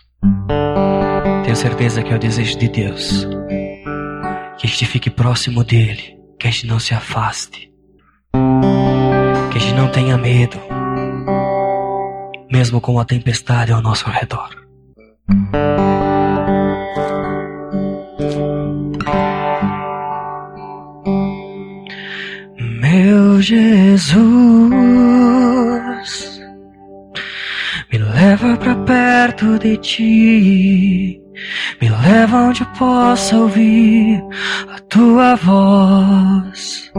Tenho 1.44 1.56
certeza 1.56 2.02
que 2.02 2.12
é 2.12 2.16
o 2.16 2.18
desejo 2.18 2.58
de 2.58 2.68
Deus. 2.68 3.26
Que 4.58 4.66
a 4.66 4.70
gente 4.70 4.86
fique 4.86 5.08
próximo 5.08 5.64
dele, 5.64 6.16
que 6.38 6.46
a 6.46 6.50
gente 6.50 6.66
não 6.66 6.78
se 6.78 6.92
afaste, 6.94 7.70
que 9.52 9.58
a 9.58 9.60
gente 9.60 9.74
não 9.74 9.88
tenha 9.88 10.18
medo, 10.18 10.60
mesmo 12.50 12.80
com 12.80 12.98
a 12.98 13.04
tempestade 13.04 13.72
ao 13.72 13.80
nosso 13.80 14.08
redor. 14.10 14.50
Meu 22.80 23.40
Jesus, 23.40 24.20
me 27.92 27.98
leva 27.98 28.56
pra 28.56 28.74
perto 28.74 29.58
de 29.58 29.76
ti, 29.76 31.22
me 31.80 31.88
leva 31.88 32.36
onde 32.38 32.64
possa 32.76 33.36
ouvir 33.36 34.20
a 34.74 34.80
tua 34.80 35.36
voz, 35.36 36.90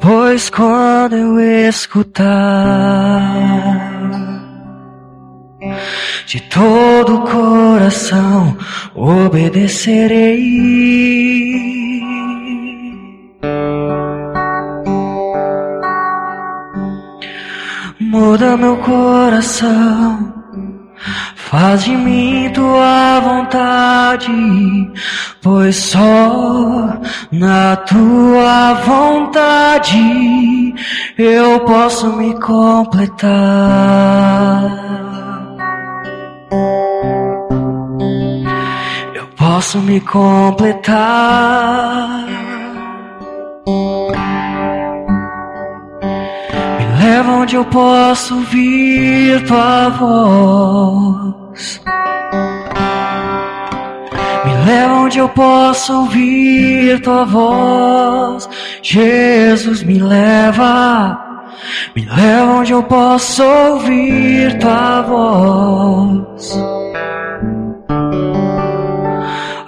pois 0.00 0.48
quando 0.48 1.16
eu 1.16 1.40
escutar 1.68 2.30
de 6.30 6.40
todo 6.42 7.16
o 7.16 7.22
coração 7.22 8.56
obedecerei. 8.94 10.38
Muda 17.98 18.56
meu 18.56 18.76
coração, 18.76 20.32
faz 21.34 21.82
de 21.82 21.96
mim 21.96 22.48
tua 22.54 23.18
vontade, 23.18 24.30
pois 25.42 25.74
só 25.74 26.96
na 27.32 27.74
tua 27.74 28.74
vontade 28.74 30.74
eu 31.18 31.58
posso 31.64 32.16
me 32.16 32.38
completar. 32.38 33.30
Posso 39.60 39.78
me 39.80 40.00
completar. 40.00 40.96
leva 46.98 47.32
onde 47.32 47.56
eu 47.56 47.64
posso 47.66 48.36
ouvir 48.36 49.44
tua 49.46 49.90
voz. 49.90 51.82
Me 54.46 54.54
leva 54.64 54.94
onde 54.94 55.18
eu 55.18 55.28
posso 55.28 55.94
ouvir 55.94 57.02
tua 57.02 57.26
voz. 57.26 58.48
Jesus, 58.82 59.82
me 59.82 59.98
leva. 59.98 61.20
Me 61.94 62.06
leva 62.06 62.52
onde 62.60 62.72
eu 62.72 62.82
posso 62.82 63.42
ouvir 63.42 64.58
tua 64.58 65.02
voz. 65.02 66.79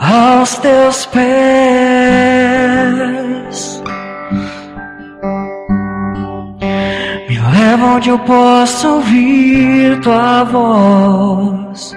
Aos 0.03 0.57
teus 0.57 1.07
pés. 1.07 2.42
Leva 7.72 7.94
onde 7.94 8.11
eu 8.11 8.18
posso 8.18 8.86
ouvir 8.96 9.98
tua 10.00 10.44
voz. 10.44 11.96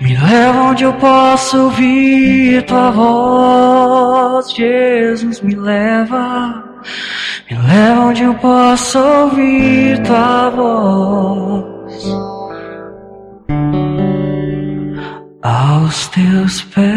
Me 0.00 0.16
leva 0.16 0.60
onde 0.70 0.84
eu 0.84 0.92
posso 0.94 1.64
ouvir 1.64 2.62
tua 2.66 2.90
voz. 2.92 4.52
Jesus, 4.52 5.40
me 5.40 5.56
leva. 5.56 6.62
Me 7.50 7.56
leva 7.58 8.00
onde 8.00 8.22
eu 8.22 8.34
posso 8.34 8.98
ouvir 8.98 10.00
tua 10.04 10.50
voz. 10.50 12.33
Aos 15.44 16.08
teus 16.08 16.62
pés. 16.62 16.94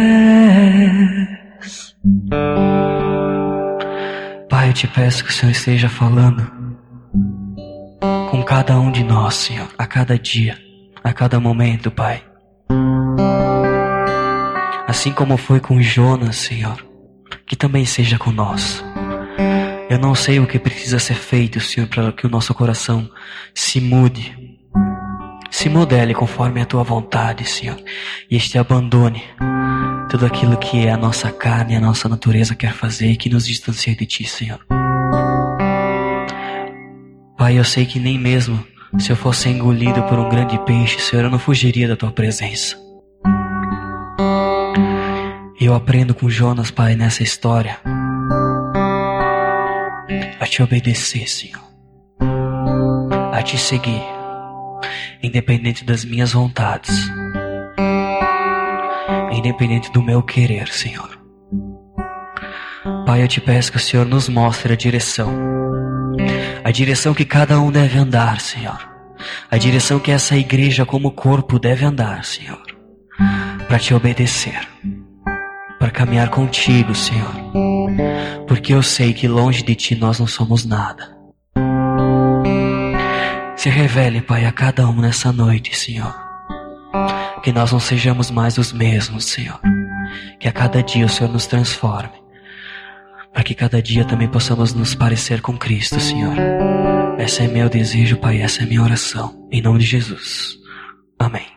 Pai, 4.50 4.70
eu 4.70 4.74
te 4.74 4.88
peço 4.88 5.26
que 5.26 5.32
o 5.32 5.34
Senhor 5.34 5.52
esteja 5.52 5.90
falando 5.90 6.50
com 8.32 8.42
cada 8.44 8.80
um 8.80 8.90
de 8.90 9.04
nós, 9.04 9.36
Senhor, 9.36 9.68
a 9.78 9.86
cada 9.86 10.18
dia, 10.18 10.58
a 11.04 11.12
cada 11.12 11.42
momento, 11.42 11.92
Pai. 11.92 12.24
Assim 14.88 15.12
como 15.12 15.36
foi 15.36 15.60
com 15.60 15.82
Jonas, 15.82 16.38
Senhor, 16.38 16.82
que 17.46 17.58
também 17.58 17.84
seja 17.84 18.18
com 18.18 18.32
nós. 18.32 18.82
Eu 19.90 20.00
não 20.00 20.16
sei 20.16 20.40
o 20.40 20.48
que 20.48 20.58
precisa 20.58 21.00
ser 21.00 21.16
feito, 21.16 21.60
Senhor, 21.60 21.88
para 21.88 22.14
que 22.14 22.26
o 22.26 22.30
nosso 22.30 22.54
coração 22.54 23.10
se 23.54 23.82
mude, 23.82 24.47
se 25.50 25.70
modele 25.70 26.14
conforme 26.14 26.62
a 26.62 26.66
tua 26.66 26.84
vontade, 26.84 27.46
Senhor, 27.46 27.78
e 28.30 28.36
este 28.36 28.58
abandone 28.58 29.24
tudo 30.10 30.26
aquilo 30.26 30.58
que 30.58 30.88
a 30.88 30.96
nossa 30.96 31.32
carne, 31.32 31.76
a 31.76 31.82
nossa 31.82 32.08
natureza 32.08 32.56
quer 32.56 32.74
fazer 32.74 33.12
e 33.12 33.18
que 33.18 33.30
nos 33.30 33.46
distancia 33.46 33.96
de 33.96 34.06
Ti, 34.06 34.24
Senhor. 34.26 34.60
Pai, 37.38 37.60
eu 37.60 37.64
sei 37.64 37.86
que 37.86 38.00
nem 38.00 38.18
mesmo 38.18 38.66
se 38.98 39.12
eu 39.12 39.16
fosse 39.16 39.50
engolido 39.50 40.02
por 40.04 40.18
um 40.18 40.30
grande 40.30 40.58
peixe, 40.60 41.00
Senhor, 41.00 41.26
eu 41.26 41.30
não 41.30 41.38
fugiria 41.38 41.88
da 41.88 41.96
Tua 41.96 42.12
presença. 42.12 42.78
Eu 45.60 45.74
aprendo 45.74 46.16
com 46.16 46.30
Jonas, 46.30 46.72
Pai, 46.72 46.96
nessa 46.96 47.22
história, 47.22 47.78
a 50.40 50.46
Te 50.46 50.64
obedecer, 50.64 51.28
Senhor, 51.28 51.62
a 53.34 53.42
Te 53.42 53.58
seguir, 53.58 54.02
independente 55.22 55.84
das 55.84 56.06
minhas 56.06 56.34
vontades. 56.34 57.10
Independente 59.32 59.92
do 59.92 60.02
meu 60.02 60.22
querer, 60.24 60.68
Senhor. 60.70 61.18
Pai, 63.06 63.24
eu 63.24 63.28
te 63.28 63.40
peço 63.40 63.72
que 63.72 63.78
o 63.78 63.82
Senhor 63.82 64.06
nos 64.06 64.28
mostre 64.30 64.74
a 64.74 64.76
direção, 64.76 65.32
a 66.64 66.72
direção 66.72 67.14
que 67.14 67.26
cada 67.26 67.60
um 67.60 67.72
deve 67.72 67.98
andar, 67.98 68.42
Senhor, 68.42 68.78
a 69.50 69.58
direção 69.58 70.00
que 70.00 70.12
essa 70.12 70.36
igreja, 70.36 70.86
como 70.86 71.12
corpo, 71.12 71.60
deve 71.60 71.86
andar, 71.86 72.24
Senhor, 72.26 72.62
para 73.68 73.80
te 73.80 73.94
obedecer, 73.94 74.68
para 75.80 75.90
caminhar 75.90 76.30
contigo, 76.30 76.94
Senhor, 76.94 77.34
porque 78.48 78.74
eu 78.74 78.84
sei 78.84 79.14
que 79.14 79.28
longe 79.28 79.64
de 79.64 79.76
ti 79.76 79.96
nós 79.96 80.20
não 80.20 80.28
somos 80.28 80.66
nada. 80.66 81.17
Se 83.58 83.70
revele, 83.70 84.22
Pai, 84.22 84.46
a 84.46 84.52
cada 84.52 84.88
um 84.88 85.02
nessa 85.02 85.34
noite, 85.34 85.76
Senhor 85.76 86.28
que 87.48 87.54
nós 87.54 87.72
não 87.72 87.80
sejamos 87.80 88.30
mais 88.30 88.58
os 88.58 88.74
mesmos, 88.74 89.24
Senhor. 89.24 89.58
Que 90.38 90.50
a 90.50 90.52
cada 90.52 90.84
dia 90.84 91.06
o 91.06 91.10
Senhor 91.10 91.32
nos 91.32 91.48
transforme. 91.48 92.22
Para 93.32 93.42
que 93.42 93.56
cada 93.56 93.82
dia 93.82 94.04
também 94.04 94.28
possamos 94.28 94.74
nos 94.74 94.94
parecer 94.94 95.40
com 95.40 95.58
Cristo, 95.58 95.98
Senhor. 95.98 96.36
Esse 97.18 97.44
é 97.44 97.48
meu 97.48 97.70
desejo, 97.70 98.18
Pai, 98.18 98.42
essa 98.42 98.64
é 98.64 98.66
minha 98.66 98.82
oração. 98.82 99.48
Em 99.50 99.62
nome 99.62 99.80
de 99.80 99.86
Jesus. 99.86 100.58
Amém. 101.18 101.57